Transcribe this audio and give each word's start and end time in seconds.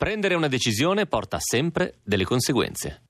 Prendere 0.00 0.34
una 0.34 0.48
decisione 0.48 1.04
porta 1.04 1.36
sempre 1.38 1.98
delle 2.02 2.24
conseguenze. 2.24 3.09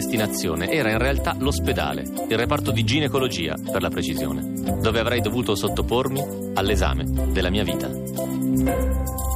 Destinazione 0.00 0.70
era 0.70 0.90
in 0.90 0.98
realtà 0.98 1.36
l'ospedale, 1.38 2.02
il 2.28 2.38
reparto 2.38 2.70
di 2.70 2.84
ginecologia 2.84 3.54
per 3.70 3.82
la 3.82 3.90
precisione, 3.90 4.80
dove 4.80 4.98
avrei 4.98 5.20
dovuto 5.20 5.54
sottopormi 5.54 6.52
all'esame 6.54 7.04
della 7.30 7.50
mia 7.50 7.64
vita. 7.64 9.29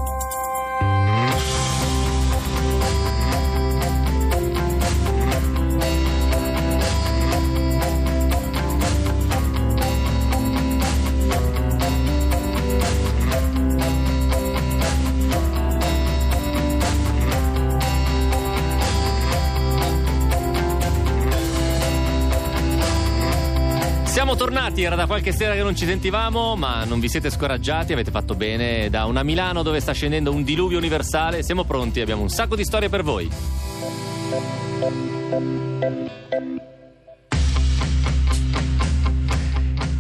Tornati, 24.75 24.83
era 24.83 24.97
da 24.97 25.07
qualche 25.07 25.33
sera 25.33 25.55
che 25.55 25.63
non 25.63 25.77
ci 25.77 25.87
sentivamo, 25.87 26.57
ma 26.57 26.85
non 26.85 26.99
vi 26.99 27.09
siete 27.09 27.31
scoraggiati, 27.31 27.93
avete 27.93 28.11
fatto 28.11 28.35
bene. 28.35 28.91
Da 28.91 29.05
una 29.07 29.23
Milano 29.23 29.63
dove 29.63 29.81
sta 29.81 29.93
scendendo 29.93 30.33
un 30.33 30.43
diluvio 30.43 30.79
universale, 30.79 31.43
siamo 31.43 31.65
pronti, 31.65 32.01
abbiamo 32.01 32.23
un 32.23 32.29
sacco 32.29 32.57
di 32.57 32.65
storie 32.65 32.89
per 32.89 33.03
voi. 33.03 33.31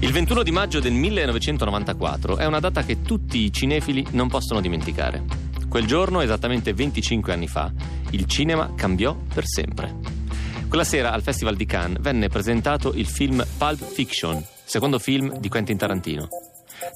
Il 0.00 0.12
21 0.12 0.42
di 0.42 0.50
maggio 0.50 0.81
del 0.81 0.92
1994 0.92 2.36
è 2.36 2.44
una 2.44 2.61
data 2.61 2.83
che 2.83 3.00
tutti 3.00 3.38
i 3.38 3.53
cinefili 3.53 4.06
non 4.11 4.28
possono 4.28 4.61
dimenticare. 4.61 5.22
Quel 5.69 5.86
giorno, 5.86 6.20
esattamente 6.20 6.72
25 6.72 7.33
anni 7.33 7.48
fa, 7.48 7.72
il 8.11 8.27
cinema 8.27 8.72
cambiò 8.75 9.16
per 9.33 9.44
sempre. 9.47 9.94
Quella 10.69 10.84
sera 10.84 11.12
al 11.12 11.22
Festival 11.22 11.56
di 11.56 11.64
Cannes 11.66 12.00
venne 12.00 12.28
presentato 12.28 12.92
il 12.94 13.06
film 13.06 13.44
Pulp 13.56 13.83
Fiction, 13.83 14.44
secondo 14.65 14.98
film 14.98 15.39
di 15.39 15.48
Quentin 15.48 15.77
Tarantino. 15.77 16.29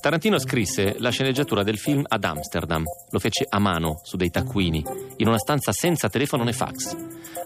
Tarantino 0.00 0.38
scrisse 0.38 0.96
la 0.98 1.10
sceneggiatura 1.10 1.62
del 1.62 1.78
film 1.78 2.04
ad 2.06 2.24
Amsterdam, 2.24 2.82
lo 3.10 3.18
fece 3.18 3.46
a 3.48 3.58
mano 3.58 4.00
su 4.02 4.16
dei 4.16 4.30
taccuini, 4.30 4.84
in 5.16 5.28
una 5.28 5.38
stanza 5.38 5.72
senza 5.72 6.08
telefono 6.08 6.44
né 6.44 6.52
fax, 6.52 6.96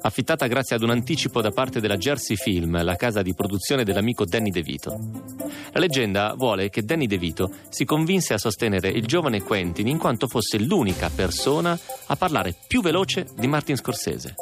affittata 0.03 0.47
grazie 0.47 0.77
ad 0.77 0.83
un 0.83 0.91
anticipo 0.91 1.41
da 1.41 1.51
parte 1.51 1.81
della 1.81 1.97
Jersey 1.97 2.37
Film, 2.37 2.83
la 2.83 2.97
casa 2.97 3.23
di 3.23 3.34
produzione 3.34 3.84
dell'amico 3.84 4.25
Danny 4.25 4.51
DeVito. 4.51 4.98
La 5.73 5.81
leggenda 5.81 6.34
vuole 6.34 6.69
che 6.69 6.83
Danny 6.83 7.07
DeVito 7.07 7.51
si 7.69 7.84
convinse 7.84 8.34
a 8.34 8.39
sostenere 8.39 8.89
il 8.89 9.07
giovane 9.07 9.42
Quentin 9.42 9.86
in 9.86 9.98
quanto 9.98 10.27
fosse 10.27 10.59
l'unica 10.59 11.11
persona 11.14 11.79
a 12.07 12.17
parlare 12.17 12.55
più 12.67 12.83
veloce 12.83 13.27
di 13.36 13.47
Martin 13.47 13.77
Scorsese. 13.77 14.34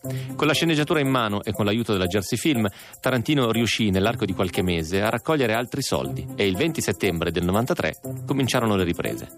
Con 0.00 0.46
la 0.46 0.52
sceneggiatura 0.52 1.00
in 1.00 1.08
mano 1.08 1.42
e 1.42 1.52
con 1.52 1.64
l'aiuto 1.64 1.92
della 1.92 2.06
Jersey 2.06 2.38
Film, 2.38 2.68
Tarantino 3.00 3.50
riuscì 3.50 3.90
nell'arco 3.90 4.24
di 4.24 4.32
qualche 4.32 4.62
mese 4.62 5.02
a 5.02 5.08
raccogliere 5.08 5.54
altri 5.54 5.82
soldi 5.82 6.26
e 6.36 6.46
il 6.46 6.56
20 6.56 6.80
settembre 6.80 7.30
del 7.30 7.44
93 7.44 8.00
cominciarono 8.24 8.76
le 8.76 8.84
riprese. 8.84 9.28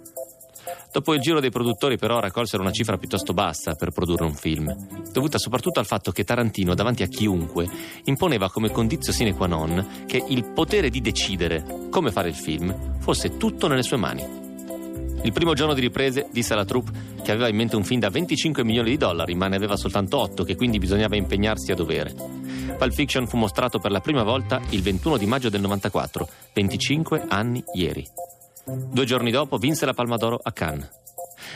Dopo 0.92 1.14
il 1.14 1.20
giro 1.20 1.38
dei 1.40 1.50
produttori 1.50 1.96
però 1.96 2.18
raccolsero 2.18 2.62
una 2.62 2.72
cifra 2.72 2.98
piuttosto 2.98 3.32
bassa 3.32 3.74
per 3.74 3.90
produrre 3.90 4.24
un 4.24 4.34
film, 4.34 4.74
dovuta 5.12 5.38
soprattutto 5.38 5.78
al 5.78 5.86
fatto 5.86 6.10
che 6.10 6.24
Tarantino 6.24 6.74
davanti 6.74 7.04
a 7.04 7.06
chiunque 7.06 7.68
imponeva 8.04 8.50
come 8.50 8.70
condizio 8.70 9.12
sine 9.12 9.34
qua 9.34 9.46
non 9.46 10.04
che 10.06 10.22
il 10.26 10.50
potere 10.52 10.90
di 10.90 11.00
decidere 11.00 11.88
come 11.90 12.10
fare 12.10 12.28
il 12.28 12.34
film 12.34 12.98
fosse 12.98 13.36
tutto 13.36 13.68
nelle 13.68 13.84
sue 13.84 13.96
mani. 13.96 14.49
Il 15.22 15.32
primo 15.32 15.52
giorno 15.52 15.74
di 15.74 15.82
riprese 15.82 16.28
disse 16.32 16.54
alla 16.54 16.64
troupe 16.64 16.92
che 17.22 17.30
aveva 17.30 17.48
in 17.48 17.56
mente 17.56 17.76
un 17.76 17.84
film 17.84 18.00
da 18.00 18.08
25 18.08 18.64
milioni 18.64 18.90
di 18.90 18.96
dollari, 18.96 19.34
ma 19.34 19.48
ne 19.48 19.56
aveva 19.56 19.76
soltanto 19.76 20.18
8, 20.18 20.44
che 20.44 20.56
quindi 20.56 20.78
bisognava 20.78 21.14
impegnarsi 21.14 21.70
a 21.72 21.74
dovere. 21.74 22.14
Pulp 22.14 22.92
Fiction 22.92 23.26
fu 23.26 23.36
mostrato 23.36 23.78
per 23.78 23.90
la 23.90 24.00
prima 24.00 24.22
volta 24.22 24.60
il 24.70 24.80
21 24.80 25.18
di 25.18 25.26
maggio 25.26 25.50
del 25.50 25.60
94, 25.60 26.28
25 26.54 27.24
anni 27.28 27.62
ieri. 27.74 28.06
Due 28.64 29.04
giorni 29.04 29.30
dopo 29.30 29.58
vinse 29.58 29.84
la 29.84 29.92
Palma 29.92 30.16
d'Oro 30.16 30.40
a 30.42 30.52
Cannes. 30.52 30.88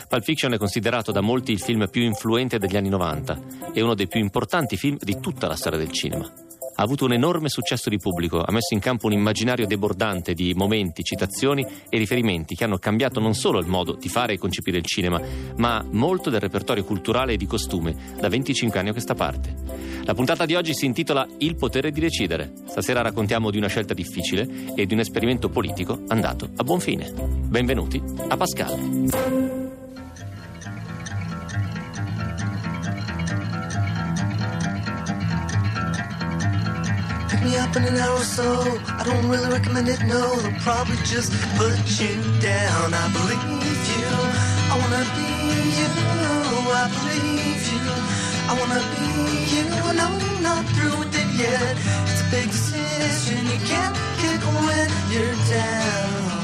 Pulp 0.09 0.23
Fiction 0.23 0.53
è 0.53 0.59
considerato 0.59 1.11
da 1.11 1.23
molti 1.23 1.53
il 1.53 1.61
film 1.61 1.89
più 1.89 2.03
influente 2.03 2.59
degli 2.59 2.77
anni 2.77 2.91
90 2.91 3.41
e 3.73 3.81
uno 3.81 3.95
dei 3.95 4.09
più 4.09 4.21
importanti 4.21 4.77
film 4.77 4.99
di 5.01 5.19
tutta 5.21 5.47
la 5.47 5.57
storia 5.57 5.79
del 5.79 5.91
cinema 5.91 6.44
ha 6.75 6.83
avuto 6.83 7.05
un 7.05 7.13
enorme 7.13 7.49
successo 7.49 7.89
di 7.89 7.99
pubblico, 7.99 8.43
ha 8.43 8.53
messo 8.53 8.75
in 8.75 8.81
campo 8.81 9.07
un 9.07 9.13
immaginario 9.13 9.67
debordante 9.67 10.35
di 10.35 10.55
momenti, 10.55 11.03
citazioni 11.03 11.65
e 11.89 11.99
riferimenti 11.99 12.55
che 12.55 12.65
hanno 12.65 12.79
cambiato 12.79 13.21
non 13.21 13.35
solo 13.35 13.59
il 13.59 13.67
modo 13.67 13.95
di 13.95 14.09
fare 14.09 14.35
e 14.35 14.39
concepire 14.39 14.79
il 14.79 14.85
cinema, 14.85 15.21
ma 15.57 15.85
molto 15.91 16.31
del 16.31 16.41
repertorio 16.41 16.85
culturale 16.85 17.35
e 17.35 17.37
di 17.37 17.47
costume 17.47 17.95
da 18.19 18.29
25 18.29 18.79
anni 18.79 18.89
a 18.89 18.93
questa 18.93 19.15
parte. 19.15 19.55
La 20.05 20.15
puntata 20.15 20.45
di 20.45 20.55
oggi 20.55 20.75
si 20.75 20.87
intitola 20.87 21.27
Il 21.39 21.57
potere 21.57 21.91
di 21.91 22.01
decidere. 22.01 22.53
Stasera 22.67 23.03
raccontiamo 23.03 23.51
di 23.51 23.59
una 23.59 23.69
scelta 23.69 23.95
difficile 23.95 24.75
e 24.75 24.87
di 24.87 24.95
un 24.95 25.01
esperimento 25.01 25.49
politico 25.49 26.03
andato 26.09 26.51
a 26.57 26.63
buon 26.63 26.81
fine. 26.81 27.13
Benvenuti 27.15 28.03
a 28.29 28.37
Pascal. 28.37 29.64
Me 37.43 37.57
up 37.57 37.75
in 37.77 37.85
an 37.85 37.97
hour 37.97 38.19
or 38.19 38.31
so. 38.39 38.47
I 39.01 39.03
don't 39.05 39.29
really 39.29 39.49
recommend 39.49 39.89
it, 39.89 40.03
no. 40.05 40.37
They'll 40.43 40.61
probably 40.61 40.97
just 41.05 41.33
put 41.57 41.79
you 42.01 42.15
down. 42.41 42.93
I 42.93 43.07
believe 43.17 43.85
you. 43.97 44.09
I 44.73 44.75
wanna 44.81 45.05
be 45.17 45.31
you. 45.79 45.89
I 46.81 46.85
believe 46.95 47.65
you. 47.73 47.83
I 48.51 48.53
wanna 48.61 48.83
be 48.93 49.07
you. 49.55 49.65
No, 49.99 50.05
I'm 50.05 50.43
not 50.43 50.65
through 50.75 50.99
with 51.01 51.15
it 51.23 51.31
yet. 51.45 51.75
It's 52.09 52.21
a 52.21 52.29
big 52.31 52.49
decision. 52.51 53.41
You 53.53 53.59
can't 53.67 53.97
kick 54.21 54.41
when 54.67 54.89
you're 55.13 55.39
down. 55.49 56.35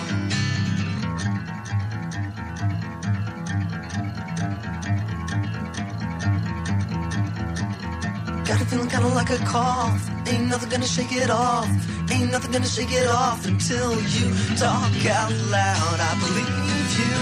A 8.61 8.65
feeling 8.67 8.91
kinda 8.91 9.09
like 9.09 9.31
a 9.31 9.39
cough. 9.39 10.03
Ain't 10.29 10.49
nothing 10.49 10.69
gonna 10.69 10.87
shake 10.87 11.13
it 11.13 11.31
off. 11.31 11.71
Ain't 12.11 12.31
nothing 12.31 12.53
gonna 12.53 12.67
shake 12.67 12.93
it 12.93 13.09
off 13.09 13.47
until 13.47 13.95
you 14.15 14.27
talk 14.57 14.93
out 15.19 15.33
loud. 15.57 15.99
I 16.11 16.13
believe 16.21 16.91
you. 17.01 17.17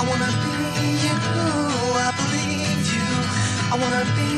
I 0.00 0.02
wanna 0.10 0.30
be 0.42 0.54
you. 1.04 1.16
I 2.06 2.10
believe 2.20 2.82
you. 2.94 3.08
I 3.72 3.74
wanna 3.82 4.04
be 4.18 4.28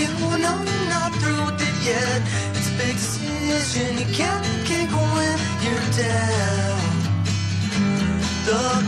you. 0.00 0.12
No, 0.44 0.54
not 0.92 1.12
through 1.20 1.44
with 1.46 1.68
it 1.68 1.76
yet. 1.86 2.20
It's 2.56 2.68
a 2.72 2.74
big 2.82 2.96
decision. 2.96 3.98
You 4.00 4.08
can't 4.12 4.44
kick 4.66 4.90
when 4.90 5.38
you're 5.62 5.86
down. 6.02 6.71
The 8.44 8.82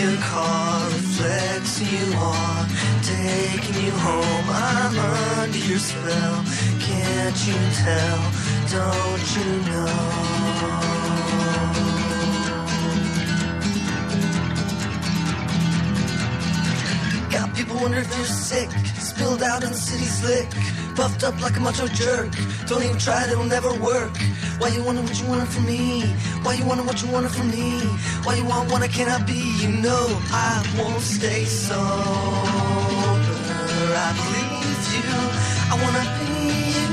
your 0.00 0.16
car 0.16 0.86
reflects 0.86 1.80
you 1.80 2.12
on, 2.16 2.66
taking 3.02 3.84
you 3.84 3.92
home. 3.92 4.46
I'm 4.50 4.98
under 5.38 5.58
your 5.58 5.78
spell. 5.78 6.44
Can't 6.80 7.46
you 7.46 7.54
tell? 7.84 8.20
Don't 8.74 9.26
you 9.36 9.50
know? 9.70 10.34
Got 17.30 17.54
people 17.54 17.76
wonder 17.76 17.98
if 17.98 18.16
you're 18.16 18.26
sick, 18.26 18.70
spilled 18.98 19.42
out 19.44 19.62
in 19.62 19.72
city 19.72 20.04
slick, 20.04 20.48
puffed 20.94 21.24
up 21.24 21.40
like 21.40 21.56
a 21.56 21.60
macho 21.60 21.86
jerk. 21.88 22.30
Don't 22.66 22.82
even 22.82 22.98
try 22.98 23.24
it, 23.24 23.30
it'll 23.30 23.44
never 23.44 23.72
work. 23.80 24.16
Why 24.58 24.68
you 24.68 24.82
wanting 24.84 25.04
what 25.04 25.20
you 25.20 25.26
wanted 25.28 25.48
from 25.48 25.66
me? 25.66 26.02
Why 26.42 26.54
you 26.54 26.64
wanting 26.64 26.86
what 26.86 27.02
you 27.02 27.10
wanted 27.10 27.32
from 27.32 27.50
me? 27.50 27.80
Why 28.24 28.36
you 28.36 28.44
want 28.44 28.70
what 28.70 28.82
I 28.82 28.88
cannot 28.88 29.26
be? 29.26 29.40
You 29.62 29.68
know 29.82 30.06
I 30.30 30.62
won't 30.78 31.02
stay 31.02 31.44
sober. 31.44 31.80
I 34.06 34.10
believe 34.20 34.84
you. 34.94 35.10
I 35.72 35.74
wanna 35.82 36.04
be 36.18 36.30
you. 36.78 36.88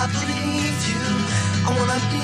I 0.00 0.04
believe 0.16 0.78
you. 0.90 1.04
I 1.66 1.70
wanna 1.78 1.98
be 2.12 2.22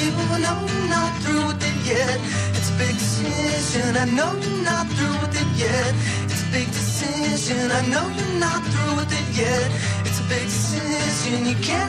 you. 0.00 0.12
No, 0.44 0.52
I'm 0.52 0.88
not 0.94 1.12
through 1.22 1.46
with 1.48 1.62
it 1.70 1.78
yet. 1.88 2.18
It's 2.56 2.70
a 2.70 2.76
big 2.76 2.94
decision. 2.94 3.96
I 3.96 4.04
know 4.16 4.30
you're 4.42 4.62
not 4.62 4.86
through 4.96 5.16
with 5.22 5.40
it 5.40 5.50
yet. 5.56 5.92
It's 6.28 6.42
a 6.42 6.50
big 6.52 6.68
decision. 6.68 7.70
I 7.70 7.80
know 7.92 8.04
you're 8.16 8.38
not 8.38 8.60
through 8.70 8.96
with 8.96 9.12
it 9.12 9.28
yet. 9.36 9.66
It's 10.06 10.13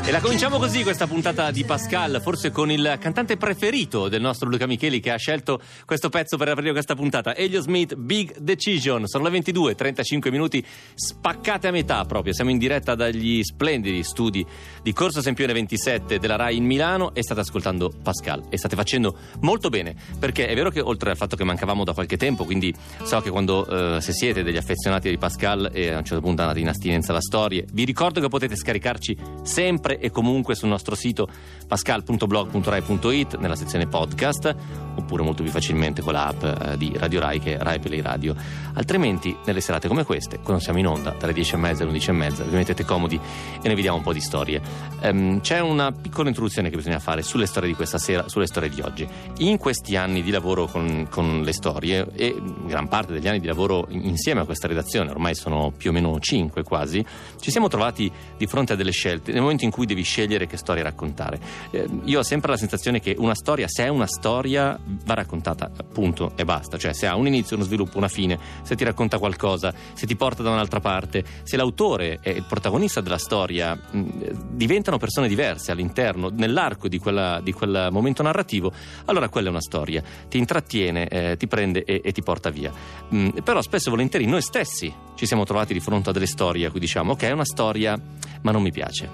E 0.07 0.11
la 0.11 0.19
cominciamo 0.19 0.59
così 0.59 0.83
questa 0.83 1.07
puntata 1.07 1.49
di 1.49 1.63
Pascal, 1.63 2.19
forse 2.21 2.51
con 2.51 2.69
il 2.69 2.97
cantante 2.99 3.37
preferito 3.37 4.07
del 4.07 4.21
nostro 4.21 4.47
Luca 4.47 4.67
Micheli 4.67 4.99
che 4.99 5.11
ha 5.11 5.17
scelto 5.17 5.59
questo 5.83 6.09
pezzo 6.09 6.37
per 6.37 6.49
aprire 6.49 6.73
questa 6.73 6.93
puntata. 6.93 7.35
Elio 7.35 7.59
Smith, 7.59 7.95
Big 7.95 8.37
Decision. 8.37 9.07
Sono 9.07 9.23
le 9.23 9.31
22, 9.31 9.73
35 9.73 10.29
minuti 10.29 10.63
spaccate 10.93 11.69
a 11.69 11.71
metà 11.71 12.05
proprio. 12.05 12.33
Siamo 12.33 12.51
in 12.51 12.59
diretta 12.59 12.93
dagli 12.93 13.43
splendidi 13.43 14.03
studi 14.03 14.45
di 14.83 14.93
Corso 14.93 15.21
Sempione 15.21 15.53
27 15.53 16.19
della 16.19 16.35
RAI 16.35 16.57
in 16.57 16.65
Milano 16.65 17.15
e 17.15 17.23
state 17.23 17.39
ascoltando 17.39 17.91
Pascal 18.03 18.43
e 18.49 18.59
state 18.59 18.75
facendo 18.75 19.17
molto 19.41 19.69
bene 19.69 19.95
perché 20.19 20.45
è 20.45 20.53
vero 20.53 20.69
che 20.69 20.81
oltre 20.81 21.09
al 21.09 21.17
fatto 21.17 21.35
che 21.35 21.43
mancavamo 21.43 21.83
da 21.83 21.93
qualche 21.93 22.17
tempo, 22.17 22.45
quindi 22.45 22.71
so 23.03 23.21
che 23.21 23.31
quando 23.31 23.95
eh, 23.95 24.01
se 24.01 24.13
siete 24.13 24.43
degli 24.43 24.57
affezionati 24.57 25.09
di 25.09 25.17
Pascal 25.17 25.71
e 25.73 25.89
a 25.89 25.97
un 25.97 26.05
certo 26.05 26.21
punto 26.21 26.43
andate 26.43 26.59
in 26.59 26.67
astinenza 26.67 27.11
da 27.11 27.21
storie, 27.21 27.65
vi 27.71 27.85
ricordo 27.85 28.19
che 28.19 28.25
potete 28.27 28.56
scaricarci 28.56 29.18
sempre 29.44 30.00
e 30.00 30.10
comunque 30.10 30.56
sul 30.56 30.69
nostro 30.69 30.95
sito 30.95 31.27
pascal.blog.rai.it 31.68 33.38
nella 33.38 33.56
sezione 33.56 33.88
podcast 33.88 34.56
oppure 34.95 35.24
molto 35.24 35.44
più 35.44 35.51
facilmente 35.51 36.01
con 36.01 36.13
l'app 36.13 36.44
eh, 36.44 36.77
di 36.77 36.94
Radio 36.95 37.19
Rai 37.19 37.39
che 37.39 37.56
è 37.56 37.57
Rai 37.57 37.80
Play 37.80 38.01
Radio. 38.01 38.36
Altrimenti 38.74 39.36
nelle 39.45 39.62
serate 39.62 39.88
come 39.88 40.04
queste, 40.04 40.39
quando 40.39 40.62
siamo 40.62 40.80
in 40.80 40.88
onda 40.88 41.16
dalle 41.18 41.33
10 41.33 41.56
e 41.56 41.57
mezza 41.57 41.83
alle 41.83 41.92
11 41.92 42.10
e 42.10 42.13
mezza, 42.13 42.44
vi 42.44 42.56
mettete 42.56 42.86
comodi 42.86 43.19
e 43.62 43.68
ne 43.68 43.75
vediamo 43.75 43.98
un 43.98 44.04
po' 44.04 44.13
di 44.13 44.22
storie. 44.22 44.62
Ehm, 45.01 45.42
c'è 45.42 45.60
una 45.60 45.92
piccola 45.92 46.30
introduzione 46.30 46.69
che 46.69 46.75
bisogna 46.75 47.00
fare 47.00 47.22
sulle 47.22 47.45
storie 47.45 47.69
di 47.69 47.75
questa 47.75 47.98
sera, 47.98 48.27
sulle 48.27 48.48
storie 48.48 48.69
di 48.69 48.81
oggi. 48.81 49.07
In 49.38 49.57
questi 49.57 49.95
anni 49.95 50.22
di 50.22 50.31
lavoro 50.31 50.66
con, 50.66 51.07
con 51.10 51.42
le 51.42 51.54
storie 51.54 52.07
e 52.13 52.36
gran 52.66 52.88
parte 52.88 53.13
degli 53.13 53.27
anni 53.27 53.39
di 53.39 53.48
lavoro 53.48 53.88
insieme 53.89 54.42
a 54.42 54.45
questa 54.45 54.68
redazione, 54.68 55.12
ormai 55.12 55.36
sono 55.36 55.72
più 55.75 55.89
o 55.89 55.94
meno 55.94 56.19
5 56.19 56.63
quasi, 56.63 57.06
ci 57.39 57.51
siamo 57.51 57.68
trovati 57.68 58.12
di 58.38 58.45
fronte 58.47 58.73
a 58.73 58.75
delle 58.75 58.91
scelte 58.91 59.31
nel 59.31 59.41
momento 59.41 59.63
in 59.63 59.71
cui 59.71 59.85
devi 59.85 60.03
scegliere 60.03 60.47
che 60.47 60.57
storia 60.57 60.83
raccontare. 60.83 61.39
Eh, 61.71 61.88
io 62.03 62.19
ho 62.19 62.23
sempre 62.23 62.51
la 62.51 62.57
sensazione 62.57 63.00
che 63.00 63.15
una 63.17 63.35
storia, 63.35 63.67
se 63.67 63.85
è 63.85 63.88
una 63.88 64.07
storia, 64.07 64.77
va 65.06 65.13
raccontata, 65.13 65.69
punto 65.91 66.33
e 66.35 66.45
basta. 66.45 66.77
Cioè, 66.77 66.94
se 66.94 67.07
ha 67.07 67.15
un 67.15 67.27
inizio, 67.27 67.56
uno 67.56 67.65
sviluppo, 67.65 67.97
una 67.97 68.07
fine, 68.07 68.38
se 68.63 68.75
ti 68.75 68.83
racconta 68.83 69.17
qualcosa, 69.17 69.73
se 69.94 70.06
ti 70.06 70.15
porta 70.15 70.44
da 70.44 70.51
un'altra 70.51 70.79
parte, 70.79 71.23
se 71.44 71.57
l'autore 71.57 72.19
e 72.21 72.31
il 72.31 72.45
protagonista 72.47 73.01
della 73.01 73.17
storia 73.17 73.75
mh, 73.75 74.56
diventano 74.56 74.97
persone 74.97 75.27
diverse 75.27 75.71
all'interno, 75.71 76.29
nell'arco 76.29 76.88
di, 76.88 76.97
quella, 76.97 77.39
di 77.41 77.51
quel 77.51 77.89
momento 77.91 78.23
narrativo, 78.23 78.71
allora 79.06 79.29
quella 79.29 79.47
è 79.47 79.51
una 79.51 79.62
storia. 79.62 80.03
Ti 80.27 80.38
intrattiene, 80.38 81.07
eh, 81.07 81.38
ti 81.38 81.47
prende 81.47 81.83
e, 81.83 82.01
e, 82.03 82.12
ti 82.12 82.21
porta 82.21 82.50
via. 82.50 82.71
Mh, 83.09 83.39
però 83.44 83.62
spesso 83.62 83.88
e 83.89 83.91
volentieri 83.91 84.25
noi 84.25 84.41
stessi 84.41 84.94
ci 85.15 85.25
siamo 85.25 85.45
trovati 85.45 85.73
di 85.73 85.79
fronte 85.79 86.09
a 86.09 86.13
delle 86.13 86.27
storie 86.27 86.65
a 86.65 86.71
cui 86.71 86.79
diciamo, 86.79 87.13
ok, 87.13 87.23
è 87.23 87.31
una 87.31 87.45
storia, 87.45 88.00
ma 88.41 88.51
non 88.51 88.61
mi 88.61 88.71
piace. 88.71 89.09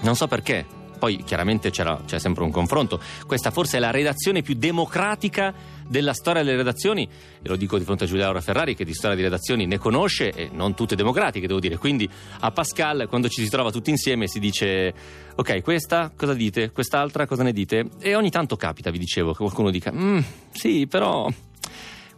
Non 0.00 0.14
so 0.14 0.26
perché, 0.26 0.64
poi 0.98 1.22
chiaramente 1.24 1.70
c'è 1.70 2.18
sempre 2.18 2.44
un 2.44 2.50
confronto. 2.50 3.00
Questa 3.26 3.50
forse 3.50 3.76
è 3.78 3.80
la 3.80 3.90
redazione 3.90 4.42
più 4.42 4.54
democratica 4.54 5.54
della 5.88 6.12
storia 6.12 6.42
delle 6.42 6.56
redazioni, 6.56 7.08
e 7.40 7.48
lo 7.48 7.56
dico 7.56 7.78
di 7.78 7.84
fronte 7.84 8.04
a 8.04 8.06
Giulia 8.06 8.24
Laura 8.24 8.40
Ferrari 8.40 8.74
che 8.74 8.84
di 8.84 8.92
storia 8.92 9.16
di 9.16 9.22
redazioni 9.22 9.64
ne 9.66 9.78
conosce 9.78 10.30
e 10.30 10.50
non 10.52 10.74
tutte 10.74 10.94
democratiche, 10.94 11.46
devo 11.46 11.60
dire. 11.60 11.78
Quindi 11.78 12.08
a 12.40 12.50
Pascal, 12.50 13.06
quando 13.08 13.28
ci 13.28 13.42
si 13.42 13.48
trova 13.48 13.70
tutti 13.70 13.90
insieme, 13.90 14.28
si 14.28 14.38
dice: 14.38 14.92
Ok, 15.36 15.62
questa 15.62 16.12
cosa 16.14 16.34
dite? 16.34 16.70
Quest'altra 16.72 17.26
cosa 17.26 17.42
ne 17.42 17.52
dite? 17.52 17.88
E 18.00 18.14
ogni 18.14 18.30
tanto 18.30 18.56
capita, 18.56 18.90
vi 18.90 18.98
dicevo, 18.98 19.30
che 19.30 19.38
qualcuno 19.38 19.70
dica: 19.70 19.90
mm, 19.92 20.18
Sì, 20.50 20.86
però 20.86 21.28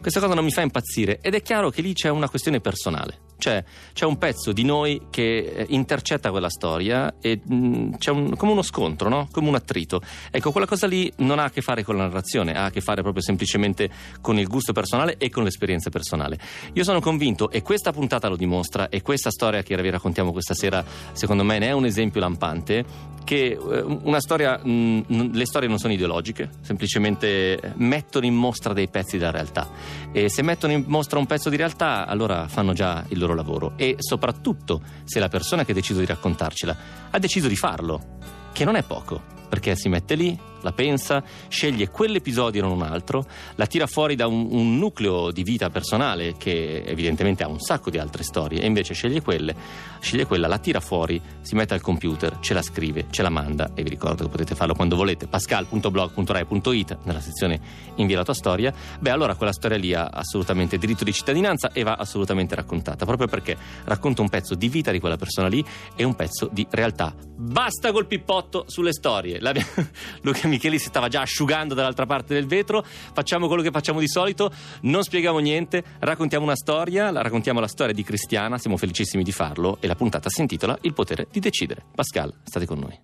questa 0.01 0.19
cosa 0.19 0.33
non 0.33 0.43
mi 0.43 0.51
fa 0.51 0.61
impazzire. 0.61 1.19
Ed 1.21 1.35
è 1.35 1.41
chiaro 1.41 1.69
che 1.69 1.81
lì 1.81 1.93
c'è 1.93 2.09
una 2.09 2.27
questione 2.27 2.59
personale. 2.59 3.29
Cioè, 3.41 3.63
c'è 3.93 4.05
un 4.05 4.19
pezzo 4.19 4.51
di 4.51 4.63
noi 4.63 5.07
che 5.09 5.37
eh, 5.55 5.65
intercetta 5.69 6.29
quella 6.29 6.49
storia 6.49 7.15
e 7.19 7.39
mh, 7.43 7.55
mm, 7.55 7.93
c'è 7.93 8.11
un, 8.11 8.35
come 8.35 8.51
uno 8.51 8.61
scontro, 8.61 9.09
no? 9.09 9.27
come 9.31 9.47
un 9.47 9.55
attrito. 9.55 9.99
Ecco, 10.29 10.51
quella 10.51 10.67
cosa 10.67 10.85
lì 10.85 11.11
non 11.17 11.39
ha 11.39 11.45
a 11.45 11.49
che 11.49 11.61
fare 11.61 11.83
con 11.83 11.95
la 11.95 12.03
narrazione, 12.03 12.53
ha 12.53 12.65
a 12.65 12.69
che 12.69 12.81
fare 12.81 13.01
proprio 13.01 13.23
semplicemente 13.23 13.89
con 14.21 14.37
il 14.37 14.47
gusto 14.47 14.73
personale 14.73 15.15
e 15.17 15.31
con 15.31 15.43
l'esperienza 15.43 15.89
personale. 15.89 16.37
Io 16.73 16.83
sono 16.83 16.99
convinto, 16.99 17.49
e 17.49 17.63
questa 17.63 17.91
puntata 17.91 18.27
lo 18.27 18.35
dimostra, 18.35 18.89
e 18.89 19.01
questa 19.01 19.31
storia 19.31 19.63
che 19.63 19.75
vi 19.75 19.89
raccontiamo 19.89 20.31
questa 20.31 20.53
sera, 20.53 20.85
secondo 21.13 21.43
me, 21.43 21.57
ne 21.57 21.67
è 21.67 21.71
un 21.71 21.85
esempio 21.85 22.19
lampante, 22.19 22.85
che 23.23 23.57
eh, 23.57 24.19
storia, 24.19 24.57
mh, 24.57 25.31
le 25.31 25.45
storie 25.45 25.67
non 25.67 25.79
sono 25.79 25.93
ideologiche, 25.93 26.49
semplicemente 26.61 27.73
mettono 27.77 28.25
in 28.25 28.35
mostra 28.35 28.73
dei 28.73 28.87
pezzi 28.87 29.17
della 29.17 29.31
realtà. 29.31 29.67
E 30.11 30.29
se 30.29 30.41
mettono 30.41 30.73
in 30.73 30.83
mostra 30.87 31.19
un 31.19 31.25
pezzo 31.25 31.49
di 31.49 31.55
realtà, 31.55 32.05
allora 32.05 32.47
fanno 32.47 32.73
già 32.73 33.03
il 33.09 33.19
loro 33.19 33.33
lavoro. 33.33 33.73
E 33.75 33.95
soprattutto 33.99 34.81
se 35.03 35.19
la 35.19 35.27
persona 35.27 35.63
che 35.63 35.71
ha 35.71 35.75
deciso 35.75 35.99
di 35.99 36.05
raccontarcela 36.05 36.77
ha 37.09 37.19
deciso 37.19 37.47
di 37.47 37.55
farlo, 37.55 38.17
che 38.51 38.65
non 38.65 38.75
è 38.75 38.83
poco, 38.83 39.21
perché 39.49 39.75
si 39.75 39.89
mette 39.89 40.15
lì, 40.15 40.37
la 40.61 40.71
pensa, 40.71 41.23
sceglie 41.47 41.89
quell'episodio 41.89 42.61
e 42.61 42.63
non 42.63 42.73
un 42.73 42.83
altro, 42.83 43.25
la 43.55 43.65
tira 43.65 43.87
fuori 43.87 44.15
da 44.15 44.27
un, 44.27 44.47
un, 44.49 44.77
nucleo 44.77 45.31
di 45.31 45.43
vita 45.43 45.69
personale 45.69 46.35
che 46.37 46.83
evidentemente 46.85 47.43
ha 47.43 47.47
un 47.47 47.59
sacco 47.59 47.89
di 47.89 47.97
altre 47.97 48.23
storie 48.23 48.61
e 48.61 48.65
invece 48.65 48.93
sceglie 48.93 49.21
quelle, 49.21 49.55
sceglie 49.99 50.25
quella, 50.25 50.47
la 50.47 50.57
tira 50.57 50.79
fuori, 50.79 51.21
si 51.41 51.55
mette 51.55 51.73
al 51.73 51.81
computer, 51.81 52.39
ce 52.39 52.53
la 52.53 52.61
scrive, 52.61 53.07
ce 53.09 53.21
la 53.21 53.29
manda 53.29 53.71
e 53.73 53.83
vi 53.83 53.89
ricordo 53.89 54.23
che 54.23 54.29
potete 54.29 54.55
farlo 54.55 54.73
quando 54.73 54.95
volete, 54.95 55.27
pascal.blog.rai.it 55.27 56.97
nella 57.03 57.21
sezione 57.21 57.59
invia 57.95 58.17
la 58.17 58.23
tua 58.23 58.33
storia, 58.33 58.73
beh 58.99 59.09
allora 59.09 59.35
quella 59.35 59.53
storia 59.53 59.77
lì 59.77 59.93
ha 59.93 60.07
assolutamente 60.07 60.77
diritto 60.77 61.03
di 61.03 61.13
cittadinanza 61.13 61.71
e 61.71 61.83
va 61.83 61.93
assolutamente 61.93 62.55
raccontata, 62.55 63.05
proprio 63.05 63.27
perché 63.27 63.57
racconta 63.85 64.21
un 64.21 64.29
pezzo 64.29 64.55
di 64.55 64.69
vita 64.69 64.91
di 64.91 64.99
quella 64.99 65.17
persona 65.17 65.47
lì 65.47 65.63
e 65.95 66.03
un 66.03 66.15
pezzo 66.15 66.49
di 66.51 66.65
realtà. 66.69 67.13
Basta 67.35 67.91
col 67.91 68.07
pippotto 68.07 68.65
sulle 68.67 68.93
storie. 68.93 69.39
Luca 70.21 70.47
Micheli 70.51 70.77
si 70.77 70.87
stava 70.87 71.07
già 71.07 71.21
asciugando 71.21 71.73
dall'altra 71.73 72.05
parte 72.05 72.33
del 72.33 72.45
vetro. 72.45 72.83
Facciamo 72.85 73.47
quello 73.47 73.63
che 73.63 73.71
facciamo 73.71 73.99
di 73.99 74.07
solito, 74.07 74.51
non 74.81 75.03
spieghiamo 75.03 75.39
niente, 75.39 75.83
raccontiamo 75.99 76.45
una 76.45 76.55
storia, 76.55 77.09
la 77.09 77.21
raccontiamo 77.21 77.59
la 77.59 77.67
storia 77.67 77.93
di 77.93 78.03
Cristiana, 78.03 78.57
siamo 78.57 78.77
felicissimi 78.77 79.23
di 79.23 79.31
farlo 79.31 79.77
e 79.79 79.87
la 79.87 79.95
puntata 79.95 80.29
si 80.29 80.41
intitola 80.41 80.77
Il 80.81 80.93
potere 80.93 81.27
di 81.31 81.39
decidere. 81.39 81.83
Pascal, 81.95 82.33
state 82.43 82.65
con 82.65 82.79
noi. 82.79 82.99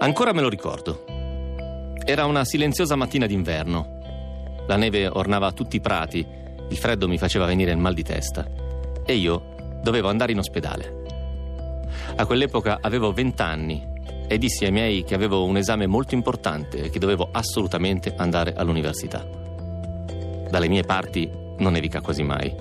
Ancora 0.00 0.32
me 0.32 0.40
lo 0.40 0.48
ricordo. 0.48 1.04
Era 2.04 2.24
una 2.24 2.44
silenziosa 2.44 2.96
mattina 2.96 3.26
d'inverno. 3.26 3.98
La 4.66 4.76
neve 4.76 5.06
ornava 5.06 5.52
tutti 5.52 5.76
i 5.76 5.80
prati, 5.80 6.26
il 6.70 6.76
freddo 6.76 7.06
mi 7.06 7.18
faceva 7.18 7.44
venire 7.44 7.72
il 7.72 7.78
mal 7.78 7.94
di 7.94 8.02
testa 8.02 8.60
e 9.04 9.14
io 9.14 9.49
dovevo 9.82 10.08
andare 10.08 10.32
in 10.32 10.38
ospedale. 10.38 10.98
A 12.16 12.26
quell'epoca 12.26 12.78
avevo 12.80 13.12
20 13.12 13.42
anni 13.42 13.88
e 14.26 14.38
dissi 14.38 14.64
ai 14.64 14.72
miei 14.72 15.04
che 15.04 15.14
avevo 15.14 15.44
un 15.44 15.56
esame 15.56 15.86
molto 15.86 16.14
importante 16.14 16.84
e 16.84 16.90
che 16.90 16.98
dovevo 16.98 17.28
assolutamente 17.32 18.14
andare 18.16 18.54
all'università. 18.54 19.26
Dalle 20.48 20.68
mie 20.68 20.82
parti 20.82 21.30
non 21.58 21.72
nevica 21.72 22.00
quasi 22.00 22.22
mai 22.22 22.54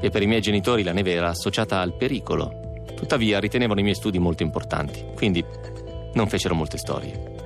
e 0.00 0.10
per 0.10 0.22
i 0.22 0.26
miei 0.26 0.40
genitori 0.40 0.82
la 0.82 0.92
neve 0.92 1.12
era 1.12 1.28
associata 1.28 1.80
al 1.80 1.94
pericolo. 1.94 2.84
Tuttavia 2.94 3.38
ritenevano 3.38 3.80
i 3.80 3.82
miei 3.82 3.94
studi 3.94 4.18
molto 4.18 4.42
importanti, 4.42 5.04
quindi 5.14 5.44
non 6.14 6.28
fecero 6.28 6.54
molte 6.54 6.78
storie. 6.78 7.38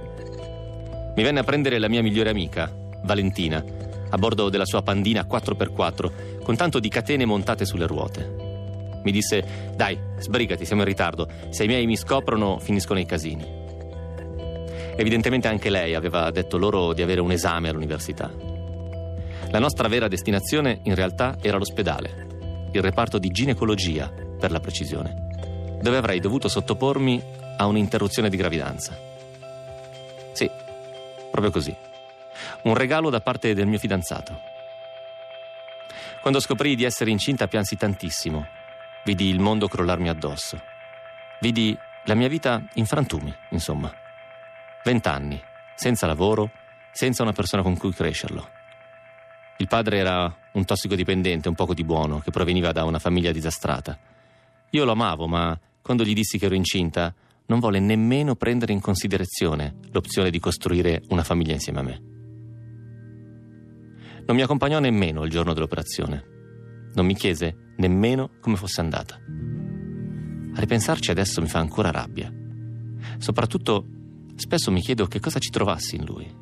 Mi 1.16 1.23
venne 1.23 1.40
a 1.40 1.44
prendere 1.44 1.78
la 1.78 1.88
mia 1.88 2.02
migliore 2.02 2.30
amica, 2.30 2.71
Valentina, 3.02 3.62
a 4.11 4.18
bordo 4.18 4.49
della 4.49 4.66
sua 4.66 4.83
pandina 4.83 5.26
4x4, 5.28 6.42
con 6.42 6.56
tanto 6.56 6.80
di 6.80 6.88
catene 6.88 7.25
montate 7.25 7.64
sulle 7.64 7.87
ruote. 7.87 8.43
Mi 9.04 9.12
disse: 9.12 9.44
Dai, 9.76 9.99
sbrigati, 10.18 10.64
siamo 10.64 10.82
in 10.82 10.88
ritardo. 10.88 11.28
Se 11.50 11.64
i 11.64 11.66
miei 11.66 11.87
mi 11.87 11.96
scoprono, 11.96 12.58
finiscono 12.58 12.99
i 12.99 13.06
casini. 13.06 13.62
Evidentemente 14.96 15.49
anche 15.49 15.70
lei 15.70 15.94
aveva 15.94 16.30
detto 16.30 16.56
loro 16.56 16.92
di 16.92 17.02
avere 17.02 17.20
un 17.20 17.30
esame 17.30 17.68
all'università. 17.68 18.30
La 19.50 19.58
nostra 19.58 19.88
vera 19.88 20.08
destinazione, 20.08 20.80
in 20.84 20.94
realtà, 20.94 21.37
era 21.40 21.58
l'ospedale, 21.58 22.68
il 22.73 22.82
reparto 22.82 23.18
di 23.18 23.28
ginecologia, 23.28 24.11
per 24.38 24.50
la 24.50 24.61
precisione, 24.61 25.78
dove 25.80 25.96
avrei 25.96 26.18
dovuto 26.18 26.49
sottopormi 26.49 27.23
a 27.56 27.66
un'interruzione 27.66 28.28
di 28.28 28.37
gravidanza. 28.37 28.96
Sì, 30.32 30.50
proprio 31.30 31.52
così. 31.52 31.76
Un 32.62 32.75
regalo 32.75 33.11
da 33.11 33.20
parte 33.20 33.54
del 33.54 33.66
mio 33.66 33.78
fidanzato. 33.78 34.40
Quando 36.23 36.40
scoprì 36.40 36.75
di 36.75 36.84
essere 36.84 37.11
incinta 37.11 37.46
piansi 37.49 37.76
tantissimo 37.76 38.62
Vidi 39.04 39.28
il 39.28 39.38
mondo 39.38 39.68
crollarmi 39.68 40.08
addosso. 40.08 40.58
Vidi 41.40 41.76
la 42.06 42.14
mia 42.14 42.28
vita 42.28 42.66
in 42.75 42.87
frantumi, 42.87 43.32
insomma. 43.50 43.92
Vent'anni, 44.82 45.38
senza 45.75 46.06
lavoro, 46.06 46.50
senza 46.90 47.23
una 47.23 47.32
persona 47.32 47.62
con 47.62 47.76
cui 47.76 47.92
crescerlo. 47.92 48.49
Il 49.58 49.68
padre 49.68 49.99
era 49.99 50.34
un 50.52 50.64
tossicodipendente, 50.64 51.49
un 51.49 51.54
poco 51.54 51.75
di 51.75 51.84
buono, 51.84 52.20
che 52.20 52.30
proveniva 52.30 52.73
da 52.73 52.84
una 52.84 52.99
famiglia 52.99 53.30
disastrata. 53.30 53.99
Io 54.70 54.84
lo 54.84 54.92
amavo, 54.92 55.26
ma 55.26 55.58
quando 55.82 56.02
gli 56.02 56.14
dissi 56.14 56.38
che 56.38 56.46
ero 56.46 56.54
incinta, 56.54 57.14
non 57.46 57.61
volle 57.61 57.80
nemmeno 57.80 58.37
prendere 58.37 58.73
in 58.73 58.80
considerazione 58.80 59.76
l'opzione 59.90 60.30
di 60.30 60.40
costruire 60.40 61.02
una 61.08 61.25
famiglia 61.25 61.52
insieme 61.52 61.80
a 61.80 61.82
me. 61.82 62.00
Non 64.26 64.34
mi 64.34 64.42
accompagnò 64.42 64.78
nemmeno 64.78 65.25
il 65.25 65.30
giorno 65.30 65.52
dell'operazione. 65.52 66.32
Non 66.94 67.06
mi 67.06 67.14
chiese 67.14 67.72
nemmeno 67.76 68.30
come 68.40 68.56
fosse 68.56 68.80
andata. 68.80 69.16
A 69.16 70.60
ripensarci 70.60 71.10
adesso 71.10 71.40
mi 71.40 71.48
fa 71.48 71.58
ancora 71.58 71.90
rabbia. 71.90 72.32
Soprattutto, 73.18 73.86
spesso 74.36 74.70
mi 74.70 74.80
chiedo 74.80 75.06
che 75.06 75.20
cosa 75.20 75.38
ci 75.38 75.50
trovassi 75.50 75.96
in 75.96 76.04
lui. 76.04 76.32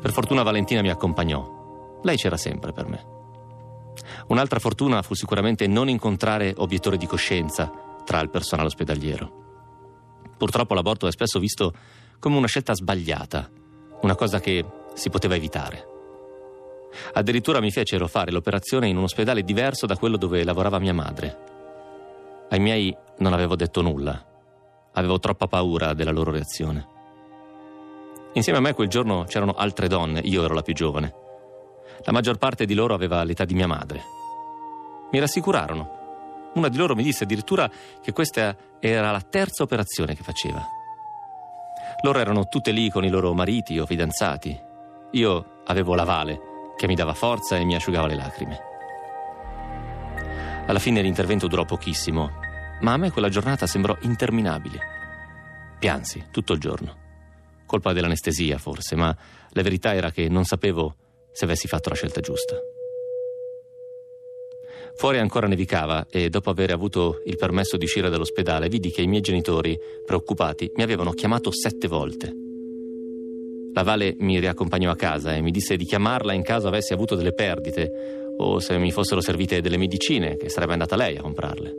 Per 0.00 0.12
fortuna 0.12 0.42
Valentina 0.42 0.82
mi 0.82 0.90
accompagnò. 0.90 2.00
Lei 2.02 2.16
c'era 2.16 2.36
sempre 2.36 2.72
per 2.72 2.86
me. 2.86 3.14
Un'altra 4.28 4.58
fortuna 4.58 5.02
fu 5.02 5.14
sicuramente 5.14 5.66
non 5.66 5.88
incontrare 5.88 6.54
obiettori 6.56 6.96
di 6.96 7.06
coscienza 7.06 7.72
tra 8.04 8.20
il 8.20 8.30
personale 8.30 8.68
ospedaliero. 8.68 9.44
Purtroppo 10.36 10.74
l'aborto 10.74 11.06
è 11.06 11.12
spesso 11.12 11.38
visto 11.38 11.72
come 12.18 12.36
una 12.36 12.46
scelta 12.46 12.74
sbagliata, 12.74 13.50
una 14.02 14.14
cosa 14.14 14.40
che 14.40 14.64
si 14.94 15.10
poteva 15.10 15.34
evitare. 15.34 15.94
Addirittura 17.14 17.60
mi 17.60 17.70
fecero 17.70 18.06
fare 18.06 18.30
l'operazione 18.30 18.88
in 18.88 18.96
un 18.96 19.04
ospedale 19.04 19.42
diverso 19.42 19.86
da 19.86 19.96
quello 19.96 20.16
dove 20.16 20.44
lavorava 20.44 20.78
mia 20.78 20.94
madre. 20.94 21.38
Ai 22.50 22.58
miei 22.58 22.96
non 23.18 23.32
avevo 23.32 23.56
detto 23.56 23.82
nulla. 23.82 24.24
Avevo 24.92 25.18
troppa 25.18 25.46
paura 25.46 25.92
della 25.92 26.12
loro 26.12 26.30
reazione. 26.30 26.94
Insieme 28.34 28.58
a 28.58 28.62
me 28.62 28.74
quel 28.74 28.88
giorno 28.88 29.24
c'erano 29.24 29.52
altre 29.52 29.88
donne, 29.88 30.20
io 30.20 30.44
ero 30.44 30.54
la 30.54 30.62
più 30.62 30.74
giovane. 30.74 31.14
La 32.04 32.12
maggior 32.12 32.38
parte 32.38 32.66
di 32.66 32.74
loro 32.74 32.94
aveva 32.94 33.24
l'età 33.24 33.44
di 33.44 33.54
mia 33.54 33.66
madre. 33.66 34.02
Mi 35.10 35.18
rassicurarono. 35.18 36.50
Una 36.54 36.68
di 36.68 36.76
loro 36.76 36.94
mi 36.94 37.02
disse 37.02 37.24
addirittura 37.24 37.70
che 38.02 38.12
questa 38.12 38.56
era 38.78 39.10
la 39.10 39.20
terza 39.20 39.62
operazione 39.62 40.14
che 40.14 40.22
faceva. 40.22 40.62
Loro 42.02 42.18
erano 42.18 42.46
tutte 42.48 42.72
lì 42.72 42.90
con 42.90 43.04
i 43.04 43.08
loro 43.08 43.32
mariti 43.32 43.78
o 43.78 43.86
fidanzati. 43.86 44.58
Io 45.12 45.62
avevo 45.64 45.94
la 45.94 46.04
Vale, 46.04 46.40
che 46.76 46.86
mi 46.86 46.94
dava 46.94 47.14
forza 47.14 47.56
e 47.56 47.64
mi 47.64 47.74
asciugava 47.74 48.06
le 48.06 48.14
lacrime. 48.14 48.60
Alla 50.66 50.78
fine 50.78 51.00
l'intervento 51.00 51.46
durò 51.46 51.64
pochissimo, 51.64 52.30
ma 52.80 52.92
a 52.92 52.96
me 52.96 53.10
quella 53.10 53.28
giornata 53.28 53.66
sembrò 53.66 53.96
interminabile. 54.00 54.80
Piansi 55.78 56.26
tutto 56.30 56.52
il 56.52 56.60
giorno. 56.60 57.04
Colpa 57.66 57.92
dell'anestesia, 57.92 58.58
forse, 58.58 58.96
ma 58.96 59.16
la 59.50 59.62
verità 59.62 59.94
era 59.94 60.10
che 60.10 60.28
non 60.28 60.44
sapevo 60.44 60.96
se 61.32 61.44
avessi 61.44 61.68
fatto 61.68 61.88
la 61.88 61.94
scelta 61.94 62.20
giusta. 62.20 62.56
Fuori 64.96 65.18
ancora 65.18 65.46
nevicava 65.46 66.06
e 66.10 66.30
dopo 66.30 66.50
aver 66.50 66.72
avuto 66.72 67.20
il 67.26 67.36
permesso 67.36 67.76
di 67.76 67.84
uscire 67.84 68.08
dall'ospedale 68.08 68.68
vidi 68.68 68.90
che 68.90 69.02
i 69.02 69.06
miei 69.06 69.20
genitori, 69.20 69.78
preoccupati, 70.04 70.72
mi 70.74 70.82
avevano 70.82 71.12
chiamato 71.12 71.52
sette 71.52 71.86
volte. 71.86 72.45
La 73.76 73.82
Vale 73.82 74.16
mi 74.20 74.40
riaccompagnò 74.40 74.90
a 74.90 74.96
casa 74.96 75.34
e 75.34 75.42
mi 75.42 75.50
disse 75.50 75.76
di 75.76 75.84
chiamarla 75.84 76.32
in 76.32 76.40
caso 76.40 76.66
avessi 76.66 76.94
avuto 76.94 77.14
delle 77.14 77.34
perdite 77.34 78.32
o 78.38 78.58
se 78.58 78.78
mi 78.78 78.90
fossero 78.90 79.20
servite 79.20 79.60
delle 79.60 79.76
medicine, 79.76 80.38
che 80.38 80.48
sarebbe 80.48 80.72
andata 80.72 80.96
lei 80.96 81.18
a 81.18 81.20
comprarle. 81.20 81.74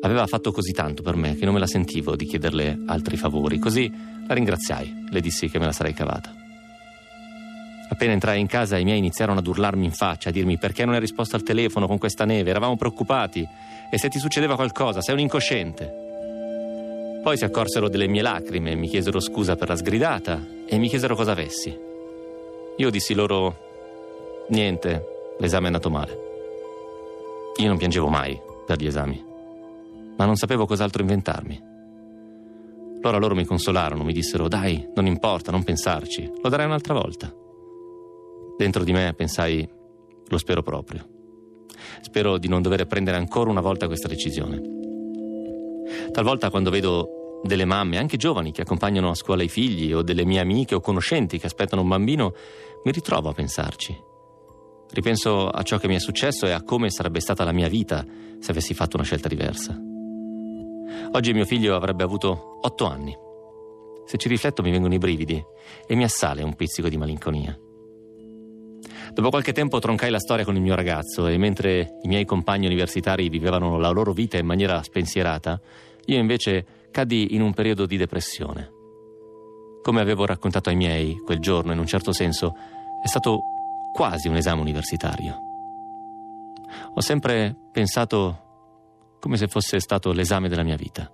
Aveva 0.00 0.26
fatto 0.26 0.50
così 0.50 0.72
tanto 0.72 1.04
per 1.04 1.14
me 1.14 1.36
che 1.36 1.44
non 1.44 1.54
me 1.54 1.60
la 1.60 1.68
sentivo 1.68 2.16
di 2.16 2.24
chiederle 2.24 2.82
altri 2.86 3.16
favori, 3.16 3.60
così 3.60 3.88
la 4.26 4.34
ringraziai, 4.34 5.04
le 5.10 5.20
dissi 5.20 5.48
che 5.48 5.60
me 5.60 5.66
la 5.66 5.72
sarei 5.72 5.94
cavata. 5.94 6.34
Appena 7.90 8.12
entrai 8.12 8.40
in 8.40 8.48
casa 8.48 8.76
i 8.76 8.82
miei 8.82 8.98
iniziarono 8.98 9.38
ad 9.38 9.46
urlarmi 9.46 9.84
in 9.84 9.92
faccia, 9.92 10.30
a 10.30 10.32
dirmi 10.32 10.58
perché 10.58 10.84
non 10.84 10.94
hai 10.94 11.00
risposto 11.00 11.36
al 11.36 11.44
telefono 11.44 11.86
con 11.86 11.98
questa 11.98 12.24
neve, 12.24 12.50
eravamo 12.50 12.76
preoccupati 12.76 13.46
e 13.92 13.96
se 13.96 14.08
ti 14.08 14.18
succedeva 14.18 14.56
qualcosa 14.56 15.00
sei 15.00 15.14
un 15.14 15.20
incosciente. 15.20 16.03
Poi 17.24 17.38
si 17.38 17.44
accorsero 17.44 17.88
delle 17.88 18.06
mie 18.06 18.20
lacrime, 18.20 18.74
mi 18.74 18.86
chiesero 18.86 19.18
scusa 19.18 19.56
per 19.56 19.70
la 19.70 19.76
sgridata 19.76 20.46
e 20.66 20.76
mi 20.76 20.88
chiesero 20.88 21.16
cosa 21.16 21.32
avessi. 21.32 21.74
Io 22.76 22.90
dissi 22.90 23.14
loro 23.14 24.44
niente, 24.50 25.34
l'esame 25.38 25.64
è 25.64 25.66
andato 25.68 25.88
male. 25.88 26.18
Io 27.56 27.66
non 27.66 27.78
piangevo 27.78 28.08
mai 28.08 28.38
per 28.66 28.78
gli 28.78 28.84
esami, 28.86 29.24
ma 30.18 30.26
non 30.26 30.36
sapevo 30.36 30.66
cos'altro 30.66 31.00
inventarmi. 31.00 31.62
Allora 33.00 33.16
loro 33.16 33.34
mi 33.34 33.46
consolarono, 33.46 34.04
mi 34.04 34.12
dissero 34.12 34.46
dai, 34.46 34.86
non 34.94 35.06
importa, 35.06 35.50
non 35.50 35.64
pensarci, 35.64 36.30
lo 36.42 36.48
darai 36.50 36.66
un'altra 36.66 36.92
volta. 36.92 37.34
Dentro 38.58 38.84
di 38.84 38.92
me 38.92 39.14
pensai, 39.14 39.66
lo 40.28 40.36
spero 40.36 40.62
proprio. 40.62 41.08
Spero 42.02 42.36
di 42.36 42.48
non 42.48 42.60
dover 42.60 42.86
prendere 42.86 43.16
ancora 43.16 43.48
una 43.48 43.62
volta 43.62 43.86
questa 43.86 44.08
decisione. 44.08 44.83
Talvolta 46.10 46.50
quando 46.50 46.70
vedo 46.70 47.40
delle 47.42 47.64
mamme, 47.64 47.98
anche 47.98 48.16
giovani, 48.16 48.52
che 48.52 48.62
accompagnano 48.62 49.10
a 49.10 49.14
scuola 49.14 49.42
i 49.42 49.48
figli, 49.48 49.92
o 49.92 50.02
delle 50.02 50.24
mie 50.24 50.40
amiche 50.40 50.74
o 50.74 50.80
conoscenti 50.80 51.38
che 51.38 51.46
aspettano 51.46 51.82
un 51.82 51.88
bambino, 51.88 52.32
mi 52.84 52.92
ritrovo 52.92 53.28
a 53.28 53.32
pensarci. 53.32 54.12
Ripenso 54.90 55.48
a 55.48 55.62
ciò 55.62 55.78
che 55.78 55.88
mi 55.88 55.96
è 55.96 55.98
successo 55.98 56.46
e 56.46 56.52
a 56.52 56.62
come 56.62 56.90
sarebbe 56.90 57.20
stata 57.20 57.44
la 57.44 57.52
mia 57.52 57.68
vita 57.68 58.04
se 58.38 58.50
avessi 58.50 58.74
fatto 58.74 58.96
una 58.96 59.04
scelta 59.04 59.28
diversa. 59.28 59.76
Oggi 61.12 61.32
mio 61.32 61.44
figlio 61.44 61.74
avrebbe 61.74 62.04
avuto 62.04 62.58
otto 62.60 62.86
anni. 62.86 63.16
Se 64.04 64.16
ci 64.18 64.28
rifletto 64.28 64.62
mi 64.62 64.70
vengono 64.70 64.94
i 64.94 64.98
brividi 64.98 65.42
e 65.86 65.94
mi 65.94 66.04
assale 66.04 66.42
un 66.42 66.54
pizzico 66.54 66.88
di 66.88 66.96
malinconia. 66.96 67.58
Dopo 69.12 69.30
qualche 69.30 69.52
tempo 69.52 69.78
troncai 69.78 70.10
la 70.10 70.18
storia 70.18 70.44
con 70.44 70.56
il 70.56 70.60
mio 70.60 70.74
ragazzo 70.74 71.28
e 71.28 71.36
mentre 71.38 71.98
i 72.02 72.08
miei 72.08 72.24
compagni 72.24 72.66
universitari 72.66 73.28
vivevano 73.28 73.78
la 73.78 73.90
loro 73.90 74.12
vita 74.12 74.38
in 74.38 74.46
maniera 74.46 74.82
spensierata, 74.82 75.60
io 76.06 76.18
invece 76.18 76.66
caddi 76.90 77.34
in 77.34 77.42
un 77.42 77.54
periodo 77.54 77.86
di 77.86 77.96
depressione. 77.96 78.70
Come 79.82 80.00
avevo 80.00 80.26
raccontato 80.26 80.68
ai 80.68 80.76
miei 80.76 81.16
quel 81.24 81.38
giorno, 81.38 81.72
in 81.72 81.78
un 81.78 81.86
certo 81.86 82.12
senso, 82.12 82.54
è 83.02 83.06
stato 83.06 83.40
quasi 83.92 84.28
un 84.28 84.36
esame 84.36 84.60
universitario. 84.60 85.38
Ho 86.94 87.00
sempre 87.00 87.54
pensato 87.70 88.38
come 89.20 89.36
se 89.36 89.46
fosse 89.46 89.78
stato 89.78 90.12
l'esame 90.12 90.48
della 90.48 90.62
mia 90.62 90.76
vita. 90.76 91.10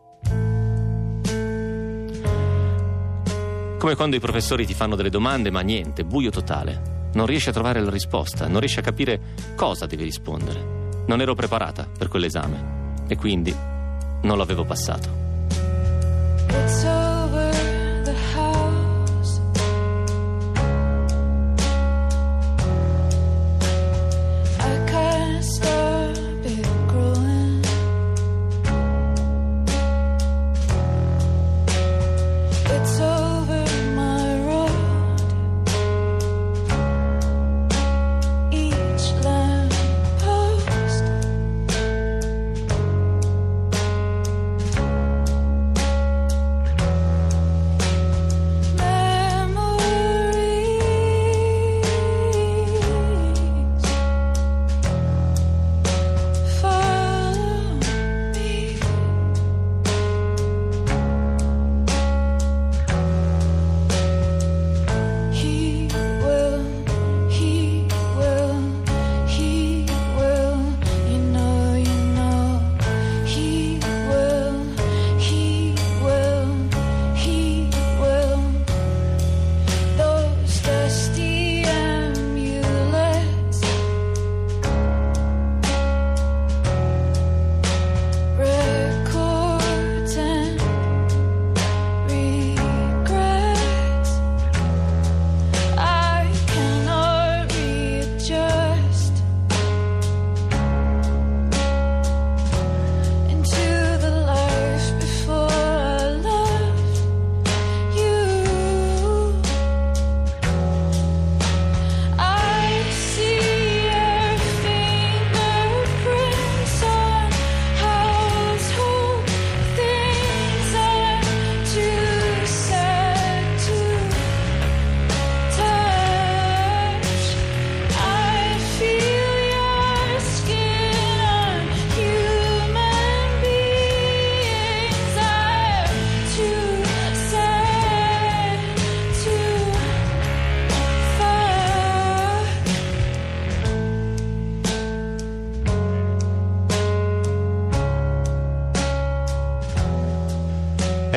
Come 3.78 3.94
quando 3.94 4.16
i 4.16 4.20
professori 4.20 4.66
ti 4.66 4.74
fanno 4.74 4.96
delle 4.96 5.10
domande, 5.10 5.50
ma 5.50 5.60
niente, 5.60 6.04
buio 6.04 6.30
totale 6.30 6.98
non 7.12 7.26
riesce 7.26 7.50
a 7.50 7.52
trovare 7.52 7.80
la 7.80 7.90
risposta, 7.90 8.46
non 8.46 8.60
riesce 8.60 8.80
a 8.80 8.84
capire 8.84 9.20
cosa 9.56 9.86
deve 9.86 10.04
rispondere. 10.04 10.78
Non 11.06 11.20
ero 11.20 11.34
preparata 11.34 11.88
per 11.96 12.08
quell'esame 12.08 13.04
e 13.08 13.16
quindi 13.16 13.54
non 14.22 14.38
l'avevo 14.38 14.64
passato. 14.64 15.18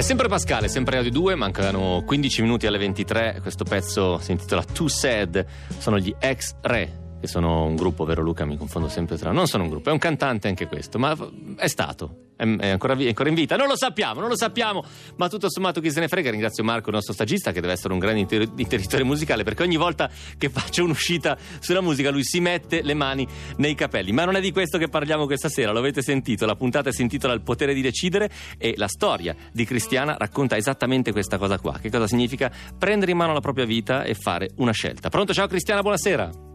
Sempre 0.04 0.28
Pascale, 0.28 0.68
sempre 0.68 0.98
Radio 0.98 1.12
2, 1.12 1.36
mancano 1.36 2.04
15 2.06 2.42
minuti 2.42 2.68
alle 2.68 2.78
23. 2.78 3.40
Questo 3.42 3.64
pezzo 3.64 4.20
si 4.20 4.32
intitola 4.32 4.62
Too 4.62 4.90
Sad. 4.90 5.46
Sono 5.78 5.98
gli 5.98 6.14
ex 6.20 6.56
re 6.60 7.03
che 7.24 7.30
sono 7.30 7.64
un 7.64 7.78
gruppo, 7.78 8.04
vero 8.04 8.22
Luca? 8.22 8.44
Mi 8.44 8.58
confondo 8.58 8.90
sempre 8.90 9.18
tra. 9.18 9.32
Non 9.32 9.48
sono 9.48 9.64
un 9.64 9.70
gruppo, 9.70 9.88
è 9.88 9.94
un 9.94 9.98
cantante 9.98 10.50
anche 10.50 10.68
questo, 10.68 11.00
ma 11.00 11.18
è 11.56 11.68
stato. 11.68 12.32
È, 12.36 12.44
è, 12.44 12.68
ancora, 12.68 12.98
è 12.98 13.08
ancora, 13.08 13.30
in 13.30 13.36
vita? 13.36 13.56
Non 13.56 13.70
lo 13.70 13.78
sappiamo, 13.78 14.20
non 14.20 14.28
lo 14.28 14.36
sappiamo, 14.36 14.84
ma 15.16 15.30
tutto 15.30 15.50
sommato 15.50 15.80
chi 15.80 15.90
se 15.90 16.02
ne 16.02 16.10
frega. 16.10 16.30
Ringrazio 16.30 16.66
Marco, 16.66 16.90
il 16.90 16.96
nostro 16.96 17.14
stagista, 17.14 17.54
che 17.54 17.62
deve 17.62 17.72
essere 17.72 17.94
un 17.94 18.00
grande 18.00 18.20
interditore 18.20 19.06
musicale, 19.06 19.44
perché 19.44 19.64
ogni 19.64 19.78
volta 19.78 20.10
che 20.38 20.50
faccio 20.50 20.84
un'uscita 20.84 21.38
sulla 21.60 21.80
musica 21.80 22.12
lui 22.12 22.26
si 22.26 22.42
mette 22.42 22.82
le 22.82 22.94
mani 22.94 23.26
nei 23.56 23.74
capelli. 23.74 24.12
Ma 24.12 24.26
non 24.26 24.36
è 24.36 24.42
di 24.42 24.52
questo 24.52 24.78
che 24.78 24.90
parliamo 24.90 25.26
questa 25.26 25.48
sera, 25.48 25.72
lo 25.72 25.80
avete 25.80 26.02
sentito. 26.02 26.46
La 26.46 26.58
puntata 26.58 26.92
si 26.92 27.04
intitola 27.04 27.32
Il 27.32 27.42
potere 27.42 27.74
di 27.74 27.82
decidere 27.82 28.30
e 28.58 28.74
la 28.76 28.90
storia 28.90 29.34
di 29.54 29.64
Cristiana 29.64 30.18
racconta 30.20 30.58
esattamente 30.58 31.14
questa 31.14 31.38
cosa 31.38 31.58
qua. 31.58 31.80
Che 31.80 31.90
cosa 31.90 32.06
significa 32.06 32.52
prendere 32.78 33.12
in 33.12 33.18
mano 33.18 33.32
la 33.32 33.40
propria 33.40 33.64
vita 33.64 34.04
e 34.04 34.14
fare 34.14 34.50
una 34.58 34.74
scelta. 34.74 35.08
Pronto? 35.08 35.32
Ciao 35.32 35.48
Cristiana, 35.48 35.80
buonasera. 35.80 36.52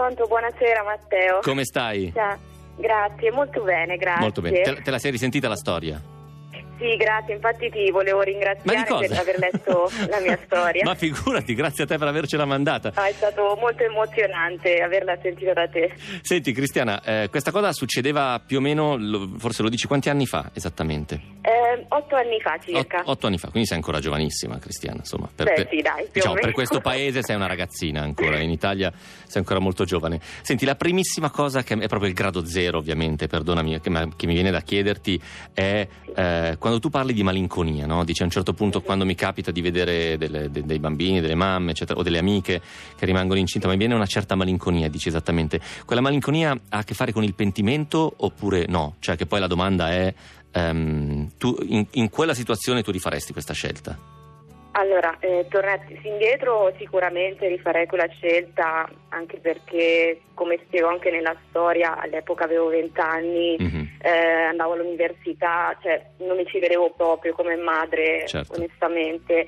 Pronto, 0.00 0.26
buonasera 0.26 0.82
Matteo. 0.82 1.40
Come 1.42 1.66
stai? 1.66 2.10
Ciao. 2.14 2.38
Grazie, 2.76 3.30
molto 3.32 3.62
bene, 3.62 3.98
grazie. 3.98 4.22
Molto 4.22 4.40
bene. 4.40 4.62
Te, 4.62 4.80
te 4.80 4.90
la 4.90 4.98
sei 4.98 5.10
risentita 5.10 5.46
la 5.46 5.56
storia? 5.56 6.00
Sì, 6.80 6.96
grazie, 6.96 7.34
infatti 7.34 7.68
ti 7.68 7.90
volevo 7.90 8.22
ringraziare 8.22 9.06
per 9.06 9.18
aver 9.18 9.38
letto 9.38 9.90
la 10.08 10.18
mia 10.18 10.38
storia. 10.44 10.82
Ma 10.82 10.94
figurati, 10.94 11.52
grazie 11.52 11.84
a 11.84 11.86
te 11.86 11.98
per 11.98 12.08
avercela 12.08 12.46
mandata. 12.46 12.92
Ah, 12.94 13.06
è 13.06 13.12
stato 13.12 13.54
molto 13.60 13.82
emozionante 13.82 14.78
averla 14.78 15.18
sentita 15.20 15.52
da 15.52 15.68
te. 15.68 15.92
Senti 16.22 16.52
Cristiana, 16.52 17.02
eh, 17.02 17.28
questa 17.28 17.50
cosa 17.50 17.70
succedeva 17.72 18.40
più 18.44 18.56
o 18.58 18.60
meno, 18.62 18.96
lo, 18.96 19.32
forse 19.36 19.62
lo 19.62 19.68
dici 19.68 19.86
quanti 19.86 20.08
anni 20.08 20.24
fa 20.24 20.50
esattamente? 20.54 21.20
Eh, 21.42 21.84
otto 21.88 22.16
anni 22.16 22.40
fa 22.40 22.58
circa. 22.58 23.02
O, 23.04 23.10
otto 23.10 23.26
anni 23.26 23.36
fa, 23.36 23.50
quindi 23.50 23.68
sei 23.68 23.76
ancora 23.76 24.00
giovanissima 24.00 24.58
Cristiana, 24.58 24.98
insomma. 25.00 25.28
Per, 25.34 25.46
Beh, 25.46 25.54
per, 25.54 25.68
sì, 25.68 25.82
dai, 25.82 26.08
diciamo, 26.10 26.34
per 26.34 26.52
questo 26.52 26.80
paese 26.80 27.22
sei 27.22 27.36
una 27.36 27.46
ragazzina 27.46 28.00
ancora, 28.00 28.38
in 28.38 28.50
Italia 28.50 28.90
sei 29.26 29.42
ancora 29.42 29.60
molto 29.60 29.84
giovane. 29.84 30.18
Senti, 30.40 30.64
la 30.64 30.76
primissima 30.76 31.30
cosa 31.30 31.62
che 31.62 31.74
è 31.74 31.88
proprio 31.88 32.08
il 32.08 32.14
grado 32.14 32.46
zero 32.46 32.78
ovviamente, 32.78 33.26
perdonami, 33.26 33.80
che, 33.80 33.90
che 34.16 34.26
mi 34.26 34.32
viene 34.32 34.50
da 34.50 34.62
chiederti 34.62 35.20
è 35.52 35.86
eh, 36.14 36.56
quando 36.70 36.78
tu 36.78 36.88
parli 36.88 37.12
di 37.12 37.24
malinconia, 37.24 37.84
no? 37.84 38.04
dici 38.04 38.22
a 38.22 38.26
un 38.26 38.30
certo 38.30 38.52
punto 38.52 38.80
quando 38.80 39.04
mi 39.04 39.16
capita 39.16 39.50
di 39.50 39.60
vedere 39.60 40.16
delle, 40.16 40.50
de, 40.52 40.64
dei 40.64 40.78
bambini, 40.78 41.20
delle 41.20 41.34
mamme, 41.34 41.72
eccetera, 41.72 41.98
o 41.98 42.04
delle 42.04 42.18
amiche 42.18 42.62
che 42.96 43.06
rimangono 43.06 43.40
incinte, 43.40 43.66
mi 43.66 43.76
viene 43.76 43.94
una 43.94 44.06
certa 44.06 44.36
malinconia, 44.36 44.88
dici 44.88 45.08
esattamente. 45.08 45.60
Quella 45.84 46.00
malinconia 46.00 46.52
ha 46.52 46.78
a 46.78 46.84
che 46.84 46.94
fare 46.94 47.12
con 47.12 47.24
il 47.24 47.34
pentimento 47.34 48.12
oppure 48.18 48.66
no? 48.68 48.94
Cioè 49.00 49.16
che 49.16 49.26
poi 49.26 49.40
la 49.40 49.48
domanda 49.48 49.90
è, 49.90 50.14
um, 50.54 51.28
tu, 51.36 51.56
in, 51.66 51.84
in 51.92 52.08
quella 52.08 52.34
situazione 52.34 52.82
tu 52.82 52.92
rifaresti 52.92 53.32
questa 53.32 53.52
scelta? 53.52 54.19
Allora, 54.72 55.16
eh, 55.18 55.46
tornassi 55.48 55.98
indietro 56.04 56.72
sicuramente 56.78 57.48
rifarei 57.48 57.86
quella 57.86 58.06
scelta 58.08 58.88
anche 59.08 59.38
perché, 59.38 60.20
come 60.34 60.60
spiego 60.64 60.88
anche 60.88 61.10
nella 61.10 61.36
storia, 61.48 61.98
all'epoca 61.98 62.44
avevo 62.44 62.68
20 62.68 63.00
anni, 63.00 63.56
mm-hmm. 63.60 63.84
eh, 64.00 64.42
andavo 64.48 64.74
all'università, 64.74 65.76
cioè 65.82 66.04
non 66.18 66.36
mi 66.36 66.46
ci 66.46 66.60
vedevo 66.60 66.90
proprio 66.96 67.34
come 67.34 67.56
madre, 67.56 68.26
certo. 68.28 68.54
onestamente. 68.54 69.46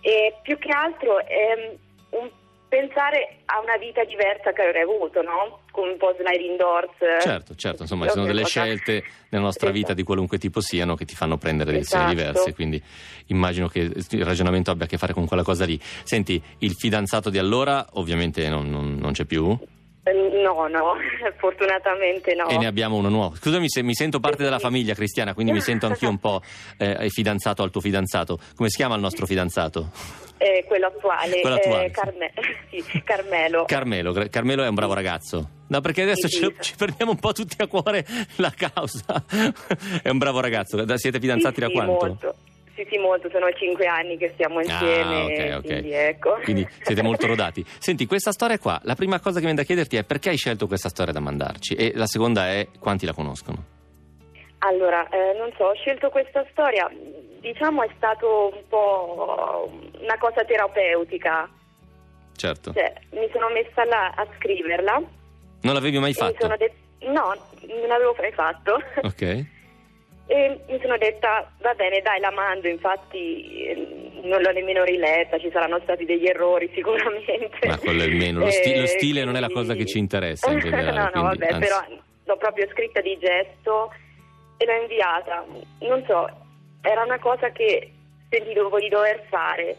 E 0.00 0.34
più 0.42 0.58
che 0.58 0.70
altro 0.70 1.24
è 1.24 1.76
un 2.10 2.30
pensare 2.74 3.38
a 3.44 3.60
una 3.60 3.76
vita 3.76 4.02
diversa 4.02 4.52
che 4.52 4.62
avrei 4.62 4.82
avuto, 4.82 5.22
no? 5.22 5.60
Come 5.70 5.92
un 5.92 5.96
po' 5.96 6.12
sliding 6.18 6.58
doors. 6.58 6.90
Certo, 7.22 7.54
certo, 7.54 7.82
insomma, 7.82 8.06
ci 8.06 8.12
sono 8.12 8.26
delle 8.26 8.44
scelte 8.44 9.04
nella 9.28 9.44
nostra 9.44 9.68
esatto. 9.68 9.80
vita 9.80 9.94
di 9.94 10.02
qualunque 10.02 10.38
tipo 10.38 10.60
siano 10.60 10.96
che 10.96 11.04
ti 11.04 11.14
fanno 11.14 11.36
prendere 11.36 11.70
decisioni 11.70 12.14
esatto. 12.14 12.18
diverse, 12.20 12.54
quindi 12.54 12.82
immagino 13.26 13.68
che 13.68 13.80
il 13.80 14.24
ragionamento 14.24 14.70
abbia 14.70 14.84
a 14.84 14.88
che 14.88 14.98
fare 14.98 15.12
con 15.12 15.26
quella 15.26 15.42
cosa 15.42 15.64
lì. 15.64 15.78
Senti, 16.02 16.40
il 16.58 16.74
fidanzato 16.74 17.30
di 17.30 17.38
allora 17.38 17.86
ovviamente 17.92 18.48
non, 18.48 18.68
non, 18.68 18.96
non 18.96 19.12
c'è 19.12 19.24
più? 19.24 19.56
No, 20.12 20.66
no, 20.66 20.96
fortunatamente 21.38 22.34
no. 22.34 22.48
E 22.48 22.58
ne 22.58 22.66
abbiamo 22.66 22.96
uno 22.96 23.08
nuovo. 23.08 23.36
Scusami 23.36 23.70
se 23.70 23.82
mi 23.82 23.94
sento 23.94 24.20
parte 24.20 24.42
della 24.42 24.58
famiglia 24.58 24.92
cristiana, 24.92 25.32
quindi 25.32 25.52
mi 25.52 25.62
sento 25.62 25.86
anch'io 25.86 26.10
un 26.10 26.18
po' 26.18 26.42
eh, 26.76 27.08
fidanzato 27.08 27.62
al 27.62 27.70
tuo 27.70 27.80
fidanzato. 27.80 28.38
Come 28.54 28.68
si 28.68 28.76
chiama 28.76 28.96
il 28.96 29.00
nostro 29.00 29.24
fidanzato? 29.24 29.90
Eh, 30.36 30.64
quello 30.66 30.88
attuale, 30.88 31.40
quello 31.40 31.56
attuale 31.56 31.86
eh, 31.86 31.90
Carme- 31.90 32.32
sì, 32.70 33.02
Carmelo. 33.02 33.64
Carmelo. 33.64 34.12
Carmelo 34.28 34.64
è 34.64 34.68
un 34.68 34.74
bravo 34.74 34.92
ragazzo. 34.92 35.48
No, 35.68 35.80
perché 35.80 36.02
adesso 36.02 36.28
sì, 36.28 36.36
ci, 36.36 36.44
sì. 36.44 36.54
ci 36.60 36.74
prendiamo 36.76 37.12
un 37.12 37.18
po' 37.18 37.32
tutti 37.32 37.56
a 37.62 37.66
cuore 37.66 38.04
la 38.36 38.52
causa. 38.54 39.24
è 40.02 40.10
un 40.10 40.18
bravo 40.18 40.40
ragazzo. 40.40 40.84
Siete 40.98 41.18
fidanzati 41.18 41.60
da 41.60 41.70
quanto? 41.70 42.06
Molto. 42.06 42.34
Sì, 42.74 42.84
sì, 42.90 42.98
molto, 42.98 43.30
sono 43.30 43.50
cinque 43.52 43.86
anni 43.86 44.16
che 44.16 44.32
stiamo 44.34 44.60
insieme, 44.60 45.14
ah, 45.14 45.24
okay, 45.24 45.52
okay. 45.52 45.60
quindi 45.62 45.92
ecco. 45.92 46.38
Quindi 46.42 46.68
siete 46.82 47.02
molto 47.04 47.26
rodati. 47.26 47.64
Senti, 47.78 48.04
questa 48.06 48.32
storia 48.32 48.58
qua, 48.58 48.80
la 48.82 48.96
prima 48.96 49.20
cosa 49.20 49.34
che 49.36 49.44
viene 49.44 49.54
da 49.54 49.62
chiederti 49.62 49.96
è 49.96 50.02
perché 50.02 50.30
hai 50.30 50.36
scelto 50.36 50.66
questa 50.66 50.88
storia 50.88 51.12
da 51.12 51.20
mandarci 51.20 51.74
e 51.74 51.92
la 51.94 52.06
seconda 52.06 52.48
è 52.48 52.66
quanti 52.80 53.06
la 53.06 53.12
conoscono? 53.12 53.72
Allora, 54.58 55.08
eh, 55.08 55.36
non 55.38 55.52
so, 55.56 55.64
ho 55.64 55.74
scelto 55.74 56.08
questa 56.08 56.44
storia, 56.50 56.90
diciamo 57.40 57.82
è 57.82 57.90
stato 57.96 58.50
un 58.54 58.62
po' 58.68 59.70
una 60.00 60.18
cosa 60.18 60.42
terapeutica. 60.44 61.48
Certo. 62.34 62.72
Cioè, 62.72 62.92
mi 63.10 63.28
sono 63.32 63.50
messa 63.50 63.84
là 63.84 64.12
a 64.16 64.26
scriverla. 64.36 65.02
Non 65.60 65.74
l'avevi 65.74 65.98
mai 65.98 66.12
fatto? 66.12 66.48
Det- 66.56 66.72
no, 67.06 67.34
non 67.68 67.86
l'avevo 67.86 68.16
mai 68.18 68.32
fatto. 68.32 68.80
Ok. 69.02 69.52
E 70.26 70.60
mi 70.68 70.78
sono 70.80 70.96
detta, 70.96 71.50
va 71.60 71.74
bene, 71.74 72.00
dai, 72.00 72.18
la 72.18 72.30
mando, 72.30 72.66
infatti 72.66 73.66
eh, 73.66 74.20
non 74.22 74.40
l'ho 74.40 74.52
nemmeno 74.52 74.82
riletta, 74.82 75.38
ci 75.38 75.50
saranno 75.52 75.78
stati 75.82 76.04
degli 76.04 76.26
errori 76.26 76.70
sicuramente. 76.74 77.66
Ma 77.66 77.78
quello 77.78 78.02
è 78.02 78.06
il 78.06 78.16
meno, 78.16 78.40
lo, 78.40 78.50
sti- 78.50 78.80
lo 78.80 78.86
stile 78.86 79.20
quindi... 79.20 79.24
non 79.24 79.36
è 79.36 79.40
la 79.40 79.50
cosa 79.50 79.74
che 79.74 79.84
ci 79.84 79.98
interessa 79.98 80.50
in 80.50 80.60
generale. 80.60 81.10
no, 81.14 81.22
no, 81.22 81.28
quindi, 81.28 81.38
vabbè, 81.38 81.52
anzi... 81.52 81.68
però 81.68 82.00
l'ho 82.24 82.36
proprio 82.36 82.66
scritta 82.72 83.00
di 83.00 83.18
gesto 83.20 83.92
e 84.56 84.64
l'ho 84.64 84.80
inviata. 84.80 85.44
Non 85.80 86.04
so, 86.06 86.28
era 86.80 87.02
una 87.02 87.18
cosa 87.18 87.50
che 87.50 87.90
sentivo 88.30 88.78
di 88.78 88.88
dover 88.88 89.24
fare, 89.28 89.76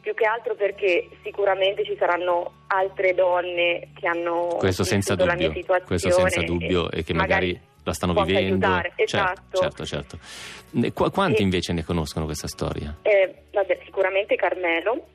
più 0.00 0.14
che 0.14 0.24
altro 0.24 0.54
perché 0.54 1.08
sicuramente 1.22 1.84
ci 1.84 1.96
saranno 1.98 2.52
altre 2.68 3.14
donne 3.14 3.88
che 3.94 4.06
hanno 4.06 4.56
questo 4.58 4.84
senza 4.84 5.14
dubbio, 5.14 5.32
la 5.32 5.38
mia 5.38 5.52
situazione. 5.52 5.84
Questo 5.84 6.10
senza 6.10 6.42
dubbio 6.42 6.90
e, 6.90 7.00
e 7.00 7.04
che 7.04 7.12
magari, 7.12 7.48
magari 7.48 7.60
la 7.82 7.92
stanno 7.92 8.12
vivendo. 8.22 8.66
Aiutare. 8.66 8.92
Certo, 8.96 9.02
esatto. 9.56 9.58
certo, 9.58 9.84
certo. 9.84 10.18
Qu- 10.92 11.10
quanti 11.12 11.40
e, 11.40 11.44
invece 11.44 11.72
ne 11.72 11.84
conoscono 11.84 12.24
questa 12.24 12.48
storia? 12.48 12.96
Eh, 13.02 13.44
vabbè, 13.52 13.80
sicuramente 13.84 14.36
Carmelo. 14.36 15.06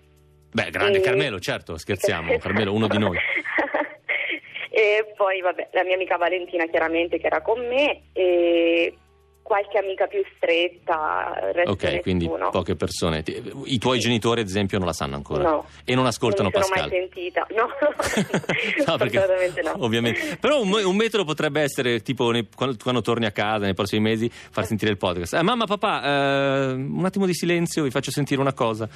Beh, 0.52 0.70
grande 0.70 1.00
e... 1.00 1.02
Carmelo, 1.02 1.40
certo, 1.40 1.78
scherziamo, 1.78 2.38
Carmelo 2.38 2.74
uno 2.74 2.88
di 2.88 2.98
noi. 2.98 3.18
e 4.70 5.14
poi, 5.16 5.42
vabbè, 5.42 5.70
la 5.74 5.84
mia 5.84 5.96
amica 5.96 6.18
Valentina 6.18 6.66
chiaramente 6.68 7.20
che 7.20 7.28
era 7.28 7.42
con 7.42 7.60
me 7.68 8.04
e 8.14 8.96
qualche 9.44 9.78
amica 9.78 10.08
più 10.08 10.24
stretta. 10.36 11.52
Ok, 11.66 12.00
quindi 12.02 12.28
poche 12.50 12.76
persone. 12.76 13.24
I 13.66 13.78
tuoi 13.78 13.98
sì. 13.98 14.08
genitori, 14.08 14.42
ad 14.42 14.48
esempio, 14.48 14.78
non 14.80 14.88
la 14.88 14.94
sanno 14.94 15.16
ancora? 15.16 15.44
No. 15.44 15.66
E 15.84 15.94
non 15.94 16.06
ascoltano 16.06 16.50
non 16.50 16.60
Pascal? 16.60 16.90
Non 16.90 16.90
mai 16.90 17.00
sentita, 17.00 17.46
no. 17.52 17.68
no 18.88 18.98
perché, 18.98 19.62
no. 19.62 19.84
Ovviamente. 19.84 20.38
Però 20.38 20.62
un, 20.62 20.72
un, 20.72 20.96
metodo 20.96 21.26
potrebbe 21.26 21.62
essere, 21.62 22.02
tipo, 22.02 22.32
nei, 22.32 22.48
quando, 22.56 22.78
quando, 22.82 23.02
torni 23.02 23.26
a 23.26 23.32
casa 23.32 23.66
nei 23.66 23.74
prossimi 23.74 24.02
mesi, 24.02 24.30
far 24.30 24.66
sentire 24.66 24.90
il 24.90 24.98
podcast. 24.98 25.34
Eh, 25.34 25.44
mamma, 25.44 25.66
papà, 25.66 26.04
eh, 26.04 26.72
un 26.72 27.04
attimo 27.06 27.26
di 27.26 27.36
silenzio, 27.36 27.84
vi 27.84 27.92
faccio 27.92 28.10
sentire 28.10 28.40
una 28.40 28.54
cosa. 28.54 28.88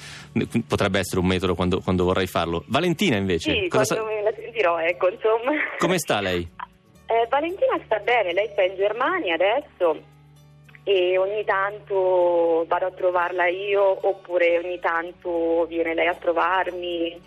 Potrebbe 0.66 0.98
essere 0.98 1.20
un 1.20 1.26
metodo 1.26 1.54
quando, 1.54 1.80
quando 1.80 2.04
vorrai 2.04 2.26
farlo. 2.26 2.64
Valentina, 2.66 3.16
invece? 3.16 3.52
Sì, 3.52 3.68
cosa 3.68 3.94
quando 3.94 4.16
sa... 4.16 4.22
la 4.22 4.34
sentirò, 4.34 4.78
ecco, 4.80 5.08
insomma. 5.10 5.52
Come 5.78 5.98
sta 5.98 6.20
lei? 6.20 6.48
Eh, 7.06 7.26
Valentina 7.28 7.78
sta 7.84 7.98
bene, 7.98 8.32
lei 8.32 8.48
sta 8.52 8.62
in 8.62 8.74
Germania 8.76 9.34
adesso 9.34 10.16
e 10.88 11.18
ogni 11.18 11.44
tanto 11.44 12.64
vado 12.66 12.86
a 12.86 12.90
trovarla 12.92 13.46
io 13.46 13.98
oppure 14.08 14.58
ogni 14.64 14.80
tanto 14.80 15.66
viene 15.68 15.92
lei 15.92 16.06
a 16.06 16.14
trovarmi, 16.14 17.20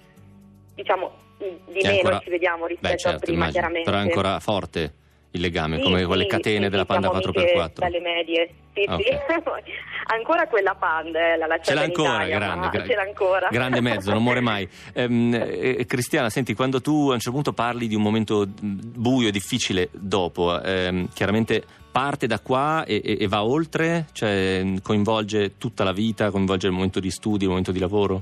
diciamo 0.74 1.20
di 1.38 1.80
è 1.80 1.86
meno 1.86 1.98
ancora... 1.98 2.20
ci 2.22 2.30
vediamo 2.32 2.66
rispetto 2.66 2.94
Beh, 2.94 2.98
certo, 2.98 3.18
a 3.18 3.20
prima 3.20 3.38
immagino. 3.38 3.60
chiaramente. 3.60 3.92
Però 3.92 4.02
è 4.02 4.08
ancora 4.08 4.40
forte 4.40 4.94
il 5.34 5.42
legame, 5.42 5.78
sì, 5.78 5.84
come 5.84 6.00
sì, 6.00 6.06
quelle 6.06 6.26
catene 6.26 6.64
sì, 6.66 6.70
della 6.72 6.86
Panda 6.86 7.10
4x4. 7.10 7.72
Dalle 7.76 8.00
medie, 8.00 8.50
sì, 8.74 8.84
okay. 8.88 9.04
sì. 9.04 9.12
ancora 10.12 10.48
quella 10.48 10.74
Panda, 10.74 11.34
eh, 11.34 11.38
la 11.38 11.60
ce 11.62 11.76
l'ha 11.76 11.82
ancora, 11.82 12.14
Italia, 12.26 12.38
grande, 12.40 12.70
gra- 12.70 12.86
ce 12.88 12.96
l'ha 12.96 13.02
ancora. 13.04 13.48
grande 13.52 13.82
mezzo, 13.82 14.12
non 14.12 14.24
muore 14.24 14.40
mai. 14.42 14.68
Ehm, 14.94 15.34
eh, 15.36 15.86
Cristiana, 15.86 16.32
senti, 16.32 16.56
quando 16.56 16.82
tu 16.82 17.10
a 17.10 17.14
un 17.14 17.20
certo 17.20 17.32
punto 17.32 17.54
parli 17.54 17.88
di 17.88 17.94
un 17.94 18.02
momento 18.02 18.48
buio 18.48 19.28
e 19.28 19.32
difficile 19.32 19.90
dopo, 19.92 20.60
ehm, 20.60 21.10
chiaramente 21.14 21.80
parte 21.92 22.28
da 22.28 22.40
qua 22.40 22.84
e, 22.86 23.02
e, 23.04 23.18
e, 23.20 23.28
va 23.28 23.44
oltre? 23.44 24.06
Cioè 24.12 24.64
coinvolge 24.82 25.58
tutta 25.58 25.84
la 25.84 25.92
vita, 25.92 26.32
coinvolge 26.32 26.68
il 26.68 26.74
momento 26.74 27.00
di 27.00 27.12
studio, 27.12 27.44
il 27.44 27.50
momento 27.50 27.72
di 27.72 27.80
lavoro? 27.80 28.22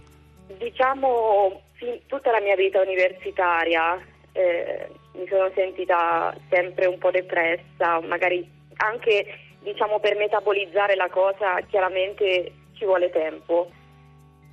Diciamo 0.57 1.61
tutta 2.07 2.31
la 2.31 2.41
mia 2.41 2.55
vita 2.55 2.81
universitaria 2.81 3.97
eh, 4.33 4.89
mi 5.13 5.27
sono 5.27 5.51
sentita 5.53 6.35
sempre 6.49 6.85
un 6.85 6.97
po' 6.97 7.11
depressa, 7.11 7.99
magari 8.01 8.47
anche 8.77 9.25
diciamo, 9.61 9.99
per 9.99 10.15
metabolizzare 10.15 10.95
la 10.95 11.09
cosa 11.09 11.59
chiaramente 11.67 12.51
ci 12.73 12.85
vuole 12.85 13.09
tempo. 13.09 13.69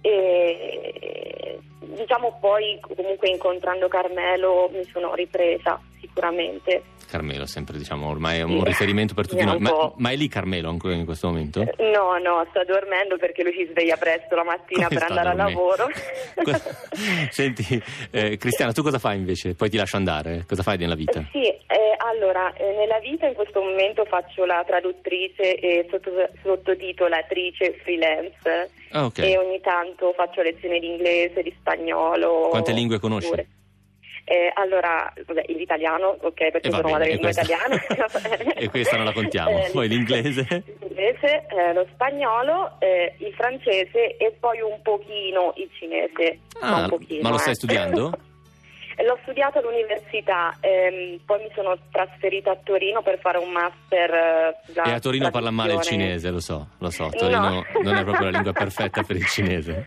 E 0.00 1.60
diciamo 1.80 2.38
poi 2.40 2.78
comunque 2.80 3.28
incontrando 3.28 3.88
Carmelo 3.88 4.68
mi 4.72 4.84
sono 4.84 5.14
ripresa 5.14 5.80
sicuramente. 6.00 6.82
Carmelo, 7.06 7.46
sempre 7.46 7.78
diciamo, 7.78 8.08
ormai 8.08 8.38
è 8.38 8.42
un 8.42 8.58
sì. 8.58 8.64
riferimento 8.64 9.14
per 9.14 9.26
tutti 9.26 9.44
noi. 9.44 9.58
Ma, 9.58 9.92
ma, 9.96 10.10
è 10.10 10.16
lì 10.16 10.28
Carmelo 10.28 10.68
ancora 10.68 10.94
in 10.94 11.04
questo 11.04 11.28
momento? 11.28 11.60
No, 11.60 12.18
no, 12.18 12.46
sta 12.50 12.64
dormendo 12.64 13.16
perché 13.16 13.42
lui 13.42 13.52
si 13.52 13.68
sveglia 13.70 13.96
presto 13.96 14.34
la 14.34 14.44
mattina 14.44 14.88
Come 14.88 14.98
per 14.98 15.08
andare 15.08 15.28
al 15.30 15.36
lavoro. 15.36 15.86
Senti, 17.30 17.82
eh, 18.10 18.36
Cristiana, 18.36 18.72
tu 18.72 18.82
cosa 18.82 18.98
fai 18.98 19.16
invece? 19.16 19.54
Poi 19.54 19.70
ti 19.70 19.76
lascio 19.76 19.96
andare. 19.96 20.44
Cosa 20.46 20.62
fai 20.62 20.76
nella 20.78 20.94
vita? 20.94 21.24
Sì, 21.32 21.46
eh, 21.46 21.96
allora, 21.98 22.52
eh, 22.54 22.74
nella 22.76 22.98
vita 22.98 23.26
in 23.26 23.34
questo 23.34 23.60
momento 23.60 24.04
faccio 24.04 24.44
la 24.44 24.62
traduttrice 24.66 25.56
e 25.56 25.86
sotto, 25.90 26.10
sottotitolatrice 26.42 27.80
freelance. 27.82 28.70
Ah, 28.90 29.04
okay. 29.04 29.32
E 29.32 29.38
ogni 29.38 29.60
tanto 29.60 30.12
faccio 30.16 30.42
lezioni 30.42 30.78
di 30.80 30.88
inglese, 30.88 31.42
di 31.42 31.54
spagnolo. 31.58 32.48
Quante 32.50 32.72
lingue 32.72 32.98
conosci? 32.98 33.26
Oppure. 33.26 33.46
Eh, 34.28 34.50
allora, 34.54 35.12
vabbè, 35.24 35.44
l'italiano, 35.50 36.18
ok, 36.20 36.50
perché 36.50 36.68
sono 36.72 36.90
madrelingua 36.90 37.30
italiana. 37.30 37.76
e 38.58 38.68
questa 38.68 38.96
non 38.96 39.04
la 39.04 39.12
contiamo. 39.12 39.50
Eh, 39.50 39.70
poi 39.70 39.86
l'inglese? 39.86 40.46
L'inglese, 40.82 41.46
eh, 41.46 41.72
lo 41.72 41.86
spagnolo, 41.92 42.72
eh, 42.80 43.14
il 43.18 43.32
francese 43.34 44.16
e 44.16 44.34
poi 44.40 44.60
un 44.60 44.82
pochino 44.82 45.52
il 45.58 45.70
cinese. 45.78 46.40
Ah, 46.60 46.80
ma, 46.80 46.88
pochino, 46.88 47.22
ma 47.22 47.30
lo 47.30 47.38
stai 47.38 47.52
eh. 47.52 47.56
studiando? 47.56 48.18
L'ho 49.04 49.18
studiato 49.22 49.58
all'università, 49.58 50.56
ehm, 50.58 51.20
poi 51.24 51.42
mi 51.42 51.50
sono 51.54 51.76
trasferita 51.92 52.50
a 52.50 52.56
Torino 52.64 53.02
per 53.02 53.20
fare 53.20 53.38
un 53.38 53.50
master. 53.52 54.10
Eh, 54.74 54.90
e 54.90 54.90
a 54.90 54.98
Torino 54.98 55.30
parla 55.30 55.52
male 55.52 55.74
il 55.74 55.82
cinese, 55.82 56.30
lo 56.30 56.40
so, 56.40 56.70
lo 56.78 56.90
so. 56.90 57.10
Torino 57.10 57.48
no. 57.48 57.64
non 57.82 57.94
è 57.94 58.02
proprio 58.02 58.24
la 58.24 58.30
lingua 58.30 58.52
perfetta 58.52 59.02
per 59.02 59.16
il 59.16 59.26
cinese. 59.26 59.84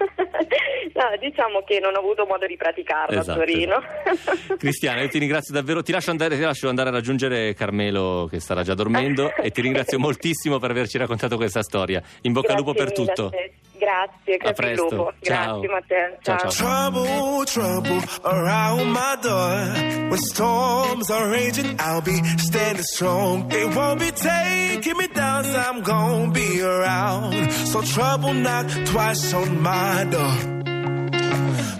No, 0.99 1.15
diciamo 1.17 1.61
che 1.65 1.79
non 1.79 1.95
ho 1.95 1.99
avuto 1.99 2.25
modo 2.25 2.45
di 2.45 2.57
praticarlo 2.57 3.21
esatto, 3.21 3.39
a 3.39 3.45
Torino. 3.45 3.81
Esatto. 4.03 4.55
Cristiana, 4.59 5.01
io 5.01 5.07
ti 5.07 5.17
ringrazio 5.17 5.53
davvero. 5.53 5.81
Ti 5.81 5.93
lascio, 5.93 6.11
andare, 6.11 6.35
ti 6.35 6.41
lascio 6.41 6.67
andare 6.67 6.89
a 6.89 6.91
raggiungere 6.91 7.53
Carmelo 7.53 8.27
che 8.29 8.41
starà 8.41 8.63
già 8.63 8.73
dormendo 8.73 9.33
e 9.41 9.49
ti 9.51 9.61
ringrazio 9.61 9.97
moltissimo 9.97 10.59
per 10.59 10.71
averci 10.71 10.97
raccontato 10.97 11.37
questa 11.37 11.63
storia. 11.63 12.03
In 12.23 12.33
bocca 12.33 12.51
al 12.51 12.57
lupo 12.57 12.73
per 12.73 12.91
tutto. 12.91 13.31
Grazie, 13.77 14.35
a 14.43 14.51
presto. 14.51 14.89
Lupo. 14.89 15.13
Grazie 15.21 15.69
Matteo. 15.69 16.17
Ciao. 16.21 16.37
ciao, 16.37 16.49
ciao. 16.49 16.91
Trouble, 16.91 17.45
trouble 17.45 18.03
around 18.23 18.91
my 18.91 19.17
door. 19.21 20.09
When 20.09 20.19
storms 20.19 21.09
are 21.09 21.29
raging, 21.29 21.77
I'll 21.79 22.01
be 22.01 22.21
standing 22.39 22.83
strong. 22.83 23.47
They 23.47 23.63
won't 23.63 23.99
be 23.99 24.11
taking 24.11 24.97
me 24.97 25.07
down, 25.07 25.45
so 25.45 25.57
I'm 25.57 25.81
gonna 25.81 26.31
be 26.31 26.61
around. 26.61 27.51
So 27.67 27.81
trouble 27.83 28.33
knock 28.33 28.67
twice 28.83 29.33
on 29.33 29.61
my 29.61 30.03
door. 30.11 30.58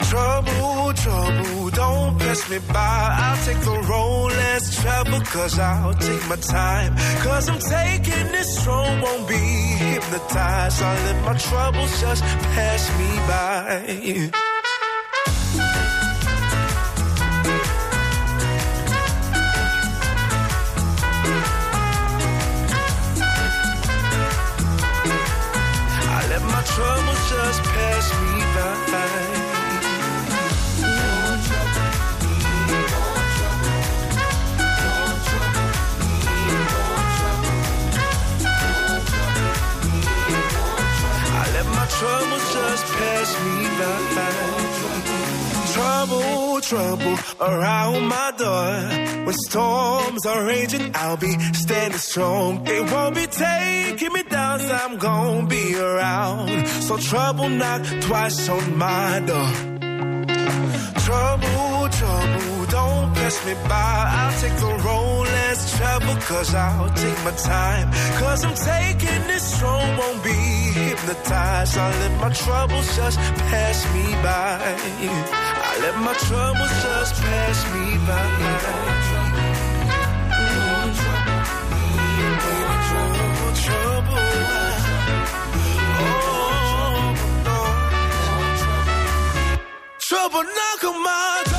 Trouble, 0.09 0.93
trouble, 0.93 1.69
don't 1.71 2.19
pass 2.19 2.49
me 2.49 2.59
by. 2.73 3.17
I'll 3.25 3.45
take 3.45 3.59
the 3.59 3.77
road 3.91 4.31
less 4.31 4.81
travel, 4.81 5.21
cause 5.21 5.59
I'll 5.59 5.93
take 5.93 6.27
my 6.27 6.35
time. 6.35 6.95
Cause 7.23 7.49
I'm 7.49 7.59
taking 7.59 8.31
this 8.31 8.59
strong, 8.59 9.01
won't 9.01 9.27
be 9.27 9.35
hypnotized. 9.35 10.81
I'll 10.81 11.03
let 11.05 11.23
my 11.25 11.37
troubles 11.37 12.01
just 12.01 12.23
pass 12.23 12.81
me 12.99 13.09
by. 13.27 14.48
Storms 50.19 50.37
are 50.37 50.45
raging, 50.45 50.91
I'll 50.95 51.17
be 51.17 51.31
standing 51.53 51.99
strong. 51.99 52.63
They 52.63 52.81
won't 52.81 53.15
be 53.15 53.27
taking 53.27 54.13
me 54.13 54.23
down, 54.23 54.59
so 54.59 54.73
I'm 54.73 54.97
gonna 54.97 55.47
be 55.47 55.75
around. 55.75 56.67
So 56.67 56.97
trouble 56.97 57.49
knock 57.49 57.81
twice 58.01 58.49
on 58.49 58.77
my 58.77 59.19
door. 59.25 59.49
Trouble, 61.05 61.89
trouble 61.99 62.65
don't 62.77 63.13
pass 63.15 63.45
me 63.45 63.53
by. 63.67 63.99
I'll 64.19 64.39
take 64.41 64.57
the 64.65 64.73
road 64.85 65.23
less 65.37 65.77
travel, 65.77 66.15
cause 66.29 66.53
I'll 66.55 66.93
take 66.93 67.19
my 67.23 67.31
time. 67.31 67.87
Cause 68.21 68.43
I'm 68.45 68.55
taking 68.55 69.21
this 69.27 69.43
strong, 69.55 69.97
won't 69.97 70.23
be 70.23 70.39
hypnotized. 70.87 71.77
I 71.77 71.89
let 72.01 72.13
my 72.21 72.31
troubles 72.33 72.87
just 72.95 73.17
pass 73.51 73.77
me 73.93 74.05
by. 74.23 74.59
I 75.69 75.73
let 75.85 75.95
my 76.07 76.15
troubles 76.27 76.73
just 76.83 77.13
pass 77.21 77.57
me 77.73 77.85
by. 78.07 79.18
Trouble 90.19 90.43
knock 90.43 90.83
on 90.83 91.01
my 91.01 91.43
door. 91.49 91.58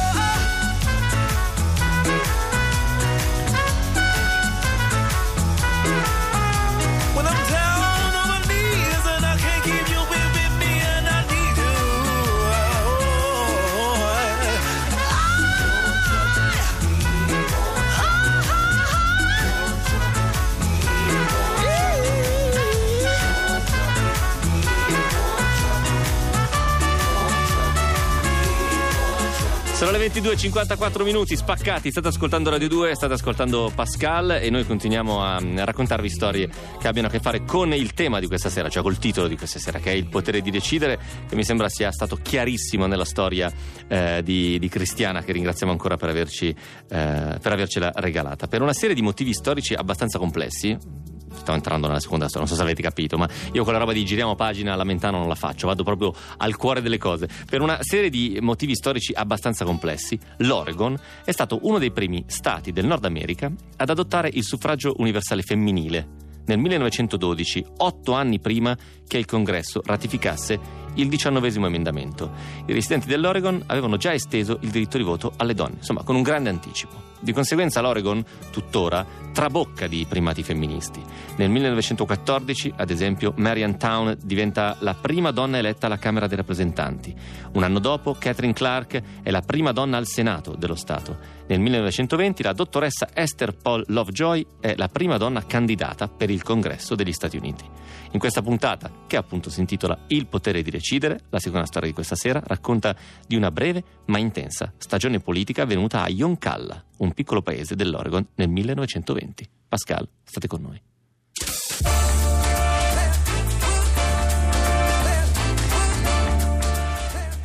Sono 30.00 30.12
le 30.14 30.20
22.54 30.20 31.04
minuti, 31.04 31.36
spaccati, 31.36 31.90
state 31.90 32.08
ascoltando 32.08 32.48
Radio 32.48 32.68
2, 32.68 32.94
state 32.94 33.12
ascoltando 33.12 33.70
Pascal 33.74 34.30
e 34.40 34.48
noi 34.48 34.64
continuiamo 34.64 35.22
a 35.22 35.38
raccontarvi 35.38 36.08
storie 36.08 36.48
che 36.78 36.88
abbiano 36.88 37.08
a 37.08 37.10
che 37.10 37.20
fare 37.20 37.44
con 37.44 37.74
il 37.74 37.92
tema 37.92 38.18
di 38.18 38.26
questa 38.26 38.48
sera, 38.48 38.70
cioè 38.70 38.82
col 38.82 38.96
titolo 38.96 39.28
di 39.28 39.36
questa 39.36 39.58
sera, 39.58 39.78
che 39.78 39.90
è 39.90 39.94
il 39.94 40.08
potere 40.08 40.40
di 40.40 40.50
decidere, 40.50 40.98
che 41.28 41.36
mi 41.36 41.44
sembra 41.44 41.68
sia 41.68 41.92
stato 41.92 42.16
chiarissimo 42.16 42.86
nella 42.86 43.04
storia 43.04 43.52
eh, 43.88 44.22
di, 44.24 44.58
di, 44.58 44.68
Cristiana, 44.70 45.22
che 45.22 45.32
ringraziamo 45.32 45.70
ancora 45.70 45.98
per, 45.98 46.08
averci, 46.08 46.48
eh, 46.48 46.54
per 47.38 47.52
avercela 47.52 47.92
regalata. 47.96 48.46
Per 48.46 48.62
una 48.62 48.72
serie 48.72 48.94
di 48.94 49.02
motivi 49.02 49.34
storici 49.34 49.74
abbastanza 49.74 50.18
complessi, 50.18 50.78
sto 51.34 51.52
entrando 51.52 51.86
nella 51.86 52.00
seconda 52.00 52.28
storia, 52.28 52.46
non 52.46 52.48
so 52.48 52.60
se 52.60 52.62
avete 52.66 52.82
capito, 52.82 53.16
ma 53.16 53.28
io 53.52 53.64
con 53.64 53.72
la 53.72 53.78
roba 53.78 53.92
di 53.92 54.04
giriamo 54.04 54.34
pagina 54.34 54.74
a 54.74 54.84
Mentana 54.84 55.18
non 55.18 55.28
la 55.28 55.34
faccio, 55.34 55.66
vado 55.66 55.84
proprio 55.84 56.14
al 56.38 56.56
cuore 56.56 56.82
delle 56.82 56.98
cose. 56.98 57.28
Per 57.48 57.60
una 57.60 57.78
serie 57.80 58.10
di 58.10 58.38
motivi 58.40 58.74
storici 58.74 59.12
abbastanza 59.12 59.64
complessi, 59.64 60.18
l'Oregon 60.38 60.98
è 61.24 61.32
stato 61.32 61.60
uno 61.62 61.78
dei 61.78 61.92
primi 61.92 62.24
stati 62.26 62.72
del 62.72 62.86
Nord 62.86 63.04
America 63.04 63.50
ad 63.76 63.90
adottare 63.90 64.30
il 64.32 64.44
suffragio 64.44 64.94
universale 64.98 65.42
femminile 65.42 66.28
nel 66.46 66.58
1912, 66.58 67.64
otto 67.78 68.12
anni 68.12 68.40
prima 68.40 68.76
che 69.06 69.18
il 69.18 69.24
Congresso 69.24 69.82
ratificasse 69.84 70.58
il 70.94 71.08
diciannovesimo 71.08 71.66
emendamento. 71.66 72.32
I 72.66 72.72
residenti 72.72 73.06
dell'Oregon 73.06 73.62
avevano 73.66 73.96
già 73.96 74.12
esteso 74.12 74.58
il 74.62 74.70
diritto 74.70 74.96
di 74.96 75.04
voto 75.04 75.32
alle 75.36 75.54
donne, 75.54 75.76
insomma 75.76 76.02
con 76.02 76.16
un 76.16 76.22
grande 76.22 76.48
anticipo. 76.48 77.09
Di 77.22 77.32
conseguenza 77.32 77.82
l'Oregon, 77.82 78.24
tuttora, 78.50 79.06
trabocca 79.32 79.86
di 79.86 80.06
primati 80.08 80.42
femministi. 80.42 81.02
Nel 81.36 81.50
1914, 81.50 82.72
ad 82.76 82.88
esempio, 82.90 83.34
Marian 83.36 83.78
Town 83.78 84.16
diventa 84.22 84.76
la 84.80 84.94
prima 84.94 85.30
donna 85.30 85.58
eletta 85.58 85.86
alla 85.86 85.98
Camera 85.98 86.26
dei 86.26 86.38
rappresentanti. 86.38 87.14
Un 87.52 87.62
anno 87.62 87.78
dopo, 87.78 88.16
Catherine 88.18 88.54
Clark 88.54 89.02
è 89.22 89.30
la 89.30 89.42
prima 89.42 89.72
donna 89.72 89.98
al 89.98 90.06
Senato 90.06 90.54
dello 90.56 90.74
Stato. 90.74 91.18
Nel 91.46 91.60
1920 91.60 92.42
la 92.42 92.52
dottoressa 92.52 93.08
Esther 93.12 93.54
Paul 93.54 93.84
Lovejoy 93.88 94.46
è 94.58 94.74
la 94.76 94.88
prima 94.88 95.18
donna 95.18 95.44
candidata 95.44 96.08
per 96.08 96.30
il 96.30 96.42
Congresso 96.42 96.94
degli 96.94 97.12
Stati 97.12 97.36
Uniti. 97.36 97.64
In 98.12 98.18
questa 98.18 98.40
puntata, 98.40 98.90
che 99.06 99.16
appunto 99.16 99.50
si 99.50 99.60
intitola 99.60 99.98
Il 100.08 100.26
potere 100.26 100.62
di 100.62 100.70
decidere, 100.70 101.20
la 101.28 101.38
seconda 101.38 101.66
storia 101.66 101.88
di 101.88 101.94
questa 101.94 102.16
sera 102.16 102.42
racconta 102.44 102.94
di 103.26 103.36
una 103.36 103.50
breve 103.50 103.84
ma 104.06 104.18
intensa 104.18 104.72
stagione 104.78 105.20
politica 105.20 105.62
avvenuta 105.62 106.02
a 106.02 106.08
Yoncalla, 106.08 106.84
un 107.00 107.12
piccolo 107.12 107.42
paese 107.42 107.76
dell'Oregon 107.76 108.26
nel 108.36 108.48
1920. 108.48 109.48
Pascal, 109.68 110.08
state 110.24 110.46
con 110.46 110.62
noi. 110.62 110.80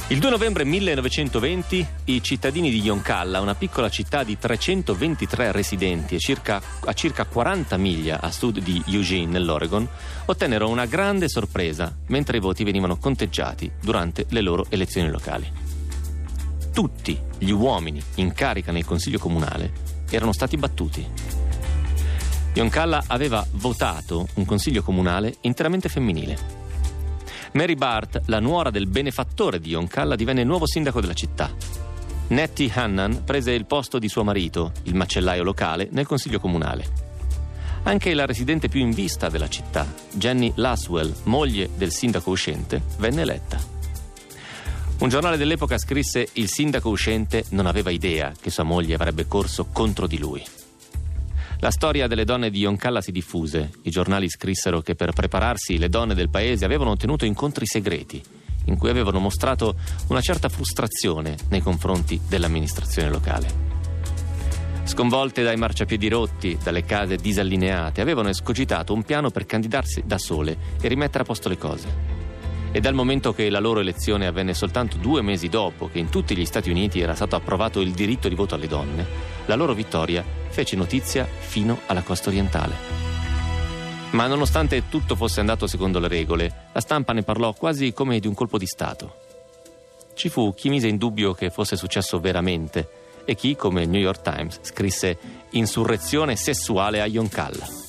Il 0.10 0.20
2 0.20 0.30
novembre 0.30 0.64
1920 0.64 1.88
i 2.06 2.22
cittadini 2.22 2.70
di 2.70 2.80
Yoncalla, 2.80 3.42
una 3.42 3.56
piccola 3.56 3.90
città 3.90 4.24
di 4.24 4.38
323 4.38 5.52
residenti 5.52 6.20
circa, 6.20 6.62
a 6.86 6.94
circa 6.94 7.26
40 7.26 7.76
miglia 7.78 8.22
a 8.22 8.32
sud 8.32 8.60
di 8.60 8.84
Eugene, 8.86 9.32
nell'Oregon, 9.32 9.88
ottennero 10.26 10.70
una 10.70 10.86
grande 10.86 11.28
sorpresa 11.28 11.92
mentre 12.08 12.38
i 12.38 12.40
voti 12.40 12.64
venivano 12.64 12.98
conteggiati 12.98 13.72
durante 13.82 14.28
le 14.30 14.42
loro 14.42 14.68
elezioni 14.70 15.10
locali. 15.10 15.65
Tutti 16.76 17.18
gli 17.38 17.52
uomini 17.52 18.04
in 18.16 18.34
carica 18.34 18.74
nel 18.74 18.84
consiglio 18.84 19.18
comunale 19.18 19.72
erano 20.10 20.34
stati 20.34 20.58
battuti. 20.58 21.08
Yoncalla 22.54 23.06
aveva 23.08 23.48
votato 23.52 24.28
un 24.34 24.44
consiglio 24.44 24.84
comunale 24.84 25.38
interamente 25.42 25.88
femminile. 25.88 26.38
Mary 27.54 27.76
Bart, 27.76 28.24
la 28.26 28.42
nuora 28.42 28.72
del 28.72 28.88
benefattore 28.88 29.62
di 29.62 29.70
Yoncalla, 29.70 30.18
divenne 30.18 30.44
nuovo 30.44 30.68
sindaco 30.68 31.00
della 31.00 31.14
città. 31.14 31.50
Nettie 32.28 32.70
Hannan 32.74 33.24
prese 33.24 33.52
il 33.52 33.66
posto 33.66 33.98
di 33.98 34.10
suo 34.10 34.26
marito, 34.26 34.74
il 34.84 34.96
macellaio 34.96 35.44
locale, 35.44 35.88
nel 35.94 36.06
consiglio 36.06 36.42
comunale. 36.42 36.86
Anche 37.84 38.14
la 38.14 38.26
residente 38.26 38.68
più 38.68 38.82
in 38.82 38.92
vista 38.92 39.30
della 39.30 39.48
città, 39.48 39.88
Jenny 40.12 40.52
Laswell, 40.56 41.16
moglie 41.24 41.70
del 41.78 41.94
sindaco 41.94 42.32
uscente, 42.32 42.82
venne 42.98 43.22
eletta. 43.22 43.75
Un 44.98 45.10
giornale 45.10 45.36
dell'epoca 45.36 45.78
scrisse 45.78 46.30
il 46.34 46.48
sindaco 46.48 46.90
uscente 46.90 47.44
non 47.50 47.66
aveva 47.66 47.92
idea 47.92 48.32
che 48.40 48.50
sua 48.50 48.64
moglie 48.64 48.96
avrebbe 48.96 49.28
corso 49.28 49.66
contro 49.66 50.08
di 50.08 50.18
lui. 50.18 50.42
La 51.60 51.70
storia 51.70 52.08
delle 52.08 52.24
donne 52.24 52.50
di 52.50 52.60
Yoncalla 52.60 53.02
si 53.02 53.12
diffuse. 53.12 53.72
I 53.84 53.90
giornali 53.90 54.30
scrissero 54.30 54.82
che 54.82 54.96
per 54.96 55.12
prepararsi 55.12 55.78
le 55.78 55.90
donne 55.90 56.16
del 56.16 56.30
paese 56.30 56.64
avevano 56.64 56.96
tenuto 56.96 57.26
incontri 57.26 57.66
segreti, 57.66 58.24
in 58.66 58.78
cui 58.78 58.90
avevano 58.90 59.20
mostrato 59.20 59.76
una 60.08 60.22
certa 60.22 60.48
frustrazione 60.48 61.36
nei 61.50 61.62
confronti 61.62 62.20
dell'amministrazione 62.28 63.10
locale. 63.10 63.48
Sconvolte 64.86 65.44
dai 65.44 65.58
marciapiedi 65.58 66.08
rotti, 66.08 66.58
dalle 66.64 66.84
case 66.84 67.18
disallineate, 67.18 68.00
avevano 68.00 68.30
escogitato 68.30 68.94
un 68.94 69.04
piano 69.04 69.30
per 69.30 69.46
candidarsi 69.46 70.04
da 70.06 70.18
sole 70.18 70.58
e 70.80 70.88
rimettere 70.88 71.24
a 71.24 71.26
posto 71.26 71.50
le 71.50 71.58
cose. 71.58 72.25
E 72.76 72.82
dal 72.82 72.94
momento 72.94 73.34
che 73.34 73.50
la 73.50 73.62
loro 73.62 73.80
elezione 73.80 74.28
avvenne 74.28 74.54
soltanto 74.54 74.98
due 74.98 75.22
mesi 75.22 75.48
dopo 75.48 75.88
che 75.88 75.98
in 75.98 76.10
tutti 76.10 76.36
gli 76.36 76.44
Stati 76.44 76.70
Uniti 76.70 77.00
era 77.00 77.16
stato 77.16 77.38
approvato 77.38 77.80
il 77.80 77.94
diritto 77.94 78.28
di 78.28 78.36
voto 78.36 78.56
alle 78.56 78.68
donne, 78.68 79.06
la 79.46 79.56
loro 79.56 79.74
vittoria 79.74 80.22
fece 80.50 80.76
notizia 80.76 81.26
fino 81.26 81.80
alla 81.86 82.02
costa 82.02 82.28
orientale. 82.28 82.74
Ma 84.10 84.28
nonostante 84.28 84.90
tutto 84.90 85.16
fosse 85.16 85.40
andato 85.40 85.68
secondo 85.68 86.00
le 86.00 86.10
regole, 86.10 86.68
la 86.74 86.82
stampa 86.82 87.14
ne 87.14 87.24
parlò 87.24 87.54
quasi 87.54 87.94
come 87.94 88.20
di 88.20 88.28
un 88.28 88.34
colpo 88.34 88.58
di 88.58 88.68
Stato. 88.68 89.20
Ci 90.14 90.28
fu 90.28 90.54
chi 90.54 90.68
mise 90.68 90.90
in 90.90 90.98
dubbio 90.98 91.34
che 91.34 91.52
fosse 91.52 91.78
successo 91.78 92.20
veramente 92.20 92.90
e 93.24 93.36
chi, 93.36 93.56
come 93.56 93.84
il 93.84 93.90
New 93.90 94.02
York 94.02 94.22
Times, 94.22 94.60
scrisse 94.64 95.18
insurrezione 95.52 96.36
sessuale 96.36 97.00
a 97.00 97.06
Yoncalla. 97.06 97.85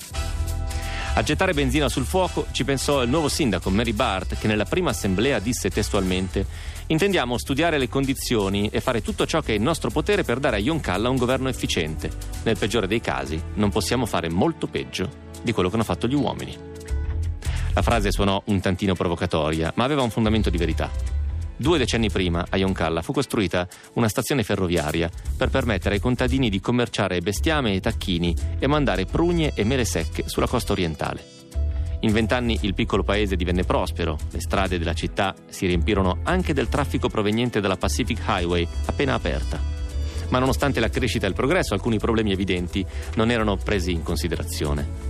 A 1.16 1.22
gettare 1.22 1.54
benzina 1.54 1.88
sul 1.88 2.04
fuoco 2.04 2.46
ci 2.50 2.62
pensò 2.62 3.02
il 3.02 3.08
nuovo 3.08 3.30
sindaco 3.30 3.70
Mary 3.70 3.94
Bart 3.94 4.36
che 4.38 4.46
nella 4.46 4.66
prima 4.66 4.90
assemblea 4.90 5.38
disse 5.38 5.70
testualmente 5.70 6.44
Intendiamo 6.88 7.38
studiare 7.38 7.78
le 7.78 7.88
condizioni 7.88 8.68
e 8.68 8.82
fare 8.82 9.00
tutto 9.00 9.24
ciò 9.24 9.40
che 9.40 9.54
è 9.54 9.56
in 9.56 9.62
nostro 9.62 9.88
potere 9.88 10.24
per 10.24 10.38
dare 10.38 10.56
a 10.56 10.58
Yoncalla 10.58 11.08
un 11.08 11.16
governo 11.16 11.48
efficiente. 11.48 12.10
Nel 12.42 12.58
peggiore 12.58 12.86
dei 12.86 13.00
casi, 13.00 13.42
non 13.54 13.70
possiamo 13.70 14.04
fare 14.04 14.28
molto 14.28 14.66
peggio 14.66 15.08
di 15.42 15.52
quello 15.52 15.70
che 15.70 15.76
hanno 15.76 15.84
fatto 15.84 16.06
gli 16.06 16.14
uomini. 16.14 16.54
La 17.72 17.82
frase 17.82 18.12
suonò 18.12 18.42
un 18.48 18.60
tantino 18.60 18.92
provocatoria, 18.92 19.72
ma 19.76 19.84
aveva 19.84 20.02
un 20.02 20.10
fondamento 20.10 20.50
di 20.50 20.58
verità. 20.58 20.90
Due 21.58 21.78
decenni 21.78 22.10
prima, 22.10 22.44
a 22.50 22.56
Yoncalla, 22.58 23.00
fu 23.00 23.12
costruita 23.12 23.66
una 23.94 24.08
stazione 24.08 24.42
ferroviaria 24.42 25.10
per 25.36 25.48
permettere 25.48 25.94
ai 25.94 26.00
contadini 26.00 26.50
di 26.50 26.60
commerciare 26.60 27.20
bestiame 27.20 27.72
e 27.72 27.80
tacchini 27.80 28.34
e 28.58 28.66
mandare 28.66 29.06
prugne 29.06 29.52
e 29.54 29.64
mele 29.64 29.86
secche 29.86 30.24
sulla 30.26 30.46
costa 30.46 30.72
orientale. 30.72 31.24
In 32.00 32.12
vent'anni 32.12 32.58
il 32.62 32.74
piccolo 32.74 33.02
paese 33.02 33.36
divenne 33.36 33.64
prospero, 33.64 34.18
le 34.30 34.40
strade 34.40 34.78
della 34.78 34.92
città 34.92 35.34
si 35.48 35.66
riempirono 35.66 36.18
anche 36.24 36.52
del 36.52 36.68
traffico 36.68 37.08
proveniente 37.08 37.60
dalla 37.60 37.76
Pacific 37.76 38.20
Highway 38.26 38.68
appena 38.84 39.14
aperta. 39.14 39.58
Ma 40.28 40.38
nonostante 40.38 40.78
la 40.80 40.90
crescita 40.90 41.24
e 41.24 41.30
il 41.30 41.34
progresso, 41.34 41.72
alcuni 41.72 41.98
problemi 41.98 42.32
evidenti 42.32 42.84
non 43.14 43.30
erano 43.30 43.56
presi 43.56 43.92
in 43.92 44.02
considerazione. 44.02 45.05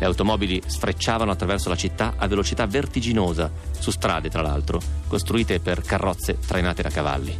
Le 0.00 0.06
automobili 0.06 0.62
sfrecciavano 0.64 1.30
attraverso 1.30 1.68
la 1.68 1.76
città 1.76 2.14
a 2.16 2.26
velocità 2.26 2.66
vertiginosa, 2.66 3.52
su 3.78 3.90
strade 3.90 4.30
tra 4.30 4.40
l'altro, 4.40 4.80
costruite 5.06 5.60
per 5.60 5.82
carrozze 5.82 6.38
trainate 6.38 6.80
da 6.80 6.88
cavalli. 6.88 7.38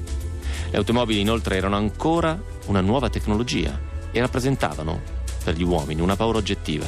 Le 0.71 0.77
automobili 0.77 1.21
inoltre 1.21 1.57
erano 1.57 1.77
ancora 1.77 2.39
una 2.67 2.83
nuova 2.83 3.09
tecnologia 3.09 3.81
e 4.13 4.21
rappresentavano, 4.21 5.01
per 5.43 5.57
gli 5.57 5.63
uomini, 5.63 6.03
una 6.03 6.17
paura 6.17 6.37
oggettiva. 6.37 6.85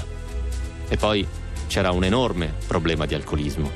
E 0.89 0.97
poi 0.99 1.27
c'era 1.69 1.91
un 1.91 2.05
enorme 2.05 2.53
problema 2.67 3.07
di 3.07 3.15
alcolismo. 3.15 3.71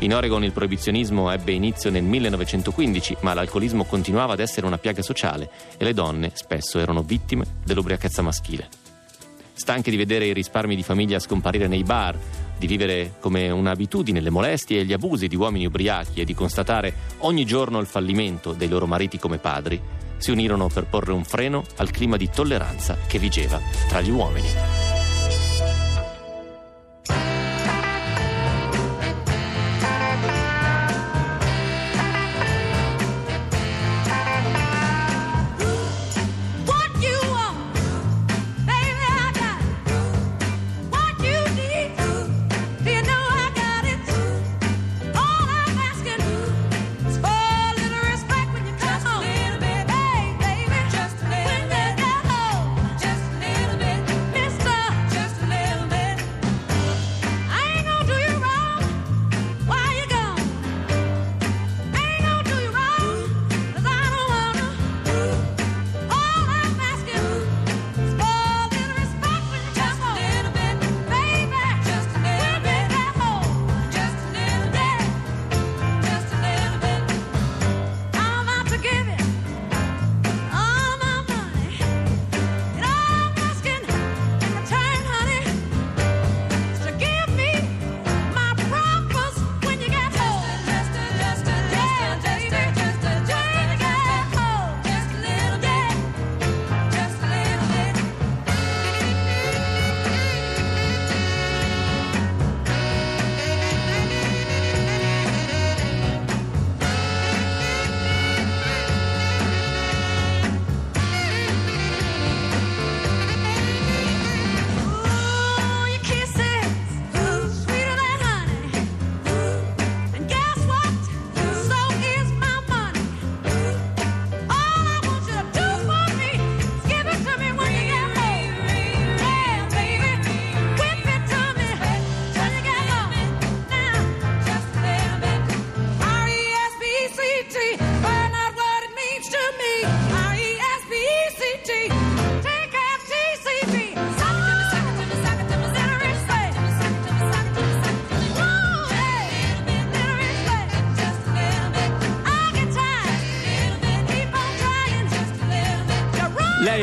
In 0.00 0.14
Oregon 0.14 0.42
il 0.42 0.50
proibizionismo 0.50 1.30
ebbe 1.30 1.52
inizio 1.52 1.88
nel 1.88 2.02
1915, 2.02 3.18
ma 3.20 3.32
l'alcolismo 3.32 3.84
continuava 3.84 4.32
ad 4.32 4.40
essere 4.40 4.66
una 4.66 4.78
piaga 4.78 5.02
sociale 5.02 5.48
e 5.76 5.84
le 5.84 5.94
donne 5.94 6.32
spesso 6.34 6.80
erano 6.80 7.02
vittime 7.02 7.44
dell'ubriachezza 7.64 8.22
maschile. 8.22 8.87
Stanche 9.58 9.90
di 9.90 9.96
vedere 9.96 10.24
i 10.24 10.32
risparmi 10.32 10.76
di 10.76 10.84
famiglia 10.84 11.18
scomparire 11.18 11.66
nei 11.66 11.82
bar, 11.82 12.16
di 12.56 12.68
vivere 12.68 13.14
come 13.18 13.50
un'abitudine 13.50 14.20
le 14.20 14.30
molestie 14.30 14.80
e 14.80 14.84
gli 14.84 14.92
abusi 14.92 15.26
di 15.26 15.34
uomini 15.34 15.66
ubriachi 15.66 16.20
e 16.20 16.24
di 16.24 16.32
constatare 16.32 16.94
ogni 17.18 17.44
giorno 17.44 17.80
il 17.80 17.86
fallimento 17.86 18.52
dei 18.52 18.68
loro 18.68 18.86
mariti 18.86 19.18
come 19.18 19.38
padri, 19.38 19.80
si 20.16 20.30
unirono 20.30 20.68
per 20.68 20.86
porre 20.86 21.10
un 21.10 21.24
freno 21.24 21.64
al 21.78 21.90
clima 21.90 22.16
di 22.16 22.30
tolleranza 22.30 22.96
che 23.08 23.18
vigeva 23.18 23.60
tra 23.88 24.00
gli 24.00 24.10
uomini. 24.10 24.87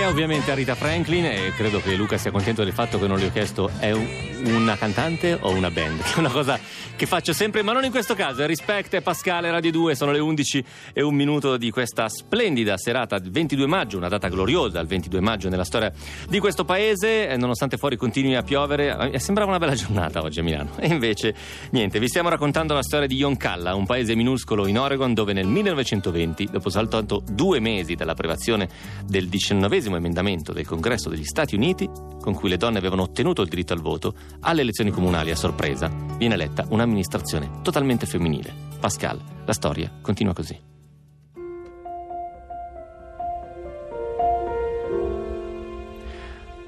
Ovviamente 0.07 0.53
Rita 0.53 0.75
Franklin 0.75 1.25
e 1.25 1.53
credo 1.55 1.81
che 1.81 1.95
Luca 1.95 2.17
sia 2.17 2.31
contento 2.31 2.63
del 2.63 2.73
fatto 2.73 2.99
che 2.99 3.07
non 3.07 3.17
le 3.17 3.27
ho 3.27 3.31
chiesto 3.31 3.69
è 3.79 3.91
un, 3.91 4.34
una 4.45 4.77
cantante 4.77 5.37
o 5.39 5.51
una 5.51 5.71
band, 5.71 6.01
è 6.15 6.19
una 6.19 6.29
cosa 6.29 6.59
che 6.95 7.05
faccio 7.05 7.33
sempre, 7.33 7.61
ma 7.61 7.73
non 7.73 7.83
in 7.83 7.91
questo 7.91 8.15
caso. 8.15 8.43
È 8.43 9.01
Pascale 9.01 9.51
Radio 9.51 9.71
2, 9.71 9.95
sono 9.95 10.11
le 10.11 10.19
11 10.19 10.65
e 10.93 11.01
un 11.01 11.13
minuto 11.13 11.57
di 11.57 11.69
questa 11.69 12.07
splendida 12.07 12.77
serata 12.77 13.19
del 13.19 13.31
22 13.31 13.65
maggio, 13.65 13.97
una 13.97 14.07
data 14.07 14.29
gloriosa, 14.29 14.79
il 14.79 14.87
22 14.87 15.19
maggio 15.19 15.49
nella 15.49 15.63
storia 15.63 15.91
di 16.29 16.39
questo 16.39 16.63
paese, 16.63 17.35
nonostante 17.37 17.77
fuori 17.77 17.97
continui 17.97 18.35
a 18.35 18.43
piovere, 18.43 19.11
eh, 19.11 19.19
sembrava 19.19 19.49
una 19.49 19.59
bella 19.59 19.73
giornata 19.75 20.21
oggi 20.21 20.39
a 20.39 20.43
Milano. 20.43 20.71
E 20.77 20.87
invece, 20.87 21.35
niente, 21.71 21.99
vi 21.99 22.07
stiamo 22.07 22.29
raccontando 22.29 22.73
la 22.73 22.83
storia 22.83 23.07
di 23.07 23.15
Yoncalla, 23.15 23.75
un 23.75 23.85
paese 23.85 24.15
minuscolo 24.15 24.67
in 24.67 24.79
Oregon 24.79 25.13
dove 25.13 25.33
nel 25.33 25.47
1920, 25.47 26.49
dopo 26.51 26.69
soltanto 26.69 27.23
due 27.29 27.59
mesi 27.59 27.95
dall'approvazione 27.95 28.69
del 29.05 29.27
diciannovesimo 29.27 29.95
emendamento 29.97 30.53
del 30.53 30.65
Congresso 30.65 31.09
degli 31.09 31.25
Stati 31.25 31.55
Uniti, 31.55 31.89
con 32.21 32.33
cui 32.33 32.49
le 32.49 32.57
donne 32.57 32.77
avevano 32.77 33.03
ottenuto 33.03 33.41
il 33.41 33.49
diritto 33.49 33.73
al 33.73 33.81
voto, 33.81 34.13
alle 34.41 34.61
elezioni 34.61 34.91
comunali 34.91 35.31
a 35.31 35.35
sorpresa 35.35 35.91
viene 36.17 36.35
eletta 36.35 36.65
un'amministrazione 36.69 37.61
totalmente 37.61 38.05
femminile. 38.05 38.53
Pascal, 38.79 39.19
la 39.45 39.53
storia 39.53 39.91
continua 40.01 40.33
così. 40.33 40.73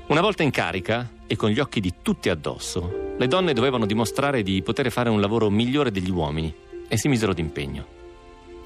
Una 0.08 0.22
volta 0.22 0.42
in 0.42 0.52
carica 0.52 1.10
e 1.28 1.36
con 1.36 1.50
gli 1.50 1.60
occhi 1.60 1.82
di 1.82 1.96
tutti 2.02 2.30
addosso, 2.30 3.16
le 3.18 3.28
donne 3.28 3.52
dovevano 3.52 3.86
dimostrare 3.86 4.42
di 4.42 4.62
poter 4.62 4.90
fare 4.90 5.10
un 5.10 5.20
lavoro 5.20 5.50
migliore 5.50 5.92
degli 5.92 6.10
uomini 6.10 6.54
e 6.88 6.98
si 6.98 7.10
misero 7.10 7.34
d'impegno. 7.34 7.96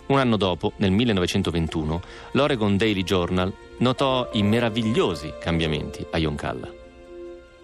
Un 0.08 0.20
anno 0.20 0.38
dopo, 0.38 0.74
nel 0.78 0.92
1921, 0.92 2.02
l'Oregon 2.34 2.78
Daily 2.78 3.02
Journal 3.04 3.52
notò 3.78 4.30
i 4.34 4.44
meravigliosi 4.44 5.34
cambiamenti 5.40 6.06
a 6.12 6.18
Yoncalla. 6.18 6.70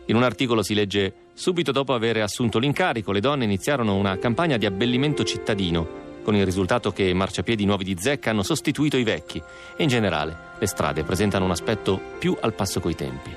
In 0.06 0.16
un 0.16 0.24
articolo 0.24 0.64
si 0.64 0.74
legge 0.74 1.14
Subito 1.38 1.72
dopo 1.72 1.94
aver 1.94 2.18
assunto 2.24 2.58
l'incarico, 2.58 3.12
le 3.12 3.20
donne 3.20 3.44
iniziarono 3.44 3.96
una 3.96 4.18
campagna 4.18 4.58
di 4.58 4.66
abbellimento 4.66 5.24
cittadino, 5.24 6.06
con 6.24 6.34
il 6.36 6.44
risultato 6.44 6.92
che 6.92 7.14
marciapiedi 7.14 7.64
nuovi 7.64 7.84
di 7.84 7.96
zecca 7.96 8.32
hanno 8.32 8.42
sostituito 8.42 8.98
i 8.98 9.04
vecchi 9.04 9.40
e 9.78 9.84
in 9.84 9.88
generale 9.88 10.36
le 10.58 10.66
strade 10.66 11.04
presentano 11.04 11.46
un 11.46 11.52
aspetto 11.52 12.02
più 12.18 12.36
al 12.42 12.56
passo 12.56 12.80
coi 12.80 12.96
tempi. 12.96 13.30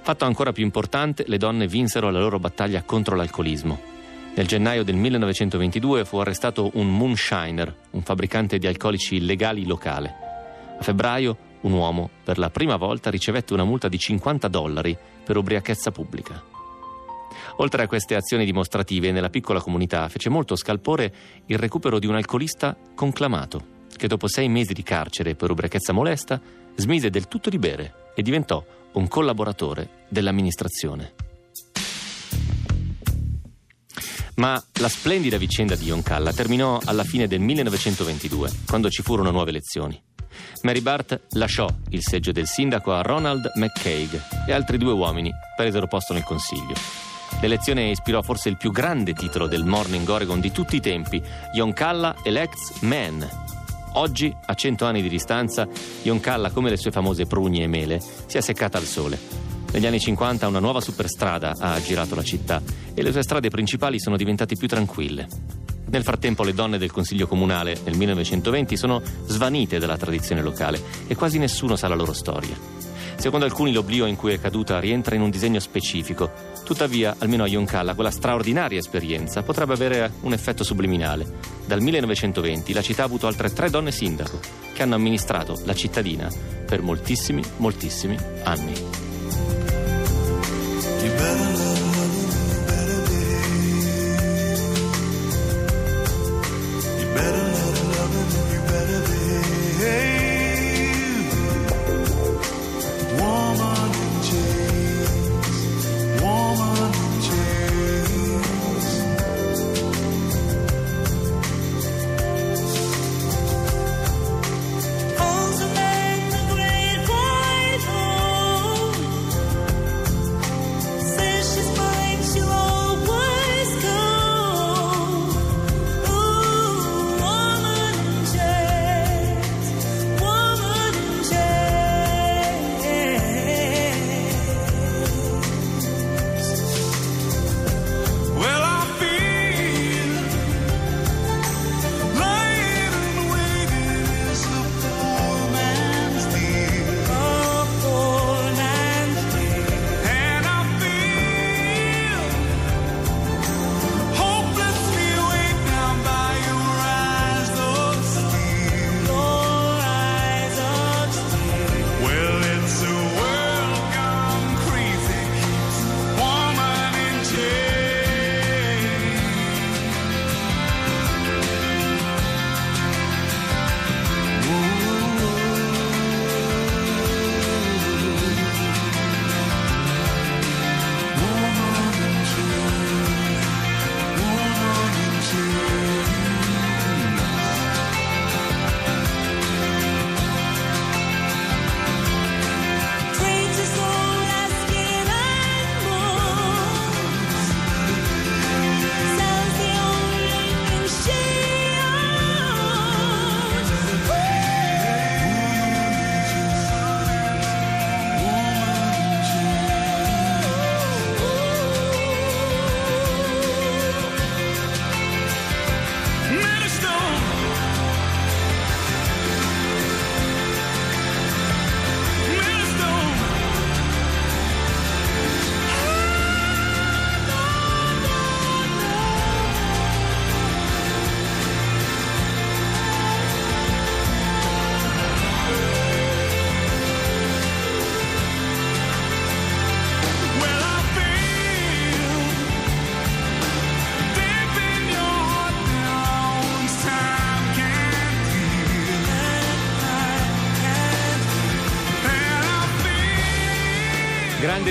Fatto 0.00 0.24
ancora 0.24 0.52
più 0.52 0.64
importante, 0.64 1.24
le 1.26 1.36
donne 1.36 1.66
vinsero 1.66 2.08
la 2.08 2.18
loro 2.18 2.38
battaglia 2.38 2.82
contro 2.82 3.14
l'alcolismo 3.14 3.98
nel 4.32 4.46
gennaio 4.46 4.84
del 4.84 4.94
1922 4.94 6.04
fu 6.04 6.16
arrestato 6.18 6.70
un 6.74 6.96
moonshiner, 6.96 7.76
un 7.90 8.02
fabbricante 8.02 8.58
di 8.58 8.66
alcolici 8.68 9.16
illegali 9.16 9.66
locale. 9.66 10.14
A 10.78 10.82
febbraio 10.82 11.36
un 11.62 11.72
uomo 11.72 12.08
per 12.24 12.38
la 12.38 12.48
prima 12.48 12.76
volta 12.76 13.10
ricevette 13.10 13.52
una 13.52 13.64
multa 13.64 13.88
di 13.88 13.98
50 13.98 14.48
dollari 14.48 14.96
per 15.24 15.36
ubriachezza 15.36 15.90
pubblica. 15.90 16.59
Oltre 17.60 17.82
a 17.82 17.86
queste 17.86 18.14
azioni 18.14 18.46
dimostrative, 18.46 19.12
nella 19.12 19.28
piccola 19.28 19.60
comunità 19.60 20.08
fece 20.08 20.30
molto 20.30 20.56
scalpore 20.56 21.12
il 21.46 21.58
recupero 21.58 21.98
di 21.98 22.06
un 22.06 22.14
alcolista 22.14 22.74
conclamato, 22.94 23.86
che 23.96 24.08
dopo 24.08 24.28
sei 24.28 24.48
mesi 24.48 24.72
di 24.72 24.82
carcere 24.82 25.34
per 25.34 25.50
ubriachezza 25.50 25.92
molesta 25.92 26.40
smise 26.76 27.10
del 27.10 27.28
tutto 27.28 27.50
di 27.50 27.58
bere 27.58 28.12
e 28.14 28.22
diventò 28.22 28.64
un 28.92 29.06
collaboratore 29.08 30.06
dell'amministrazione. 30.08 31.12
Ma 34.36 34.62
la 34.80 34.88
splendida 34.88 35.36
vicenda 35.36 35.76
di 35.76 35.84
Yoncalla 35.84 36.32
terminò 36.32 36.80
alla 36.86 37.04
fine 37.04 37.26
del 37.26 37.40
1922, 37.40 38.50
quando 38.66 38.88
ci 38.88 39.02
furono 39.02 39.30
nuove 39.30 39.50
elezioni. 39.50 40.02
Mary 40.62 40.80
Bart 40.80 41.26
lasciò 41.32 41.68
il 41.90 42.00
seggio 42.00 42.32
del 42.32 42.46
sindaco 42.46 42.94
a 42.94 43.02
Ronald 43.02 43.52
McCaig 43.56 44.18
e 44.46 44.52
altri 44.52 44.78
due 44.78 44.92
uomini 44.92 45.30
presero 45.54 45.86
posto 45.88 46.14
nel 46.14 46.24
consiglio. 46.24 47.09
L'elezione 47.40 47.90
ispirò 47.90 48.22
forse 48.22 48.48
il 48.48 48.56
più 48.56 48.70
grande 48.70 49.12
titolo 49.14 49.46
del 49.46 49.64
Morning 49.64 50.08
Oregon 50.08 50.40
di 50.40 50.52
tutti 50.52 50.76
i 50.76 50.80
tempi, 50.80 51.22
Yoncalla 51.54 52.16
Elects 52.22 52.80
Man. 52.80 53.26
Oggi, 53.94 54.34
a 54.46 54.54
cento 54.54 54.84
anni 54.84 55.02
di 55.02 55.08
distanza, 55.08 55.66
Yoncalla, 56.02 56.50
come 56.50 56.70
le 56.70 56.76
sue 56.76 56.90
famose 56.90 57.26
prugne 57.26 57.62
e 57.62 57.66
mele, 57.66 58.00
si 58.26 58.36
è 58.36 58.40
seccata 58.40 58.78
al 58.78 58.84
sole. 58.84 59.18
Negli 59.72 59.86
anni 59.86 60.00
50 60.00 60.48
una 60.48 60.58
nuova 60.58 60.80
superstrada 60.80 61.54
ha 61.58 61.80
girato 61.80 62.14
la 62.14 62.24
città 62.24 62.60
e 62.92 63.02
le 63.02 63.12
sue 63.12 63.22
strade 63.22 63.50
principali 63.50 64.00
sono 64.00 64.16
diventate 64.16 64.56
più 64.56 64.68
tranquille. 64.68 65.26
Nel 65.90 66.04
frattempo 66.04 66.44
le 66.44 66.54
donne 66.54 66.78
del 66.78 66.92
Consiglio 66.92 67.26
Comunale 67.26 67.76
nel 67.84 67.96
1920 67.96 68.76
sono 68.76 69.02
svanite 69.26 69.78
dalla 69.78 69.96
tradizione 69.96 70.40
locale 70.40 70.80
e 71.06 71.16
quasi 71.16 71.38
nessuno 71.38 71.74
sa 71.74 71.88
la 71.88 71.96
loro 71.96 72.12
storia. 72.12 72.56
Secondo 73.16 73.44
alcuni 73.44 73.72
l'oblio 73.72 74.06
in 74.06 74.16
cui 74.16 74.32
è 74.32 74.40
caduta 74.40 74.78
rientra 74.80 75.14
in 75.14 75.20
un 75.20 75.30
disegno 75.30 75.58
specifico, 75.58 76.30
tuttavia 76.70 77.16
almeno 77.18 77.42
a 77.42 77.48
Yoncalla 77.48 77.94
quella 77.94 78.12
straordinaria 78.12 78.78
esperienza 78.78 79.42
potrebbe 79.42 79.72
avere 79.72 80.12
un 80.20 80.32
effetto 80.32 80.62
subliminale. 80.62 81.26
Dal 81.66 81.80
1920 81.80 82.72
la 82.72 82.80
città 82.80 83.02
ha 83.02 83.06
avuto 83.06 83.26
altre 83.26 83.52
tre 83.52 83.70
donne 83.70 83.90
sindaco 83.90 84.38
che 84.72 84.80
hanno 84.84 84.94
amministrato 84.94 85.60
la 85.64 85.74
cittadina 85.74 86.30
per 86.64 86.80
moltissimi, 86.80 87.42
moltissimi 87.56 88.16
anni. 88.44 89.00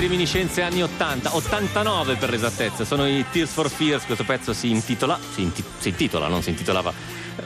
Grandi 0.00 0.06
reminiscenze 0.06 0.62
anni 0.62 0.82
80, 0.82 1.36
89 1.36 2.16
per 2.16 2.30
l'esattezza, 2.30 2.84
sono 2.84 3.06
i 3.06 3.24
Tears 3.30 3.52
for 3.52 3.68
Fears, 3.68 4.04
questo 4.06 4.24
pezzo 4.24 4.54
si 4.54 4.70
intitola, 4.70 5.18
si, 5.34 5.42
inti- 5.42 5.64
si 5.78 5.90
intitola, 5.90 6.26
non 6.26 6.42
si 6.42 6.50
intitolava 6.50 6.92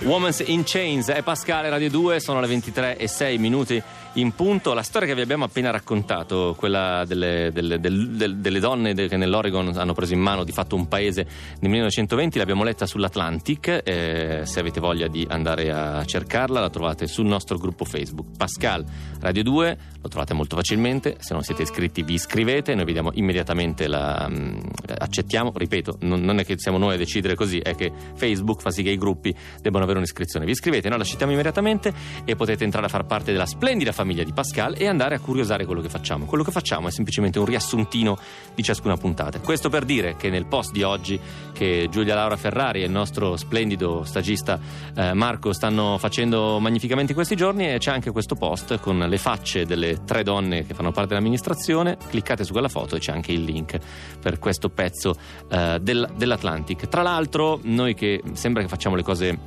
Woman's 0.03 0.43
in 0.47 0.63
Chains, 0.65 1.09
è 1.09 1.23
Pascale 1.23 1.69
Radio 1.69 1.91
2, 1.91 2.21
sono 2.21 2.41
le 2.41 2.47
23 2.47 2.97
e 2.97 3.09
6 3.09 3.39
minuti 3.39 3.83
in 4.15 4.35
punto. 4.35 4.75
La 4.75 4.83
storia 4.83 5.09
che 5.09 5.15
vi 5.15 5.23
abbiamo 5.23 5.45
appena 5.45 5.71
raccontato, 5.71 6.55
quella 6.57 7.05
delle, 7.07 7.51
delle, 7.53 7.81
delle, 7.81 8.41
delle 8.41 8.61
donne 8.61 8.95
che 8.95 9.17
nell'Oregon 9.17 9.73
hanno 9.77 9.93
preso 9.95 10.15
in 10.15 10.21
mano 10.21 10.45
di 10.45 10.53
fatto 10.53 10.77
un 10.77 10.87
paese 10.89 11.23
nel 11.61 11.71
1920, 11.71 12.39
l'abbiamo 12.39 12.65
letta 12.65 12.87
sull'Atlantic. 12.87 13.83
Eh, 13.85 14.43
se 14.45 14.61
avete 14.61 14.81
voglia 14.81 15.09
di 15.09 15.27
andare 15.29 15.73
a 15.73 16.05
cercarla, 16.05 16.61
la 16.61 16.71
trovate 16.71 17.07
sul 17.07 17.27
nostro 17.27 17.59
gruppo 17.59 17.85
Facebook. 17.85 18.37
Pascal 18.37 18.85
Radio 19.21 19.43
2, 19.43 19.79
lo 20.03 20.09
trovate 20.09 20.35
molto 20.35 20.57
facilmente. 20.57 21.17
Se 21.19 21.33
non 21.33 21.43
siete 21.43 21.63
iscritti, 21.63 22.03
vi 22.03 22.15
iscrivete. 22.15 22.75
Noi 22.75 22.85
vediamo 22.85 23.11
immediatamente 23.15 23.89
la. 23.89 24.27
Um, 24.29 24.61
accettiamo, 24.99 25.53
ripeto, 25.55 25.99
non, 26.01 26.39
è 26.39 26.45
che 26.45 26.55
siamo 26.59 26.79
noi 26.79 26.95
a 26.95 26.97
decidere 26.99 27.35
così, 27.35 27.59
è 27.59 27.75
che 27.75 27.91
Facebook 28.15 28.61
fa 28.61 28.71
sì 28.71 28.83
che 28.83 28.91
i 28.91 28.99
gruppi 28.99 29.35
debbano 29.61 29.85
avere 29.85 29.99
un'iscrizione. 29.99 30.45
Vi 30.45 30.53
iscrivete, 30.53 30.89
noi 30.89 30.99
la 30.99 31.05
accettiamo 31.05 31.33
immediatamente 31.33 31.93
e 32.25 32.37
potete 32.37 32.65
entrare 32.65 32.87
a 32.87 32.89
far 32.89 33.07
parte 33.07 33.33
della 33.33 33.47
splendida 33.47 33.93
famiglia 33.93 34.04
famiglia 34.05 34.23
di 34.23 34.35
Pascal 34.35 34.75
e 34.77 34.87
andare 34.87 35.15
a 35.15 35.19
curiosare 35.19 35.65
quello 35.65 35.81
che 35.81 35.89
facciamo. 35.89 36.27
Quello 36.27 36.45
che 36.45 36.51
facciamo 36.51 36.89
è 36.89 36.91
semplicemente 36.91 37.39
un 37.39 37.47
riassuntino 37.47 38.19
di 38.55 38.63
ciascuna 38.63 38.97
puntata. 38.99 39.41
Questo 39.41 39.71
per 39.71 39.87
dire 39.87 40.15
che 40.17 40.29
nel 40.29 40.45
post 40.45 40.73
di 40.73 40.83
oggi 40.83 41.19
che 41.53 41.89
Giulia 41.91 42.15
Laura 42.15 42.37
Ferrari 42.37 42.83
e 42.83 42.85
il 42.85 42.91
nostro 42.91 43.37
splendido 43.37 44.05
stagista 44.05 44.61
eh, 44.95 45.15
Marco 45.15 45.55
stanno 45.55 45.97
facendo 45.99 46.59
magnificamente 46.59 47.13
in 47.13 47.17
questi 47.17 47.35
giorni 47.35 47.79
c'è 47.79 47.91
anche 47.91 48.11
questo 48.11 48.35
post 48.35 48.79
con 48.79 48.99
le 48.99 49.19
facce 49.19 49.65
delle 49.65 50.05
tre 50.05 50.23
donne 50.23 50.67
che 50.67 50.75
fanno 50.75 50.93
parte 50.93 51.11
dell'amministrazione. 51.11 51.97
Cliccate 52.09 52.45
su 52.45 52.53
quella 52.53 52.69
foto 52.69 52.97
e 52.97 52.99
c'è 52.99 53.13
anche 53.13 53.33
il 53.33 53.43
link 53.43 53.79
per 54.21 54.39
questo 54.39 54.69
pezzo 54.69 55.17
eh, 55.49 55.79
del, 55.81 56.13
dell'Atlantic. 56.15 56.89
Tra 56.89 57.01
l'altro, 57.01 57.59
noi 57.63 57.95
che 57.95 58.23
sembra 58.35 58.61
che 58.61 58.69
facciamo 58.69 58.97
le 58.97 59.03
cose 59.03 59.39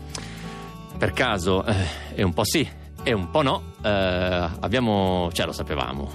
per 0.97 1.14
caso, 1.14 1.64
eh, 1.64 2.16
è 2.16 2.24
un 2.24 2.34
po' 2.34 2.43
sì, 2.43 2.68
e 3.08 3.14
un 3.14 3.30
po' 3.30 3.41
no, 3.41 3.62
eh, 3.84 4.49
abbiamo, 4.60 5.30
cioè 5.32 5.45
lo 5.45 5.53
sapevamo, 5.53 6.12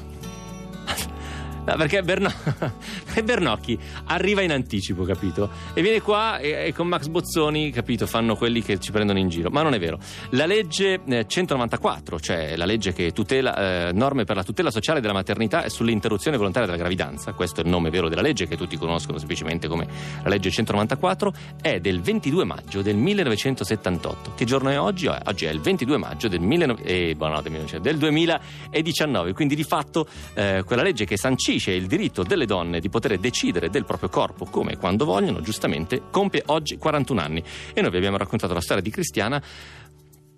No, 1.64 1.76
perché 1.76 2.02
Berno... 2.02 2.30
Bernocchi 3.22 3.78
arriva 4.06 4.42
in 4.42 4.50
anticipo, 4.50 5.04
capito? 5.04 5.48
E 5.74 5.82
viene 5.82 6.00
qua 6.00 6.38
e, 6.38 6.66
e, 6.66 6.72
con 6.72 6.88
Max 6.88 7.06
Bozzoni, 7.06 7.70
capito? 7.70 8.06
Fanno 8.06 8.34
quelli 8.34 8.62
che 8.62 8.80
ci 8.80 8.90
prendono 8.90 9.20
in 9.20 9.28
giro. 9.28 9.48
Ma 9.50 9.62
non 9.62 9.72
è 9.72 9.78
vero. 9.78 9.98
La 10.30 10.46
legge 10.46 11.00
eh, 11.06 11.26
194, 11.26 12.18
cioè 12.18 12.56
la 12.56 12.64
legge 12.64 12.92
che 12.92 13.12
tutela 13.12 13.88
eh, 13.88 13.92
norme 13.92 14.24
per 14.24 14.34
la 14.34 14.42
tutela 14.42 14.72
sociale 14.72 15.00
della 15.00 15.12
maternità 15.12 15.62
e 15.62 15.70
sull'interruzione 15.70 16.36
volontaria 16.36 16.66
della 16.66 16.80
gravidanza, 16.80 17.32
questo 17.32 17.60
è 17.60 17.64
il 17.64 17.70
nome 17.70 17.90
vero 17.90 18.08
della 18.08 18.22
legge 18.22 18.48
che 18.48 18.56
tutti 18.56 18.76
conoscono 18.76 19.18
semplicemente 19.18 19.68
come 19.68 19.86
la 20.22 20.28
legge 20.28 20.50
194, 20.50 21.32
è 21.60 21.78
del 21.78 22.00
22 22.00 22.44
maggio 22.44 22.82
del 22.82 22.96
1978. 22.96 24.32
Che 24.34 24.44
giorno 24.44 24.70
è 24.70 24.80
oggi? 24.80 25.06
Oggi 25.06 25.44
è 25.44 25.50
il 25.50 25.60
22 25.60 25.96
maggio 25.96 26.26
del, 26.26 26.40
19... 26.40 26.82
eh, 26.82 27.16
no, 27.16 27.40
del 27.80 27.98
2019. 27.98 29.32
Quindi 29.32 29.54
di 29.54 29.64
fatto 29.64 30.06
eh, 30.34 30.64
quella 30.66 30.82
legge 30.82 31.04
che 31.04 31.16
sancisce 31.16 31.51
sancisce 31.52 31.72
il 31.72 31.86
diritto 31.86 32.22
delle 32.22 32.46
donne 32.46 32.80
di 32.80 32.88
poter 32.88 33.18
decidere 33.18 33.68
del 33.68 33.84
proprio 33.84 34.08
corpo 34.08 34.46
come 34.46 34.72
e 34.72 34.76
quando 34.78 35.04
vogliono, 35.04 35.40
giustamente 35.40 36.02
compie 36.10 36.42
oggi 36.46 36.78
41 36.78 37.20
anni. 37.20 37.42
E 37.74 37.80
noi 37.80 37.90
vi 37.90 37.96
abbiamo 37.98 38.16
raccontato 38.16 38.54
la 38.54 38.60
storia 38.60 38.82
di 38.82 38.90
Cristiana 38.90 39.42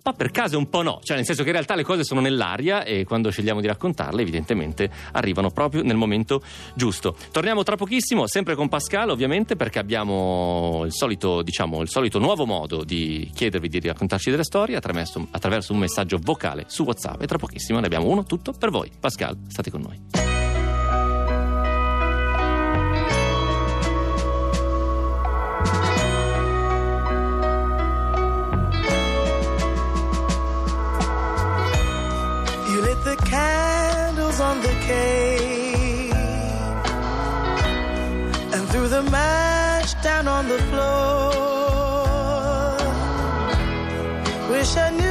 ma 0.05 0.13
per 0.13 0.29
caso 0.29 0.59
un 0.59 0.69
po' 0.69 0.83
no, 0.83 0.99
cioè 1.01 1.15
nel 1.15 1.25
senso 1.25 1.41
che 1.41 1.47
in 1.47 1.55
realtà 1.55 1.73
le 1.73 1.81
cose 1.81 2.03
sono 2.03 2.21
nell'aria 2.21 2.83
e 2.83 3.05
quando 3.05 3.31
scegliamo 3.31 3.59
di 3.59 3.65
raccontarle 3.65 4.21
evidentemente 4.21 4.87
arrivano 5.13 5.49
proprio 5.49 5.81
nel 5.81 5.95
momento 5.95 6.43
giusto. 6.75 7.17
Torniamo 7.31 7.63
tra 7.63 7.75
pochissimo, 7.75 8.27
sempre 8.27 8.53
con 8.53 8.69
Pascal 8.69 9.09
ovviamente 9.09 9.55
perché 9.55 9.79
abbiamo 9.79 10.83
il 10.85 10.93
solito, 10.93 11.41
diciamo, 11.41 11.81
il 11.81 11.89
solito 11.89 12.19
nuovo 12.19 12.45
modo 12.45 12.83
di 12.83 13.31
chiedervi 13.33 13.67
di 13.67 13.79
raccontarci 13.79 14.29
delle 14.29 14.43
storie 14.43 14.75
attraverso, 14.75 15.27
attraverso 15.31 15.73
un 15.73 15.79
messaggio 15.79 16.19
vocale 16.21 16.65
su 16.67 16.83
WhatsApp 16.83 17.23
e 17.23 17.25
tra 17.25 17.39
pochissimo 17.39 17.79
ne 17.79 17.87
abbiamo 17.87 18.07
uno 18.07 18.25
tutto 18.25 18.51
per 18.51 18.69
voi. 18.69 18.91
Pascal, 18.99 19.35
state 19.47 19.71
con 19.71 19.81
noi. 19.81 20.34
The 38.95 39.03
match 39.11 40.01
down 40.01 40.25
on 40.25 40.47
the 40.47 40.57
floor. 40.69 41.35
Wish 44.51 44.77
I 44.77 44.89
knew 44.91 45.04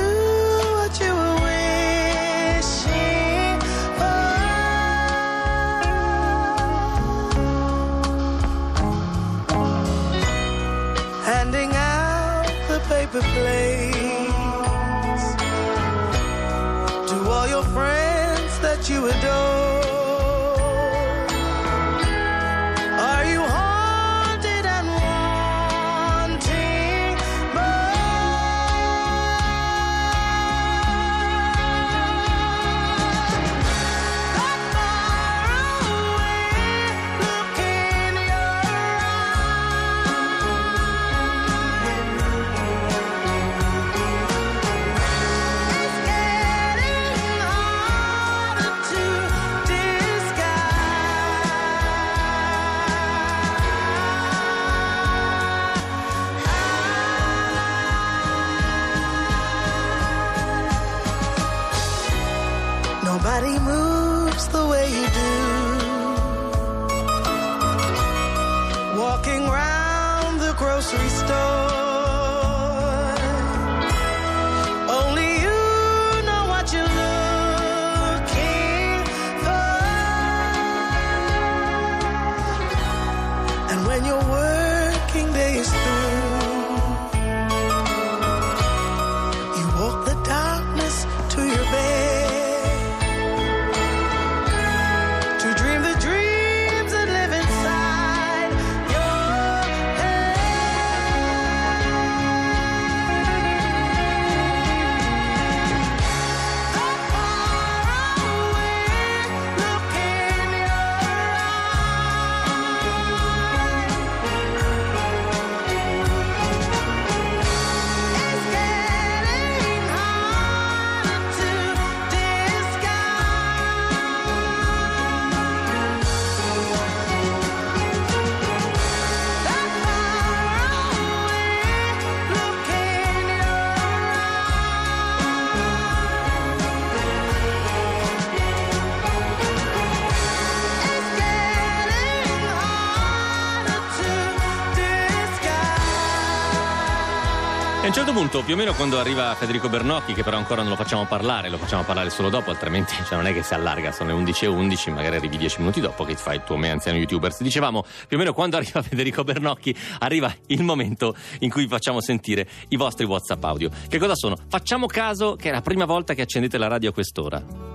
punto, 148.15 148.45
più 148.45 148.55
o 148.55 148.57
meno 148.57 148.73
quando 148.75 149.01
arriva 149.01 149.35
Federico 149.35 149.69
Bernocchi, 149.69 150.13
che 150.13 150.23
però 150.23 150.37
ancora 150.37 150.61
non 150.61 150.71
lo 150.71 150.77
facciamo 150.77 151.05
parlare, 151.05 151.49
lo 151.49 151.59
facciamo 151.59 151.83
parlare 151.83 152.11
solo 152.11 152.29
dopo, 152.29 152.51
altrimenti 152.51 152.95
cioè, 153.05 153.17
non 153.17 153.27
è 153.27 153.33
che 153.33 153.43
si 153.43 153.55
allarga, 153.55 153.91
sono 153.91 154.11
le 154.11 154.15
11 154.15 154.45
e 154.45 154.49
11, 154.49 154.91
magari 154.91 155.17
arrivi 155.17 155.37
10 155.37 155.59
minuti 155.59 155.81
dopo 155.81 156.05
che 156.05 156.15
fai 156.15 156.37
il 156.37 156.45
tuo 156.45 156.57
me 156.57 156.71
anziano 156.71 156.97
youtuber. 156.97 157.35
Dicevamo, 157.37 157.85
più 158.07 158.17
o 158.17 158.21
meno 158.21 158.33
quando 158.33 158.57
arriva 158.57 158.81
Federico 158.87 159.25
Bernocchi, 159.25 159.77
arriva 159.99 160.33
il 160.47 160.63
momento 160.63 161.17
in 161.41 161.51
cui 161.51 161.67
facciamo 161.67 162.01
sentire 162.01 162.49
i 162.69 162.77
vostri 162.77 163.05
WhatsApp 163.05 163.43
audio. 163.43 163.69
Che 163.89 163.99
cosa 163.99 164.15
sono? 164.15 164.37
Facciamo 164.49 164.87
caso 164.87 165.35
che 165.35 165.49
è 165.49 165.53
la 165.53 165.61
prima 165.61 165.85
volta 165.85 166.15
che 166.15 166.23
accendete 166.23 166.57
la 166.57 166.69
radio 166.69 166.91
a 166.91 166.93
quest'ora 166.93 167.74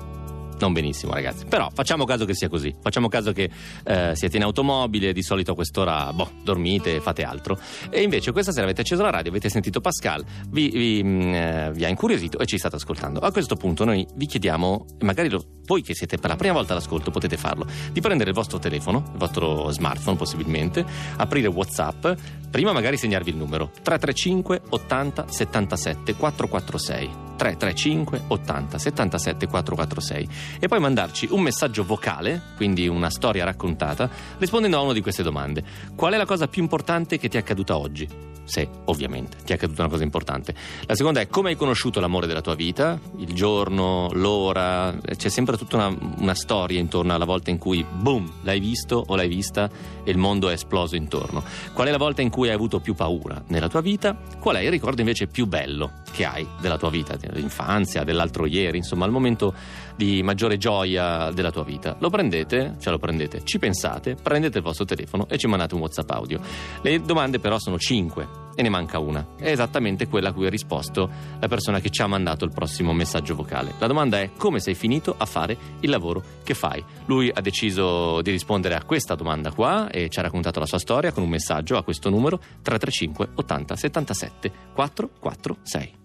non 0.60 0.74
benissimo, 0.74 1.14
ragazzi. 1.14 1.46
Però 1.46 1.70
facciamo 1.74 2.06
caso 2.06 2.26
che 2.26 2.34
sia 2.34 2.50
così. 2.50 2.74
Facciamo 2.82 3.08
caso 3.08 3.32
che 3.32 3.50
eh, 3.84 4.12
siete 4.16 4.38
in 4.38 4.44
automobile, 4.44 5.14
di 5.14 5.24
solito 5.24 5.52
a 5.52 5.56
quest'ora 5.56 6.12
boh, 6.14 6.32
dormite, 6.44 7.00
fate 7.00 7.24
altro. 7.24 7.58
E 7.90 8.02
invece 8.02 8.32
questa 8.32 8.52
sera 8.52 8.66
avete 8.66 8.82
acceso 8.82 9.02
la 9.02 9.10
radio, 9.10 9.30
avete 9.32 9.50
sentito 9.50 9.82
Pascal, 9.82 10.24
vi, 10.50 10.70
vi, 10.70 11.04
mm, 11.04 11.34
eh, 11.34 11.72
vi 11.74 11.86
ha 11.86 11.88
incuriosito 11.88 12.38
e 12.40 12.46
ci 12.46 12.58
state 12.58 12.76
ascoltando. 12.76 13.20
A 13.20 13.32
questo 13.32 13.56
punto 13.56 13.86
noi 13.86 14.06
vi 14.16 14.26
chiediamo, 14.26 14.86
magari 15.00 15.30
lo, 15.30 15.44
voi 15.66 15.82
che 15.82 15.94
siete 15.94 16.18
per 16.18 16.30
la 16.30 16.36
prima 16.36 16.54
volta 16.54 16.74
all'ascolto 16.74 17.12
potete 17.12 17.38
farlo, 17.38 17.66
di 17.92 18.02
prendere 18.02 18.30
il 18.30 18.36
vostro 18.36 18.60
telefono, 18.60 19.04
il 19.12 19.18
vostro 19.18 19.72
smartphone 19.72 20.18
possibilmente, 20.18 20.86
aprire 21.18 21.48
WhatsApp, 21.48 22.08
prima 22.50 22.74
magari 22.74 22.98
segnarvi 22.98 23.30
il 23.30 23.38
numero 23.38 23.72
335 23.84 24.62
80 24.70 25.26
77 25.30 26.16
446. 26.16 27.28
335 27.40 28.24
80 28.28 28.78
77 28.78 29.48
446 29.48 30.30
e 30.60 30.68
poi 30.68 30.80
mandarci 30.80 31.28
un 31.32 31.42
messaggio 31.42 31.84
vocale, 31.84 32.42
quindi 32.56 32.88
una 32.88 33.10
storia 33.10 33.44
raccontata, 33.44 34.10
rispondendo 34.38 34.78
a 34.78 34.82
una 34.82 34.94
di 34.94 35.02
queste 35.02 35.24
domande. 35.24 35.64
Qual 35.96 36.14
è 36.14 36.18
la 36.18 36.26
cosa 36.26 36.48
più 36.48 36.62
importante 36.62 37.18
che 37.18 37.30
ti 37.30 37.38
è 37.38 37.42
accaduta 37.42 37.78
oggi? 37.78 38.08
Se, 38.50 38.68
ovviamente, 38.86 39.38
ti 39.46 39.52
è 39.52 39.56
accaduta 39.56 39.84
una 39.84 39.92
cosa 39.92 40.04
importante. 40.04 40.56
La 40.88 40.96
seconda 40.96 41.20
è 41.20 41.28
come 41.28 41.50
hai 41.50 41.56
conosciuto 41.56 42.00
l'amore 42.00 42.26
della 42.26 42.42
tua 42.42 42.56
vita, 42.56 43.00
il 43.18 43.32
giorno, 43.34 44.10
l'ora, 44.14 44.98
c'è 45.16 45.30
sempre 45.30 45.56
tutta 45.56 45.76
una, 45.76 45.96
una 46.18 46.34
storia 46.34 46.80
intorno 46.80 47.14
alla 47.14 47.26
volta 47.26 47.52
in 47.52 47.60
cui, 47.60 47.86
boom, 47.88 48.28
l'hai 48.42 48.60
visto 48.60 49.04
o 49.06 49.16
l'hai 49.16 49.28
vista 49.28 49.70
e 50.04 50.10
il 50.10 50.18
mondo 50.18 50.50
è 50.50 50.54
esploso 50.54 50.96
intorno. 50.96 51.44
Qual 51.74 51.88
è 51.88 51.92
la 51.92 52.00
volta 52.00 52.24
in 52.24 52.32
cui 52.32 52.48
hai 52.48 52.56
avuto 52.56 52.80
più 52.80 52.96
paura 52.96 53.40
nella 53.50 53.68
tua 53.68 53.82
vita? 53.82 54.18
Qual 54.40 54.56
è 54.56 54.62
il 54.62 54.72
ricordo 54.72 55.02
invece 55.02 55.28
più 55.28 55.46
bello 55.46 56.02
che 56.12 56.26
hai 56.26 56.48
della 56.60 56.80
tua 56.80 56.90
vita, 56.90 57.16
dell'infanzia, 57.18 58.04
dell'altro 58.04 58.48
ieri, 58.48 58.78
insomma, 58.78 59.06
il 59.06 59.12
momento 59.12 59.54
di 60.00 60.24
maggiore 60.24 60.58
gioia 60.58 61.30
della 61.32 61.52
tua 61.52 61.66
vita. 61.66 61.98
Lo 62.00 62.10
prendete, 62.10 62.78
cioè 62.80 62.94
lo 62.94 63.00
prendete, 63.00 63.44
ci 63.44 63.60
pensate, 63.60 64.16
prendete 64.16 64.60
il 64.60 64.64
vostro 64.64 64.86
telefono 64.86 65.28
e 65.28 65.38
ci 65.38 65.46
mandate 65.46 65.76
un 65.76 65.82
WhatsApp 65.82 66.10
audio. 66.12 66.40
Le 66.82 67.02
domande 67.02 67.40
però 67.40 67.60
sono 67.60 67.78
5 67.78 68.28
e 68.56 68.62
ne 68.62 68.70
manca 68.70 68.98
una. 69.00 69.36
È 69.38 69.52
esattamente 69.52 70.08
quella 70.08 70.30
a 70.30 70.32
cui 70.32 70.46
ha 70.46 70.50
risposto 70.50 71.10
la 71.38 71.48
persona 71.50 71.82
che 71.82 71.90
ci 71.90 72.02
ha 72.02 72.08
mandato 72.08 72.46
il 72.46 72.54
prossimo 72.54 72.94
messaggio 72.94 73.36
vocale. 73.36 73.74
La 73.78 73.88
domanda 73.88 74.22
è 74.22 74.32
come 74.38 74.62
sei 74.62 74.74
finito 74.74 75.14
a 75.18 75.26
fare 75.26 75.58
il 75.82 75.90
lavoro 75.90 76.24
che 76.46 76.54
fai. 76.54 76.82
Lui 77.08 77.30
ha 77.34 77.42
deciso 77.42 78.22
di 78.22 78.32
rispondere 78.32 78.76
a 78.76 78.86
questa 78.86 79.16
domanda 79.16 79.52
qua 79.52 79.90
e 79.90 80.08
ci 80.08 80.20
ha 80.20 80.22
raccontato 80.22 80.62
la 80.62 80.66
sua 80.66 80.80
storia 80.80 81.12
con 81.12 81.24
un 81.24 81.30
messaggio 81.30 81.76
a 81.76 81.84
questo 81.84 82.10
numero 82.10 82.38
335 82.38 83.32
80 83.36 83.76
77 83.76 84.52
446. 84.74 85.98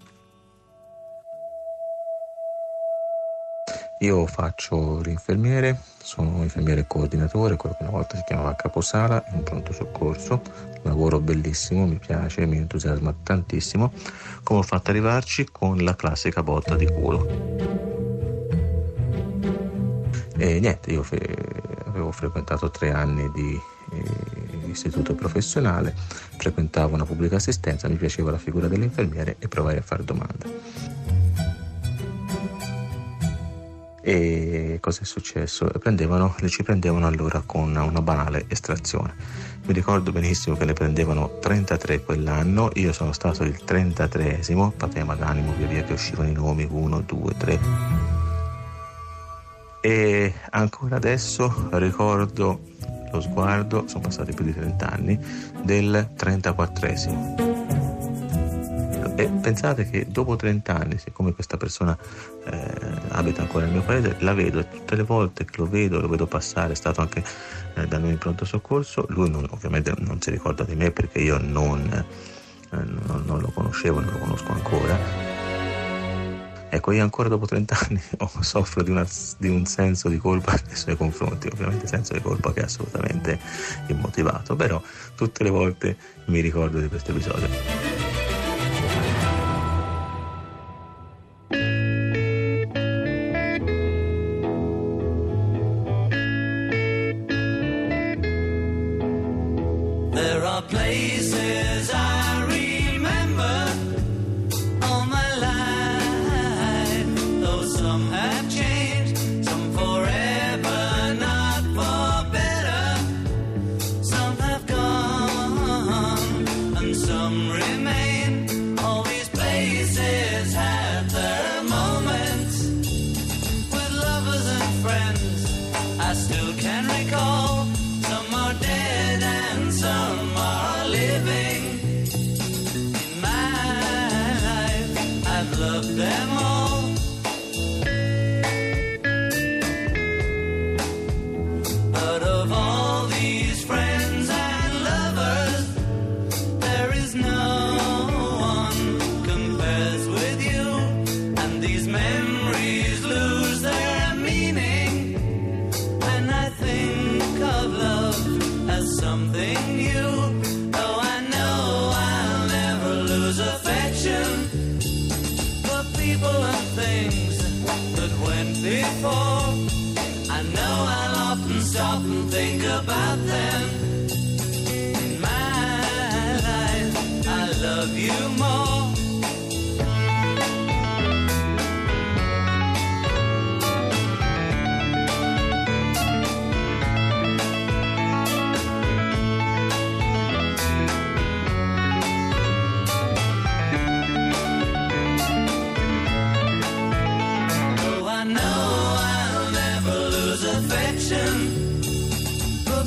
Io 4.04 4.26
faccio 4.26 5.00
l'infermiere, 5.00 5.80
sono 6.02 6.42
infermiere 6.42 6.86
coordinatore, 6.86 7.56
quello 7.56 7.74
che 7.74 7.84
una 7.84 7.92
volta 7.92 8.18
si 8.18 8.22
chiamava 8.26 8.54
caposala 8.54 9.24
in 9.32 9.42
pronto 9.42 9.72
soccorso, 9.72 10.42
lavoro 10.82 11.20
bellissimo, 11.20 11.86
mi 11.86 11.96
piace, 11.96 12.44
mi 12.44 12.58
entusiasma 12.58 13.14
tantissimo. 13.22 13.94
Come 14.42 14.58
ho 14.58 14.62
fatto 14.62 14.90
arrivarci? 14.90 15.48
Con 15.50 15.78
la 15.78 15.96
classica 15.96 16.42
botta 16.42 16.76
di 16.76 16.84
culo. 16.84 17.26
E 20.36 20.60
niente, 20.60 20.90
io 20.90 21.02
fe- 21.02 21.38
avevo 21.86 22.12
frequentato 22.12 22.70
tre 22.70 22.92
anni 22.92 23.30
di 23.32 23.58
eh, 23.92 24.68
istituto 24.68 25.14
professionale, 25.14 25.94
frequentavo 26.36 26.94
una 26.94 27.06
pubblica 27.06 27.36
assistenza, 27.36 27.88
mi 27.88 27.96
piaceva 27.96 28.30
la 28.30 28.36
figura 28.36 28.68
dell'infermiere 28.68 29.36
e 29.38 29.48
provai 29.48 29.78
a 29.78 29.82
fare 29.82 30.04
domanda. 30.04 31.03
E 34.06 34.76
cosa 34.82 35.00
è 35.00 35.04
successo? 35.06 35.64
Prendevano, 35.80 36.34
le 36.40 36.50
ci 36.50 36.62
prendevano 36.62 37.06
allora 37.06 37.42
con 37.44 37.74
una 37.74 38.02
banale 38.02 38.44
estrazione. 38.48 39.14
Mi 39.64 39.72
ricordo 39.72 40.12
benissimo 40.12 40.56
che 40.56 40.66
ne 40.66 40.74
prendevano 40.74 41.38
33 41.40 42.02
quell'anno, 42.02 42.68
io 42.74 42.92
sono 42.92 43.12
stato 43.12 43.44
il 43.44 43.58
33esimo, 43.64 44.72
patema 44.76 45.14
d'animo 45.14 45.54
via 45.56 45.66
via 45.66 45.84
che 45.84 45.94
uscivano 45.94 46.28
i 46.28 46.32
nomi 46.32 46.68
1, 46.70 47.00
2, 47.00 47.36
3. 47.38 47.60
E 49.80 50.34
ancora 50.50 50.96
adesso 50.96 51.70
ricordo 51.72 52.60
lo 53.10 53.20
sguardo, 53.22 53.84
sono 53.86 54.00
passati 54.02 54.34
più 54.34 54.44
di 54.44 54.52
30 54.52 54.90
anni, 54.90 55.18
del 55.62 56.10
34esimo. 56.14 57.54
E 59.16 59.28
pensate 59.28 59.88
che 59.88 60.06
dopo 60.10 60.34
30 60.34 60.74
anni, 60.74 60.98
siccome 60.98 61.32
questa 61.32 61.56
persona 61.56 61.96
eh, 62.46 62.90
abita 63.08 63.42
ancora 63.42 63.64
nel 63.64 63.74
mio 63.74 63.82
paese, 63.82 64.16
la 64.20 64.34
vedo 64.34 64.58
e 64.60 64.68
tutte 64.68 64.96
le 64.96 65.02
volte 65.02 65.44
che 65.44 65.54
lo 65.56 65.66
vedo, 65.66 66.00
lo 66.00 66.08
vedo 66.08 66.26
passare, 66.26 66.72
è 66.72 66.76
stato 66.76 67.00
anche 67.00 67.22
eh, 67.74 67.86
da 67.86 67.98
noi 67.98 68.10
in 68.10 68.18
pronto 68.18 68.44
soccorso, 68.44 69.06
lui 69.08 69.30
non, 69.30 69.46
ovviamente 69.50 69.92
non 69.98 70.20
si 70.20 70.30
ricorda 70.30 70.64
di 70.64 70.74
me 70.74 70.90
perché 70.90 71.20
io 71.20 71.38
non, 71.38 71.80
eh, 71.90 72.76
non, 72.76 73.22
non 73.24 73.40
lo 73.40 73.50
conoscevo, 73.52 74.00
non 74.00 74.12
lo 74.12 74.18
conosco 74.18 74.52
ancora. 74.52 75.32
Ecco, 76.74 76.90
io 76.90 77.04
ancora 77.04 77.28
dopo 77.28 77.46
30 77.46 77.78
anni 77.86 78.02
soffro 78.40 78.82
di, 78.82 78.90
una, 78.90 79.06
di, 79.38 79.48
un 79.48 79.64
senso 79.64 80.08
di 80.08 80.18
colpa 80.18 80.58
nei 80.66 80.74
suoi 80.74 80.96
confronti, 80.96 81.46
ovviamente 81.46 81.86
senso 81.86 82.14
di 82.14 82.20
colpa 82.20 82.52
che 82.52 82.62
è 82.62 82.64
assolutamente 82.64 83.38
immotivato, 83.86 84.56
però 84.56 84.82
tutte 85.14 85.44
le 85.44 85.50
volte 85.50 85.96
mi 86.26 86.40
ricordo 86.40 86.80
di 86.80 86.88
questo 86.88 87.12
episodio. 87.12 88.23
place 100.68 101.43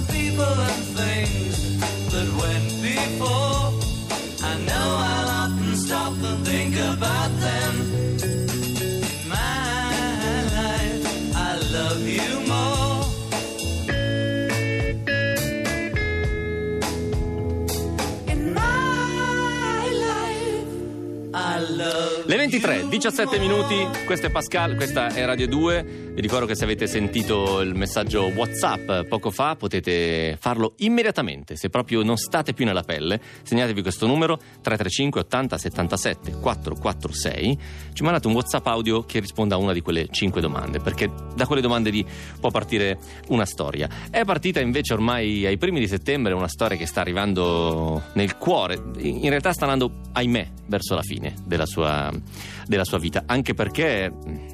people 0.07 0.43
and 0.43 0.83
things. 0.95 1.16
23, 22.59 22.87
17 22.89 23.37
minuti, 23.37 23.87
questo 24.07 24.25
è 24.25 24.29
Pascal, 24.31 24.75
questa 24.75 25.13
è 25.13 25.23
Radio 25.25 25.47
2. 25.47 26.07
Vi 26.15 26.21
ricordo 26.21 26.47
che 26.47 26.55
se 26.55 26.63
avete 26.63 26.87
sentito 26.87 27.61
il 27.61 27.75
messaggio 27.75 28.31
WhatsApp 28.33 29.07
poco 29.07 29.29
fa 29.29 29.55
potete 29.55 30.35
farlo 30.39 30.73
immediatamente. 30.77 31.55
Se 31.55 31.69
proprio 31.69 32.01
non 32.01 32.17
state 32.17 32.53
più 32.53 32.65
nella 32.65 32.81
pelle, 32.81 33.21
segnatevi 33.43 33.83
questo 33.83 34.07
numero 34.07 34.37
335 34.37 35.21
80 35.21 35.57
77 35.59 36.31
446. 36.39 37.59
Ci 37.93 38.03
mandate 38.03 38.25
un 38.25 38.33
WhatsApp 38.33 38.65
audio 38.65 39.03
che 39.03 39.19
risponda 39.19 39.53
a 39.53 39.59
una 39.59 39.73
di 39.73 39.81
quelle 39.81 40.07
5 40.09 40.41
domande, 40.41 40.79
perché 40.79 41.11
da 41.35 41.45
quelle 41.45 41.61
domande 41.61 41.91
lì 41.91 42.03
può 42.39 42.49
partire 42.49 42.97
una 43.27 43.45
storia. 43.45 43.87
È 44.09 44.23
partita 44.25 44.59
invece 44.59 44.93
ormai 44.93 45.45
ai 45.45 45.57
primi 45.57 45.79
di 45.79 45.87
settembre 45.87 46.33
una 46.33 46.47
storia 46.47 46.75
che 46.75 46.87
sta 46.87 47.01
arrivando 47.01 48.01
nel 48.13 48.35
cuore. 48.37 48.81
In 48.97 49.29
realtà 49.29 49.53
sta 49.53 49.65
andando, 49.65 49.99
ahimè, 50.13 50.49
verso 50.65 50.95
la 50.95 51.03
fine 51.03 51.35
della 51.45 51.65
sua, 51.67 52.11
della 52.65 52.85
sua 52.85 52.97
vita, 52.97 53.23
anche 53.25 53.53
perché, 53.53 54.11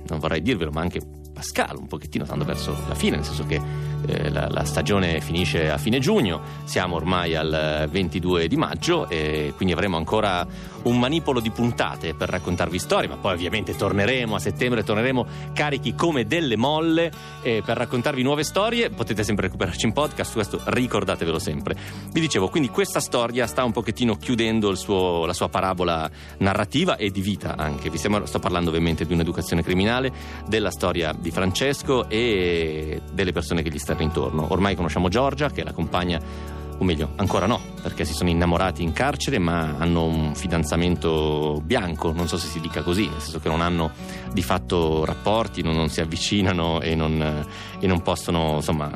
non 0.08 0.20
vorrei 0.20 0.42
dirvelo, 0.42 0.72
ma 0.72 0.82
anche 0.82 1.02
Pascal 1.34 1.78
un 1.78 1.88
pochettino 1.88 2.26
stando 2.26 2.46
verso 2.46 2.78
la 2.88 2.94
fine, 2.94 3.16
nel 3.16 3.26
senso 3.26 3.46
che 3.46 3.60
eh, 4.06 4.30
la, 4.30 4.48
la, 4.50 4.64
stagione 4.64 5.20
finisce 5.20 5.70
a 5.70 5.78
fine 5.78 6.00
giugno, 6.00 6.42
siamo 6.64 6.96
ormai 6.96 7.36
al 7.36 7.88
22 7.90 8.48
di 8.48 8.56
maggio 8.56 9.10
e 9.10 9.52
quindi 9.56 9.74
avremo 9.74 9.98
ancora 9.98 10.46
un 10.84 11.00
manipolo 11.00 11.40
di 11.40 11.50
puntate 11.52 12.14
per 12.14 12.30
raccontarvi 12.30 12.80
storie, 12.80 13.08
ma 13.08 13.18
poi 13.18 13.34
ovviamente 13.34 13.76
torneremo 13.76 14.36
a 14.36 14.40
settembre, 14.40 14.84
torneremo 14.84 15.26
carichi 15.54 15.96
come 15.96 16.26
delle 16.26 16.58
molle 16.58 17.12
eh, 17.42 17.62
per 17.66 17.78
raccontarvi 17.78 18.22
nuove 18.24 18.44
storie, 18.44 18.90
potete 18.90 19.24
sempre 19.24 19.46
recuperarci 19.46 19.86
in 19.86 19.94
podcast, 19.94 20.34
questo 20.34 20.60
ricordatevelo 20.64 21.40
sempre. 21.40 21.76
Vi 22.12 22.20
dicevo, 22.20 22.50
quindi 22.50 22.70
questa 22.70 23.00
storia 23.00 23.48
sta 23.48 23.64
un 23.64 23.72
pochettino 23.72 24.16
chiudendo 24.16 24.74
suo, 24.76 25.26
la 25.26 25.34
sua 25.34 25.50
parabola 25.50 26.10
narrativa 26.38 26.98
e 26.98 27.10
di 27.10 27.22
vita 27.22 27.56
anche, 27.58 27.90
Vi 27.90 27.98
stiamo, 27.98 28.26
sto 28.26 28.40
parlando 28.40 28.70
ovviamente 28.70 29.06
di 29.06 29.14
un'educazione 29.14 29.64
criminale, 29.64 30.12
della 30.48 30.72
storia 30.72 31.14
di 31.18 31.32
Francesco 31.32 32.10
e 32.10 33.02
delle 33.12 33.32
persone 33.32 33.62
che 33.62 33.70
gli 33.70 33.78
stanno 33.78 34.02
intorno. 34.02 34.48
Ormai 34.50 34.76
conosciamo 34.76 35.10
Giorgia 35.10 35.50
che 35.50 35.64
la 35.64 35.74
compagna 35.74 36.62
o 36.78 36.84
meglio, 36.84 37.12
ancora 37.16 37.46
no, 37.46 37.60
perché 37.82 38.06
si 38.06 38.14
sono 38.14 38.30
innamorati 38.30 38.84
in 38.84 38.94
carcere, 38.94 39.40
ma 39.40 39.76
hanno 39.78 40.06
un 40.06 40.36
fidanzamento 40.36 41.62
bianco, 41.64 42.12
non 42.12 42.28
so 42.28 42.38
se 42.38 42.48
si 42.48 42.60
dica 42.60 42.82
così, 42.82 43.08
nel 43.08 43.22
senso 43.22 43.40
che 43.40 43.50
non 43.50 43.62
hanno 43.62 43.92
di 44.34 44.42
fatto 44.42 45.06
rapporti, 45.06 45.62
non, 45.62 45.76
non 45.76 45.90
si 45.90 46.02
avvicinano 46.02 46.82
e 46.82 46.96
non, 46.96 47.46
e 47.80 47.88
non 47.88 48.02
possono 48.02 48.56
insomma 48.56 48.92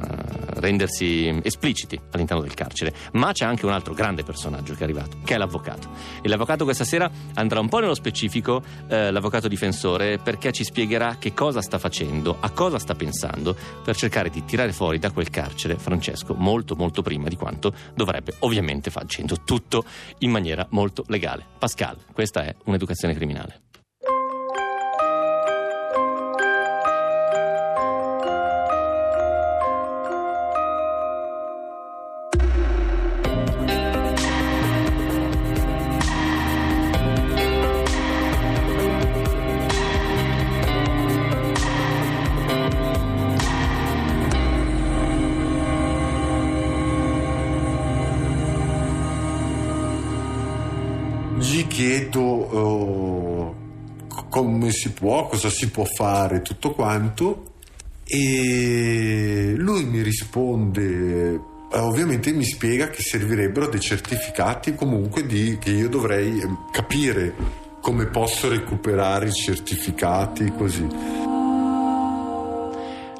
rendersi 0.60 1.40
espliciti 1.44 2.00
all'interno 2.12 2.42
del 2.42 2.54
carcere. 2.54 2.94
Ma 3.14 3.32
c'è 3.32 3.46
anche 3.46 3.66
un 3.66 3.72
altro 3.72 3.94
grande 3.94 4.24
personaggio 4.24 4.74
che 4.74 4.80
è 4.80 4.84
arrivato, 4.84 5.18
che 5.24 5.36
è 5.36 5.38
l'avvocato. 5.38 5.90
E 6.22 6.28
l'avvocato 6.28 6.64
questa 6.64 6.84
sera 6.84 7.10
andrà 7.36 7.60
un 7.60 7.70
po' 7.70 7.80
nello 7.80 7.94
specifico, 7.94 8.64
eh, 8.88 9.12
l'avvocato 9.12 9.48
difensore, 9.48 10.18
perché 10.18 10.52
ci 10.52 10.64
spiegherà 10.64 11.18
che 11.20 11.34
cosa 11.34 11.62
sta 11.62 11.78
facendo, 11.78 12.38
a 12.40 12.50
cosa 12.52 12.80
sta 12.80 12.96
pensando 12.96 13.56
per 13.84 13.96
cercare 13.96 14.30
di 14.30 14.44
tirare 14.44 14.74
fuori 14.74 15.00
da 15.00 15.12
quel 15.12 15.30
carcere 15.30 15.78
Francesco 15.78 16.34
molto 16.34 16.76
molto 16.76 17.02
prima 17.02 17.28
di 17.28 17.36
quanto 17.36 17.74
dovrebbe, 17.94 18.36
ovviamente 18.40 18.90
facendo 18.90 19.38
tutto 19.44 19.84
in 20.20 20.32
maniera 20.32 20.66
molto 20.72 21.04
legale. 21.08 21.46
Pascal, 21.58 21.98
questa 22.14 22.44
è 22.44 22.56
un'educazione 22.66 23.14
criminale. 23.14 23.67
Si 54.78 54.92
può, 54.92 55.28
cosa 55.28 55.50
si 55.50 55.70
può 55.70 55.84
fare, 55.84 56.42
tutto 56.42 56.72
quanto 56.72 57.56
e 58.06 59.54
lui 59.58 59.84
mi 59.84 60.02
risponde 60.02 61.34
eh, 61.70 61.78
ovviamente 61.80 62.32
mi 62.32 62.46
spiega 62.46 62.88
che 62.88 63.02
servirebbero 63.02 63.68
dei 63.68 63.82
certificati 63.82 64.76
comunque 64.76 65.26
di, 65.26 65.58
che 65.60 65.72
io 65.72 65.90
dovrei 65.90 66.40
eh, 66.40 66.48
capire 66.72 67.34
come 67.82 68.06
posso 68.06 68.48
recuperare 68.48 69.28
i 69.28 69.34
certificati 69.34 70.54
così 70.56 70.88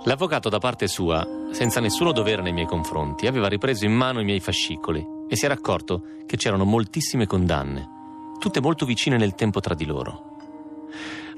L'avvocato 0.04 0.48
da 0.48 0.60
parte 0.60 0.88
sua, 0.88 1.28
senza 1.52 1.82
nessuno 1.82 2.14
dovere 2.14 2.42
nei 2.42 2.54
miei 2.54 2.66
confronti, 2.66 3.28
aveva 3.28 3.50
ripreso 3.50 3.84
in 3.84 3.92
mano 3.92 4.22
i 4.22 4.24
miei 4.24 4.40
fascicoli 4.40 5.06
e 5.28 5.36
si 5.36 5.44
era 5.44 5.54
accorto 5.54 6.02
che 6.26 6.38
c'erano 6.38 6.64
moltissime 6.64 7.28
condanne 7.28 7.96
tutte 8.40 8.62
molto 8.62 8.86
vicine 8.86 9.18
nel 9.18 9.36
tempo 9.36 9.60
tra 9.60 9.74
di 9.74 9.86
loro. 9.86 10.36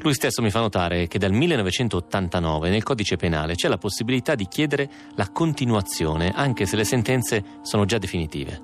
Lui 0.01 0.13
stesso 0.13 0.41
mi 0.41 0.49
fa 0.49 0.61
notare 0.61 1.07
che 1.07 1.19
dal 1.19 1.33
1989 1.33 2.69
nel 2.69 2.83
codice 2.83 3.17
penale 3.17 3.55
c'è 3.55 3.67
la 3.67 3.77
possibilità 3.77 4.33
di 4.33 4.47
chiedere 4.47 4.89
la 5.15 5.29
continuazione 5.29 6.31
anche 6.33 6.65
se 6.65 6.77
le 6.77 6.85
sentenze 6.85 7.43
sono 7.63 7.83
già 7.83 7.97
definitive. 7.97 8.61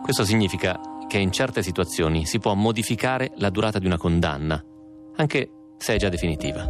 Questo 0.00 0.24
significa 0.24 0.78
che 1.08 1.18
in 1.18 1.32
certe 1.32 1.64
situazioni 1.64 2.24
si 2.24 2.38
può 2.38 2.54
modificare 2.54 3.32
la 3.38 3.50
durata 3.50 3.80
di 3.80 3.86
una 3.86 3.96
condanna, 3.96 4.62
anche 5.16 5.50
se 5.76 5.94
è 5.94 5.98
già 5.98 6.08
definitiva. 6.08 6.64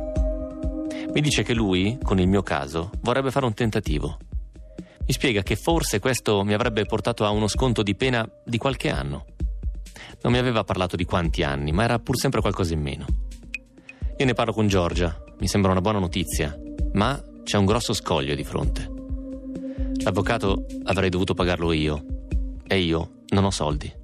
Mi 1.12 1.20
dice 1.20 1.42
che 1.42 1.52
lui, 1.52 1.98
con 2.02 2.18
il 2.18 2.26
mio 2.26 2.42
caso, 2.42 2.90
vorrebbe 3.02 3.30
fare 3.30 3.44
un 3.44 3.52
tentativo. 3.52 4.16
Mi 4.78 5.12
spiega 5.12 5.42
che 5.42 5.56
forse 5.56 5.98
questo 5.98 6.42
mi 6.42 6.54
avrebbe 6.54 6.86
portato 6.86 7.26
a 7.26 7.30
uno 7.30 7.48
sconto 7.48 7.82
di 7.82 7.94
pena 7.94 8.26
di 8.46 8.56
qualche 8.56 8.88
anno. 8.88 9.26
Non 10.22 10.32
mi 10.32 10.38
aveva 10.38 10.64
parlato 10.64 10.96
di 10.96 11.04
quanti 11.04 11.42
anni, 11.42 11.70
ma 11.70 11.84
era 11.84 11.98
pur 11.98 12.16
sempre 12.16 12.40
qualcosa 12.40 12.72
in 12.72 12.80
meno. 12.80 13.27
Io 14.18 14.24
ne 14.24 14.34
parlo 14.34 14.52
con 14.52 14.66
Giorgia, 14.66 15.16
mi 15.38 15.46
sembra 15.46 15.70
una 15.70 15.80
buona 15.80 16.00
notizia, 16.00 16.52
ma 16.94 17.22
c'è 17.44 17.56
un 17.56 17.64
grosso 17.64 17.92
scoglio 17.92 18.34
di 18.34 18.42
fronte. 18.42 18.90
L'avvocato 20.02 20.66
avrei 20.86 21.08
dovuto 21.08 21.34
pagarlo 21.34 21.70
io 21.70 22.04
e 22.66 22.80
io 22.80 23.22
non 23.28 23.44
ho 23.44 23.52
soldi. 23.52 23.94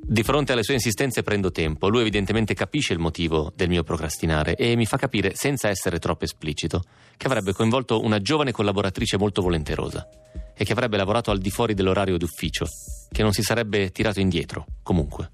Di 0.00 0.22
fronte 0.22 0.52
alle 0.52 0.62
sue 0.62 0.72
insistenze 0.72 1.22
prendo 1.22 1.52
tempo, 1.52 1.90
lui 1.90 2.00
evidentemente 2.00 2.54
capisce 2.54 2.94
il 2.94 3.00
motivo 3.00 3.52
del 3.54 3.68
mio 3.68 3.82
procrastinare 3.82 4.56
e 4.56 4.76
mi 4.76 4.86
fa 4.86 4.96
capire, 4.96 5.34
senza 5.34 5.68
essere 5.68 5.98
troppo 5.98 6.24
esplicito, 6.24 6.82
che 7.18 7.26
avrebbe 7.26 7.52
coinvolto 7.52 8.00
una 8.00 8.18
giovane 8.18 8.50
collaboratrice 8.50 9.18
molto 9.18 9.42
volenterosa 9.42 10.08
e 10.56 10.64
che 10.64 10.72
avrebbe 10.72 10.96
lavorato 10.96 11.30
al 11.30 11.38
di 11.38 11.50
fuori 11.50 11.74
dell'orario 11.74 12.16
d'ufficio, 12.16 12.64
che 13.10 13.22
non 13.22 13.34
si 13.34 13.42
sarebbe 13.42 13.90
tirato 13.90 14.20
indietro, 14.20 14.64
comunque. 14.82 15.32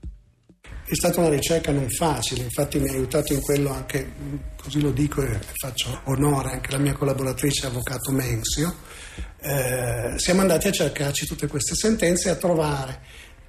È 0.90 0.94
stata 0.94 1.20
una 1.20 1.28
ricerca 1.28 1.70
non 1.70 1.86
facile, 1.90 2.44
infatti 2.44 2.78
mi 2.78 2.88
ha 2.88 2.92
aiutato 2.92 3.34
in 3.34 3.42
quello 3.42 3.70
anche, 3.70 4.10
così 4.58 4.80
lo 4.80 4.90
dico 4.90 5.20
e 5.20 5.38
faccio 5.56 6.00
onore 6.04 6.52
anche 6.52 6.70
la 6.70 6.78
mia 6.78 6.94
collaboratrice 6.94 7.66
avvocato 7.66 8.10
Mensio. 8.10 8.74
Eh, 9.38 10.14
siamo 10.16 10.40
andati 10.40 10.68
a 10.68 10.72
cercarci 10.72 11.26
tutte 11.26 11.46
queste 11.46 11.74
sentenze 11.74 12.28
e 12.28 12.30
a 12.30 12.36
trovare 12.36 13.00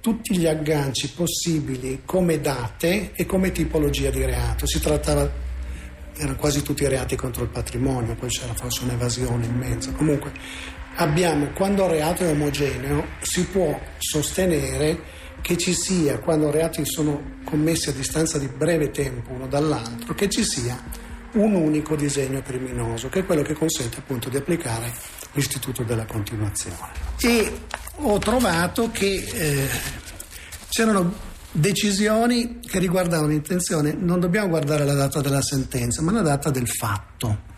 tutti 0.02 0.36
gli 0.36 0.46
agganci 0.46 1.12
possibili 1.12 2.02
come 2.04 2.42
date 2.42 3.12
e 3.14 3.24
come 3.24 3.52
tipologia 3.52 4.10
di 4.10 4.22
reato. 4.22 4.66
Si 4.66 4.78
trattava, 4.78 5.26
erano 6.18 6.36
quasi 6.36 6.60
tutti 6.60 6.86
reati 6.86 7.16
contro 7.16 7.44
il 7.44 7.48
patrimonio, 7.48 8.16
poi 8.16 8.28
c'era 8.28 8.52
forse 8.52 8.84
un'evasione 8.84 9.46
in 9.46 9.54
mezzo. 9.54 9.92
Comunque 9.92 10.30
abbiamo, 10.96 11.52
quando 11.54 11.84
il 11.86 11.90
reato 11.92 12.22
è 12.22 12.28
omogeneo, 12.28 13.06
si 13.22 13.46
può 13.46 13.80
sostenere 13.96 15.19
che 15.40 15.56
ci 15.56 15.74
sia, 15.74 16.18
quando 16.18 16.50
reati 16.50 16.84
sono 16.84 17.38
commessi 17.44 17.88
a 17.88 17.92
distanza 17.92 18.38
di 18.38 18.46
breve 18.46 18.90
tempo 18.90 19.32
uno 19.32 19.46
dall'altro, 19.46 20.14
che 20.14 20.28
ci 20.28 20.44
sia 20.44 20.78
un 21.32 21.54
unico 21.54 21.96
disegno 21.96 22.42
criminoso, 22.42 23.08
che 23.08 23.20
è 23.20 23.24
quello 23.24 23.42
che 23.42 23.54
consente 23.54 23.98
appunto 23.98 24.28
di 24.28 24.36
applicare 24.36 24.92
l'istituto 25.32 25.82
della 25.82 26.04
continuazione. 26.04 26.92
E 27.20 27.60
ho 27.96 28.18
trovato 28.18 28.90
che 28.90 29.26
eh, 29.32 29.68
c'erano 30.68 31.28
decisioni 31.52 32.60
che 32.60 32.78
riguardavano 32.78 33.28
l'intenzione, 33.28 33.92
non 33.92 34.20
dobbiamo 34.20 34.48
guardare 34.48 34.84
la 34.84 34.94
data 34.94 35.20
della 35.20 35.42
sentenza, 35.42 36.02
ma 36.02 36.12
la 36.12 36.22
data 36.22 36.50
del 36.50 36.68
fatto. 36.68 37.48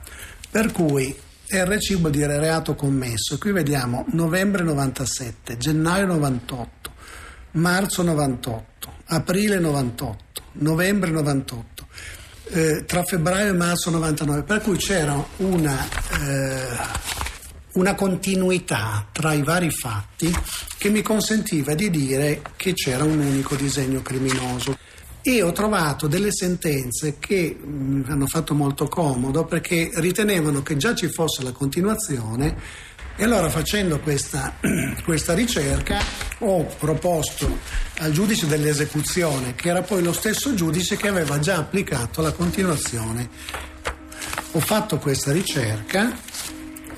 Per 0.50 0.72
cui 0.72 1.14
RC 1.54 1.98
vuol 1.98 2.12
dire 2.12 2.38
reato 2.38 2.74
commesso. 2.74 3.36
Qui 3.38 3.52
vediamo 3.52 4.06
novembre 4.12 4.62
97, 4.62 5.58
gennaio 5.58 6.06
98, 6.06 6.91
marzo 7.52 8.02
98, 8.02 8.92
aprile 9.06 9.58
98, 9.58 10.42
novembre 10.52 11.10
98, 11.10 11.86
eh, 12.44 12.84
tra 12.86 13.02
febbraio 13.02 13.50
e 13.50 13.52
marzo 13.52 13.90
99, 13.90 14.42
per 14.42 14.60
cui 14.60 14.76
c'era 14.76 15.22
una, 15.38 15.88
eh, 16.20 16.76
una 17.72 17.94
continuità 17.94 19.06
tra 19.12 19.32
i 19.32 19.42
vari 19.42 19.70
fatti 19.70 20.34
che 20.78 20.88
mi 20.88 21.02
consentiva 21.02 21.74
di 21.74 21.90
dire 21.90 22.42
che 22.56 22.72
c'era 22.72 23.04
un 23.04 23.18
unico 23.18 23.54
disegno 23.54 24.02
criminoso. 24.02 24.78
E 25.24 25.40
ho 25.40 25.52
trovato 25.52 26.08
delle 26.08 26.32
sentenze 26.32 27.18
che 27.20 27.56
mi 27.62 28.00
mm, 28.00 28.04
hanno 28.08 28.26
fatto 28.26 28.54
molto 28.54 28.88
comodo 28.88 29.44
perché 29.44 29.88
ritenevano 29.94 30.62
che 30.62 30.76
già 30.76 30.96
ci 30.96 31.08
fosse 31.08 31.44
la 31.44 31.52
continuazione 31.52 32.56
e 33.16 33.24
allora 33.24 33.48
facendo 33.50 34.00
questa, 34.00 34.56
questa, 35.04 35.34
ricerca 35.34 35.98
ho 36.38 36.64
proposto 36.78 37.58
al 37.98 38.12
giudice 38.12 38.46
dell'esecuzione, 38.46 39.54
che 39.54 39.68
era 39.68 39.82
poi 39.82 40.02
lo 40.02 40.12
stesso 40.12 40.54
giudice 40.54 40.96
che 40.96 41.08
aveva 41.08 41.38
già 41.38 41.56
applicato 41.56 42.20
la 42.22 42.32
continuazione. 42.32 43.28
Ho 44.52 44.60
fatto 44.60 44.98
questa 44.98 45.32
ricerca 45.32 46.14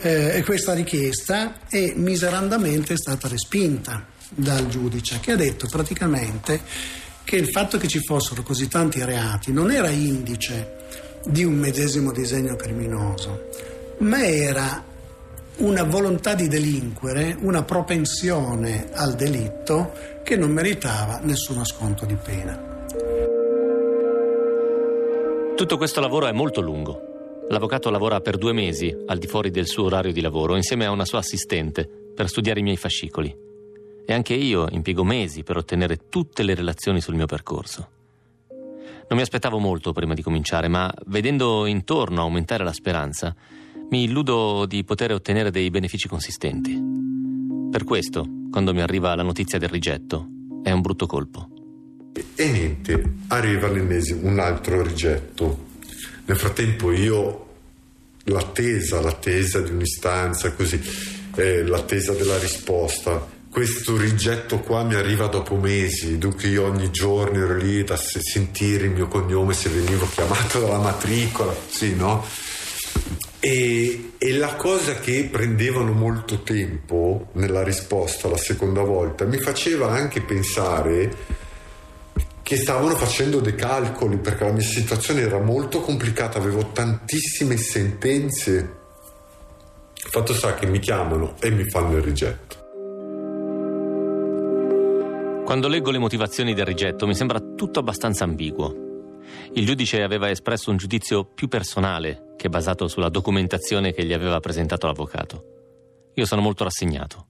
eh, 0.04 0.42
questa 0.44 0.74
richiesta 0.74 1.60
e 1.70 1.94
miserandamente 1.96 2.92
è 2.92 2.96
stata 2.96 3.26
respinta 3.26 4.04
dal 4.28 4.68
giudice 4.68 5.18
che 5.18 5.32
ha 5.32 5.36
detto 5.36 5.66
praticamente 5.66 6.60
che 7.24 7.36
il 7.36 7.48
fatto 7.48 7.78
che 7.78 7.88
ci 7.88 8.00
fossero 8.04 8.42
così 8.42 8.68
tanti 8.68 9.02
reati 9.02 9.50
non 9.50 9.70
era 9.70 9.88
indice 9.88 10.82
di 11.24 11.42
un 11.42 11.54
medesimo 11.54 12.12
disegno 12.12 12.54
criminoso, 12.54 13.48
ma 14.00 14.22
era 14.22 14.84
una 15.56 15.84
volontà 15.84 16.34
di 16.34 16.48
delinquere, 16.48 17.36
una 17.40 17.62
propensione 17.62 18.88
al 18.92 19.14
delitto 19.14 19.92
che 20.22 20.36
non 20.36 20.50
meritava 20.50 21.20
nessuno 21.22 21.64
sconto 21.64 22.04
di 22.04 22.16
pena. 22.16 22.72
Tutto 25.54 25.76
questo 25.76 26.00
lavoro 26.00 26.26
è 26.26 26.32
molto 26.32 26.60
lungo. 26.60 27.12
L'avvocato 27.48 27.90
lavora 27.90 28.20
per 28.20 28.38
due 28.38 28.52
mesi 28.52 28.94
al 29.06 29.18
di 29.18 29.28
fuori 29.28 29.50
del 29.50 29.66
suo 29.66 29.84
orario 29.84 30.12
di 30.12 30.20
lavoro 30.20 30.56
insieme 30.56 30.86
a 30.86 30.90
una 30.90 31.04
sua 31.04 31.18
assistente 31.18 31.88
per 32.14 32.28
studiare 32.28 32.58
i 32.58 32.64
miei 32.64 32.76
fascicoli. 32.76 33.34
E 34.04 34.12
anche 34.12 34.34
io 34.34 34.66
impiego 34.70 35.04
mesi 35.04 35.44
per 35.44 35.56
ottenere 35.56 36.08
tutte 36.08 36.42
le 36.42 36.54
relazioni 36.54 37.00
sul 37.00 37.14
mio 37.14 37.26
percorso. 37.26 37.88
Non 38.48 39.18
mi 39.18 39.20
aspettavo 39.20 39.58
molto 39.58 39.92
prima 39.92 40.14
di 40.14 40.22
cominciare, 40.22 40.66
ma 40.66 40.92
vedendo 41.06 41.66
intorno 41.66 42.22
aumentare 42.22 42.64
la 42.64 42.72
speranza, 42.72 43.34
mi 43.90 44.04
illudo 44.04 44.66
di 44.66 44.84
poter 44.84 45.12
ottenere 45.12 45.50
dei 45.50 45.70
benefici 45.70 46.08
consistenti. 46.08 46.80
Per 47.70 47.84
questo, 47.84 48.26
quando 48.50 48.72
mi 48.72 48.80
arriva 48.80 49.14
la 49.14 49.22
notizia 49.22 49.58
del 49.58 49.68
rigetto, 49.68 50.28
è 50.62 50.70
un 50.70 50.80
brutto 50.80 51.06
colpo. 51.06 51.48
E 52.36 52.50
niente, 52.50 53.14
arriva 53.28 53.68
l'ennesimo, 53.68 54.28
un 54.28 54.38
altro 54.38 54.82
rigetto. 54.82 55.66
Nel 56.26 56.36
frattempo 56.36 56.92
io 56.92 57.46
l'attesa, 58.24 59.00
l'attesa 59.00 59.60
di 59.60 59.70
un'istanza, 59.70 60.52
così, 60.52 60.80
eh, 61.36 61.64
l'attesa 61.64 62.12
della 62.12 62.38
risposta 62.38 63.32
questo 63.54 63.96
rigetto 63.96 64.58
qua 64.58 64.82
mi 64.82 64.96
arriva 64.96 65.28
dopo 65.28 65.54
mesi, 65.54 66.18
dunque 66.18 66.48
io 66.48 66.64
ogni 66.64 66.90
giorno 66.90 67.38
ero 67.38 67.56
lì 67.56 67.84
da 67.84 67.96
sentire 67.96 68.86
il 68.86 68.90
mio 68.90 69.06
cognome 69.06 69.54
se 69.54 69.68
venivo 69.68 70.08
chiamato 70.12 70.58
dalla 70.58 70.78
matricola, 70.78 71.54
sì, 71.68 71.94
no? 71.94 72.26
E, 73.46 74.12
e, 74.16 74.32
la 74.38 74.54
cosa 74.54 74.94
che 74.94 75.28
prendevano 75.30 75.92
molto 75.92 76.40
tempo 76.40 77.28
nella 77.32 77.62
risposta 77.62 78.26
la 78.26 78.38
seconda 78.38 78.80
volta 78.80 79.26
mi 79.26 79.36
faceva 79.36 79.90
anche 79.90 80.22
pensare 80.22 81.14
che 82.40 82.56
stavano 82.56 82.94
facendo 82.94 83.40
dei 83.40 83.54
calcoli 83.54 84.16
perché 84.16 84.44
la 84.44 84.52
mia 84.52 84.62
situazione 84.62 85.20
era 85.20 85.40
molto 85.40 85.82
complicata, 85.82 86.38
avevo 86.38 86.70
tantissime 86.72 87.58
sentenze. 87.58 88.76
Fatto 89.92 90.32
sta 90.32 90.54
che 90.54 90.64
mi 90.64 90.78
chiamano 90.78 91.34
e 91.38 91.50
mi 91.50 91.68
fanno 91.68 91.98
il 91.98 92.02
rigetto. 92.02 92.56
Quando 95.44 95.68
leggo 95.68 95.90
le 95.90 95.98
motivazioni 95.98 96.54
del 96.54 96.64
rigetto 96.64 97.06
mi 97.06 97.14
sembra 97.14 97.40
tutto 97.54 97.80
abbastanza 97.80 98.24
ambiguo. 98.24 98.83
Il 99.56 99.66
giudice 99.66 100.02
aveva 100.02 100.28
espresso 100.28 100.72
un 100.72 100.76
giudizio 100.78 101.24
più 101.24 101.46
personale 101.46 102.34
che 102.36 102.48
basato 102.48 102.88
sulla 102.88 103.08
documentazione 103.08 103.92
che 103.92 104.04
gli 104.04 104.12
aveva 104.12 104.40
presentato 104.40 104.88
l'avvocato. 104.88 106.10
Io 106.14 106.26
sono 106.26 106.40
molto 106.40 106.64
rassegnato, 106.64 107.26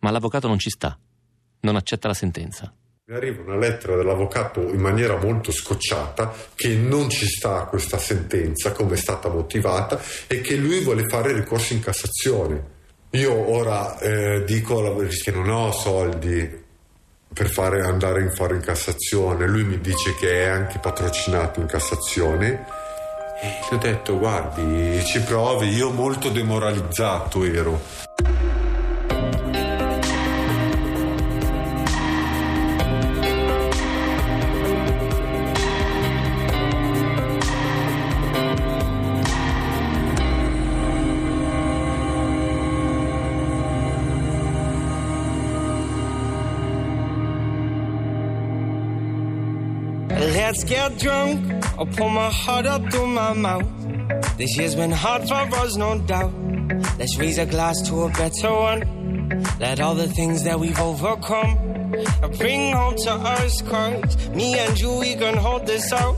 ma 0.00 0.10
l'avvocato 0.10 0.48
non 0.48 0.58
ci 0.58 0.70
sta, 0.70 0.98
non 1.60 1.76
accetta 1.76 2.08
la 2.08 2.14
sentenza. 2.14 2.74
Mi 3.04 3.14
arriva 3.14 3.42
una 3.42 3.56
lettera 3.56 3.94
dell'avvocato 3.94 4.60
in 4.60 4.80
maniera 4.80 5.16
molto 5.18 5.52
scocciata 5.52 6.34
che 6.56 6.74
non 6.74 7.08
ci 7.10 7.26
sta 7.26 7.66
questa 7.66 7.96
sentenza, 7.96 8.72
come 8.72 8.94
è 8.94 8.98
stata 8.98 9.28
motivata, 9.28 10.00
e 10.26 10.40
che 10.40 10.56
lui 10.56 10.80
vuole 10.80 11.06
fare 11.06 11.32
ricorso 11.32 11.74
in 11.74 11.80
Cassazione. 11.80 12.76
Io 13.10 13.32
ora 13.32 13.96
eh, 14.00 14.42
dico 14.44 14.96
che 15.22 15.30
non 15.30 15.48
ho 15.48 15.70
soldi, 15.70 16.66
per 17.32 17.48
fare, 17.48 17.82
andare 17.82 18.20
in 18.20 18.30
fare 18.30 18.54
in 18.54 18.60
Cassazione. 18.60 19.46
Lui 19.46 19.64
mi 19.64 19.80
dice 19.80 20.14
che 20.18 20.44
è 20.44 20.48
anche 20.48 20.78
patrocinato 20.78 21.60
in 21.60 21.66
Cassazione. 21.66 22.66
E 23.40 23.58
gli 23.70 23.74
ho 23.74 23.78
detto, 23.78 24.18
guardi, 24.18 25.04
ci 25.04 25.20
provi, 25.20 25.68
io 25.68 25.90
molto 25.90 26.28
demoralizzato 26.28 27.44
ero. 27.44 27.80
Get 50.66 50.98
drunk. 50.98 51.64
I'll 51.78 51.86
pour 51.86 52.10
my 52.10 52.30
heart 52.30 52.66
up 52.66 52.90
through 52.90 53.06
my 53.06 53.32
mouth. 53.32 53.66
This 54.36 54.56
year's 54.58 54.74
been 54.74 54.90
hard 54.90 55.26
for 55.26 55.34
us, 55.34 55.76
no 55.76 55.98
doubt. 56.00 56.32
Let's 56.98 57.16
raise 57.16 57.38
a 57.38 57.46
glass 57.46 57.80
to 57.88 58.02
a 58.02 58.10
better 58.10 58.52
one. 58.52 59.44
Let 59.60 59.80
all 59.80 59.94
the 59.94 60.08
things 60.08 60.44
that 60.44 60.60
we've 60.60 60.78
overcome 60.78 61.56
bring 62.38 62.72
home 62.72 62.96
to 63.04 63.12
us, 63.12 63.62
cause 63.62 64.28
me 64.30 64.58
and 64.58 64.78
you, 64.78 64.92
we 64.98 65.14
can 65.14 65.36
hold 65.36 65.66
this 65.66 65.92
out. 65.92 66.16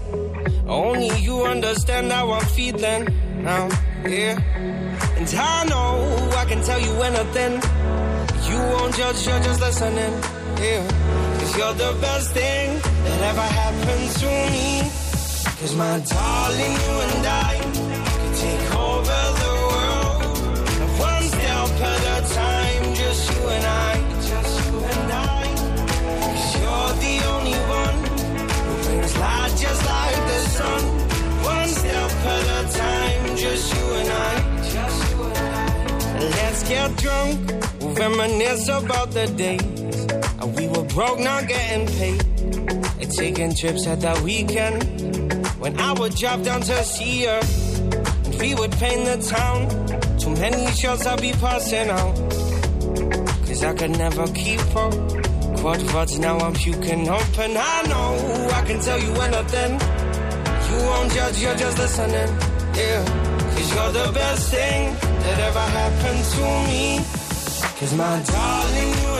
Only 0.66 1.16
you 1.18 1.44
understand 1.44 2.10
how 2.10 2.32
I'm 2.32 2.46
feeling 2.46 3.04
now, 3.42 3.68
yeah. 4.04 4.40
And 5.16 5.34
I 5.34 5.64
know 5.66 6.30
I 6.36 6.44
can 6.46 6.62
tell 6.64 6.80
you 6.80 6.92
anything. 7.02 7.52
You 8.50 8.58
won't 8.58 8.94
judge, 8.96 9.26
you're 9.26 9.40
just 9.40 9.60
listening, 9.60 10.12
yeah. 10.58 11.19
Cause 11.50 11.58
you're 11.58 11.92
the 11.92 12.00
best 12.00 12.30
thing 12.30 12.78
that 12.78 13.20
ever 13.22 13.40
happened 13.40 14.10
to 14.22 14.30
me. 14.54 14.86
Cause 15.58 15.74
my 15.74 15.98
darling, 15.98 16.74
you 16.84 16.94
and 17.06 17.26
I 17.26 17.58
could 18.18 18.34
take 18.38 18.66
over 18.78 19.20
the 19.42 19.54
world. 19.70 20.22
One 21.10 21.24
step 21.24 21.70
at 21.90 22.02
a 22.14 22.34
time, 22.34 22.94
just 22.94 23.22
you 23.32 23.48
and 23.48 23.66
I. 23.66 23.94
Just 24.30 24.54
you 24.64 24.78
and 24.78 25.12
I. 25.12 25.42
Cause 26.22 26.54
you're 26.54 26.92
the 27.06 27.16
only 27.34 27.58
one 27.82 27.98
who 28.64 28.74
brings 28.84 29.16
light 29.18 29.52
just 29.58 29.82
like 29.90 30.20
the 30.30 30.40
sun. 30.54 30.82
One 31.42 31.68
step 31.68 32.12
at 32.30 32.46
a 32.58 32.78
time, 32.78 33.36
just 33.36 33.74
you 33.74 33.86
and 33.98 34.08
I. 34.08 34.34
Just 34.70 35.10
you 35.10 35.22
and 35.24 35.56
I. 35.56 36.28
Let's 36.30 36.62
get 36.68 36.96
drunk, 36.96 37.50
reminisce 37.98 38.68
about 38.68 39.10
the 39.10 39.26
days 39.26 39.79
we 40.48 40.68
were 40.68 40.84
broke, 40.84 41.18
not 41.18 41.46
getting 41.46 41.86
paid. 41.86 42.24
And 43.00 43.10
taking 43.12 43.54
trips 43.54 43.86
at 43.86 44.00
that 44.00 44.20
weekend. 44.22 44.82
When 45.58 45.78
I 45.78 45.92
would 45.92 46.14
drop 46.14 46.42
down 46.42 46.62
to 46.62 46.84
see 46.84 47.24
her. 47.24 47.40
And 48.24 48.34
we 48.40 48.54
would 48.54 48.72
paint 48.72 49.04
the 49.04 49.18
town. 49.28 49.68
Too 50.18 50.30
many 50.30 50.70
shots 50.72 51.06
I'd 51.06 51.20
be 51.20 51.32
passing 51.32 51.90
out. 51.90 52.14
Cause 53.46 53.64
I 53.64 53.74
could 53.74 53.90
never 53.90 54.26
keep 54.28 54.60
up. 54.76 54.94
Quad 55.58 55.86
quads, 55.88 56.18
now 56.18 56.38
I'm 56.38 56.54
puking 56.54 57.08
up. 57.08 57.38
And 57.38 57.58
I 57.58 57.82
know 57.82 58.48
I 58.52 58.62
can 58.64 58.80
tell 58.80 58.98
you 58.98 59.12
anything. 59.12 59.72
You 60.70 60.76
won't 60.86 61.12
judge, 61.12 61.42
you're 61.42 61.56
just 61.56 61.78
listening. 61.78 62.30
Yeah. 62.74 63.04
Cause 63.54 63.74
you're 63.74 63.92
the 63.92 64.12
best 64.12 64.50
thing 64.50 64.94
that 64.94 65.38
ever 65.40 65.66
happened 65.78 66.24
to 66.34 66.44
me. 66.70 67.04
Cause 67.78 67.94
my 67.94 68.22
darling, 68.22 68.88
you 69.02 69.19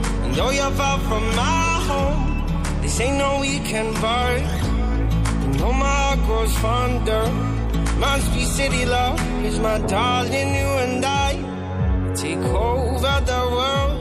Though 0.35 0.49
you're 0.49 0.71
far 0.71 0.97
from 0.99 1.25
my 1.35 1.83
home, 1.89 2.81
this 2.81 2.99
ain't 3.01 3.17
no 3.17 3.41
weekend 3.41 3.93
bar. 4.01 4.37
You 4.37 5.59
know 5.59 5.73
my 5.73 5.93
heart 6.03 6.19
grows 6.25 6.57
fonder. 6.57 7.25
Must 7.99 8.33
be 8.33 8.43
city 8.45 8.85
love, 8.85 9.19
is 9.45 9.59
my 9.59 9.77
darling, 9.79 10.55
you 10.55 10.69
and 10.85 11.05
I 11.05 11.31
take 12.15 12.37
over 12.37 13.15
the 13.31 13.41
world. 13.55 13.97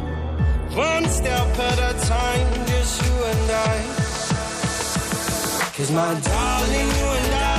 One 0.77 1.05
step 1.09 1.49
at 1.69 1.79
a 1.91 1.93
time, 2.07 2.49
just 2.67 3.03
you 3.03 3.15
and 3.33 3.51
I. 3.51 3.77
Cause 5.77 5.91
my 5.91 6.13
darling, 6.21 6.89
you 6.99 7.09
and 7.19 7.35
I 7.35 7.50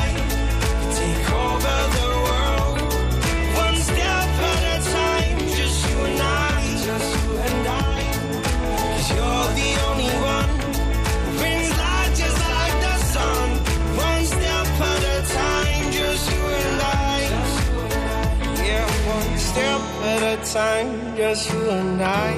time, 20.54 21.16
just 21.16 21.50
you 21.54 21.70
and 21.70 22.02
I. 22.02 22.36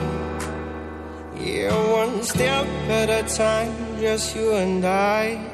Yeah, 1.36 1.74
one 1.91 2.22
step 2.22 2.68
at 2.88 3.09
a 3.09 3.24
time, 3.36 3.74
just 3.99 4.36
you 4.36 4.53
and 4.53 4.86
I. 4.86 5.53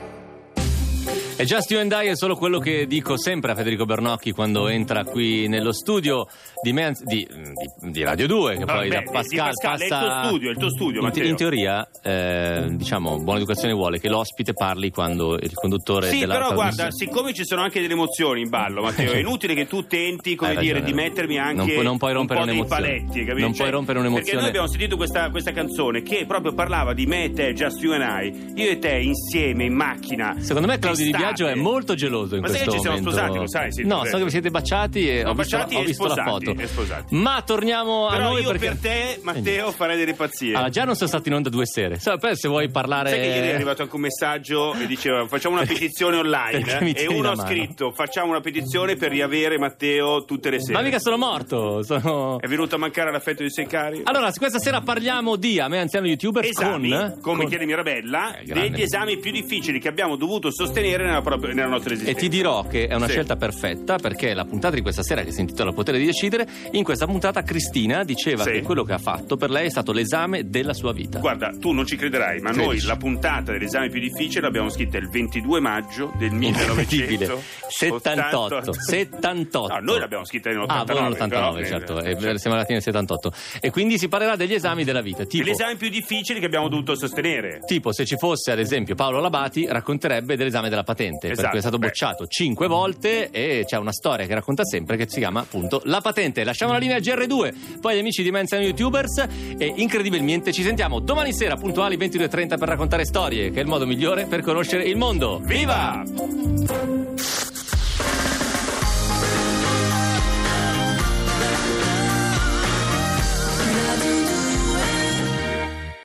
E 1.40 1.46
Just 1.46 1.72
You 1.72 1.80
and 1.80 1.90
I 1.94 2.08
è 2.08 2.18
solo 2.18 2.36
quello 2.36 2.60
che 2.60 2.86
dico 2.86 3.18
sempre 3.18 3.54
a 3.54 3.56
Federico 3.56 3.86
Bernocchi 3.86 4.32
quando 4.32 4.68
entra 4.68 5.06
qui 5.06 5.48
nello 5.48 5.72
studio 5.72 6.28
di, 6.62 6.74
me, 6.74 6.92
di, 7.02 7.26
di, 7.26 7.92
di 7.92 8.04
Radio 8.04 8.28
2, 8.28 8.58
che 8.58 8.66
poi 8.66 8.90
Vabbè, 8.90 9.04
da 9.06 9.10
Pascal, 9.10 9.54
Pascal, 9.54 9.78
passa... 9.78 9.84
è 9.84 9.86
il 9.86 9.88
tuo 9.88 10.28
studio, 10.28 10.50
è 10.50 10.52
il 10.52 10.58
tuo 10.58 10.70
studio, 10.70 11.02
in, 11.02 11.26
in 11.30 11.36
teoria, 11.38 11.90
eh, 12.04 12.66
diciamo, 12.72 13.20
buona 13.20 13.38
educazione 13.38 13.74
vuole 13.74 14.02
che 14.02 14.10
l'ospite 14.10 14.52
parli 14.52 14.90
quando 14.90 15.36
il 15.36 15.54
conduttore 15.54 16.10
Sì, 16.10 16.20
della 16.20 16.34
però 16.34 16.52
guarda, 16.52 16.92
siccome 16.92 17.34
ci 17.34 17.46
sono 17.46 17.62
anche 17.62 17.80
delle 17.80 17.94
emozioni 17.94 18.42
in 18.42 18.50
ballo, 18.50 18.82
Matteo, 18.82 19.14
è 19.14 19.20
inutile 19.20 19.54
che 19.54 19.66
tu 19.66 19.88
tenti, 19.88 20.36
come 20.36 20.50
Hai 20.50 20.58
dire, 20.58 20.80
ragione. 20.82 20.92
di 20.92 20.98
mettermi 21.02 21.40
anche 21.40 21.74
Non 21.76 21.84
non 21.86 21.98
puoi 21.98 22.12
rompere 22.12 22.40
un 22.42 22.46
po' 22.48 22.52
dei 22.52 22.66
paletti, 22.66 23.24
capito? 23.24 23.46
Non 23.46 23.56
puoi 23.56 23.72
rompere 23.72 24.00
un'emozione. 24.00 24.26
Perché 24.26 24.40
noi 24.40 24.50
abbiamo 24.50 24.68
sentito 24.68 24.98
questa, 24.98 25.30
questa 25.30 25.54
canzone 25.54 26.02
che 26.02 26.26
proprio 26.28 26.54
parlava 26.54 26.94
di 26.94 27.06
me 27.06 27.24
e 27.24 27.32
te, 27.32 27.54
Just 27.54 27.82
You 27.82 27.94
and 27.94 28.04
I, 28.04 28.62
io 28.62 28.72
e 28.72 28.78
te 28.78 28.98
insieme 28.98 29.64
in 29.64 29.74
macchina. 29.74 30.36
Secondo 30.40 30.68
me 30.68 30.78
Claudio 30.78 31.06
Di 31.06 31.12
d'estate. 31.12 31.29
Biagio 31.34 31.48
è 31.48 31.56
molto 31.56 31.94
geloso 31.96 32.36
in 32.36 32.42
Ma 32.42 32.48
questo 32.48 32.66
che 32.66 32.76
ci 32.76 32.80
siamo 32.82 32.98
momento. 32.98 33.18
sposati, 33.18 33.38
lo 33.40 33.48
sai? 33.48 33.72
Sì, 33.74 33.84
no, 33.84 34.06
so 34.06 34.18
che 34.18 34.24
vi 34.24 34.30
siete 34.30 34.50
baciati 34.52 35.10
e 35.10 35.24
No, 35.24 35.30
ho 35.30 35.34
visto, 35.34 35.58
baciati 35.58 35.76
ho 35.76 35.80
e 35.82 35.86
visto 35.86 36.04
la 36.08 36.14
sposati, 36.14 36.46
foto. 36.46 36.62
e 36.62 36.68
sposati. 36.68 37.16
Ma 37.16 37.42
torniamo 37.46 38.08
a 38.08 38.12
Però 38.16 38.30
noi 38.30 38.42
io 38.42 38.50
perché... 38.50 38.66
per 38.68 38.78
te, 38.78 39.20
Matteo, 39.22 39.72
farei 39.72 39.98
delle 39.98 40.14
pazzie. 40.14 40.54
Allora, 40.56 40.70
già 40.70 40.84
non 40.86 40.96
sono 40.96 41.08
stato 41.10 41.28
in 41.30 41.36
onda 41.36 41.50
due 41.50 41.66
sere. 41.66 42.00
So, 42.00 42.16
se 42.34 42.48
vuoi 42.48 42.70
parlare... 42.70 43.10
Sai 43.10 43.20
che 43.20 43.26
ieri 43.26 43.48
è 43.48 43.54
arrivato 43.56 43.82
anche 43.84 43.96
un 43.96 44.02
messaggio 44.02 44.74
e 44.74 44.86
diceva 44.88 45.26
facciamo 45.28 45.56
una 45.56 45.66
petizione 45.68 46.18
online 46.18 46.94
e 46.96 47.08
uno 47.08 47.22
la 47.22 47.32
ha 47.32 47.46
scritto 47.48 47.92
facciamo 47.92 48.30
una 48.30 48.42
petizione 48.42 48.96
per 48.96 49.10
riavere 49.12 49.58
Matteo 49.58 50.24
tutte 50.26 50.50
le 50.50 50.62
sere. 50.62 50.74
Ma 50.74 50.82
mica 50.82 51.00
sono 51.00 51.18
morto, 51.18 51.84
sono... 51.84 52.40
È 52.40 52.48
venuto 52.48 52.76
a 52.76 52.78
mancare 52.78 53.12
l'affetto 53.12 53.42
dei 53.42 53.52
sei 53.52 53.68
cari? 53.68 54.02
Allora, 54.04 54.32
questa 54.32 54.60
sera 54.60 54.82
parliamo 54.82 55.36
di 55.36 55.60
A 55.60 55.68
me 55.68 55.80
anziano 55.80 56.08
youtuber 56.08 56.46
Esami, 56.46 56.90
con... 56.90 57.18
come 57.22 57.38
con- 57.42 57.48
chiede 57.50 57.66
Mirabella, 57.66 58.38
Eh, 58.38 58.46
degli 58.46 58.82
esami 58.82 59.18
più 59.18 59.32
difficili 59.32 59.80
che 59.80 59.88
abbiamo 59.88 60.16
dovuto 60.16 60.52
sostenere 60.52 61.04
nella, 61.06 61.19
propria- 61.22 61.54
nella 61.54 61.68
nostra 61.70 61.92
E 61.92 61.94
esistenza. 61.94 62.20
ti 62.22 62.30
dirò 62.30 62.66
che 62.68 62.88
è 62.88 62.96
una 62.96 63.06
Sì. 63.06 63.12
scelta 63.14 63.36
perfetta 63.36 63.98
perché 63.98 64.34
la 64.34 64.46
puntata 64.46 64.76
di 64.76 64.82
questa 64.82 65.04
sera 65.04 65.24
che 65.24 65.32
si 65.32 65.42
intitola 65.42 65.72
Potere 65.72 65.98
di 65.98 66.06
decidere, 66.06 66.48
in 66.72 66.84
questa 66.84 67.06
puntata 67.06 67.42
Cristina 67.44 68.04
diceva 68.04 68.44
Sì. 68.44 68.52
che 68.52 68.62
quello 68.62 68.84
che 68.84 68.94
ha 68.94 68.98
fatto 68.98 69.36
per 69.38 69.50
lei 69.50 69.68
è 69.68 69.70
stato 69.70 69.92
l'esame 69.92 70.50
della 70.50 70.74
sua 70.74 70.92
vita. 70.94 71.20
Guarda, 71.20 71.52
tu 71.60 71.72
non 71.72 71.86
ci 71.86 71.96
crederai, 71.96 72.40
ma 72.42 72.50
noi 72.52 72.66
Credici. 72.68 72.88
la 72.88 72.96
puntata 72.98 73.52
dell'esame 73.52 73.90
più 73.90 74.00
difficile 74.00 74.42
l'abbiamo 74.42 74.70
scritta 74.70 74.98
il 74.98 75.10
22 75.10 75.60
maggio 75.60 76.12
del 76.18 76.32
Incredibile. 76.32 77.28
1978. 77.70 77.70
78. 77.70 78.74
78. 78.74 79.74
No, 79.74 79.80
noi 79.82 80.00
l'abbiamo 80.00 80.26
scritta 80.26 80.50
Ah, 80.50 80.54
nell'89. 80.54 80.94
voi 80.94 81.02
nell'89, 81.04 81.28
però, 81.30 81.58
eh, 81.58 81.66
certo. 81.66 82.00
E 82.00 82.04
certo. 82.20 82.38
siamo 82.38 82.56
arrivati 82.56 82.74
nel 82.74 82.82
78. 82.82 83.32
E 83.62 83.70
quindi 83.72 83.98
si 83.98 84.08
parlerà 84.08 84.36
degli 84.36 84.54
esami 84.54 84.84
della 84.84 85.02
vita. 85.02 85.24
Tipo, 85.26 85.44
Gli 85.46 85.50
esami 85.52 85.76
più 85.76 85.90
difficili 85.90 86.40
che 86.40 86.46
abbiamo 86.46 86.68
dovuto 86.68 86.96
sostenere. 86.96 87.62
tipo, 87.66 87.92
se 87.92 88.06
ci 88.06 88.16
fosse 88.18 88.52
ad 88.52 88.60
esempio 88.60 88.96
Paolo 88.96 89.20
Labati, 89.20 89.66
racconterebbe 89.70 90.36
dell'esame 90.36 90.70
della 90.70 90.84
patente. 90.84 91.09
Esatto, 91.18 91.42
perché 91.42 91.58
è 91.58 91.62
stato 91.62 91.78
beh. 91.78 91.88
bocciato 91.88 92.28
cinque 92.28 92.68
volte 92.68 93.30
e 93.32 93.64
c'è 93.66 93.78
una 93.78 93.92
storia 93.92 94.26
che 94.26 94.34
racconta 94.34 94.64
sempre 94.64 94.98
che 94.98 95.06
si 95.08 95.20
chiama 95.20 95.42
appunto 95.42 95.82
La 95.86 96.02
patente. 96.02 96.44
Lasciamo 96.44 96.72
la 96.72 96.78
linea 96.78 96.98
a 96.98 97.00
GR2, 97.00 97.80
poi 97.80 97.96
gli 97.96 98.00
amici 98.00 98.24
di 98.24 98.32
Menziano 98.32 98.64
YouTubers 98.64 99.26
e 99.58 99.74
incredibilmente 99.76 100.52
ci 100.52 100.64
sentiamo 100.64 101.00
domani 101.00 101.34
sera 101.34 101.56
puntuali 101.56 101.98
22.30 101.98 102.58
per 102.58 102.68
raccontare 102.68 103.06
storie, 103.06 103.52
che 103.52 103.60
è 103.60 103.62
il 103.62 103.68
modo 103.68 103.86
migliore 103.86 104.26
per 104.26 104.42
conoscere 104.42 104.84
il 104.84 104.98
mondo. 104.98 105.40
Viva! 105.44 106.04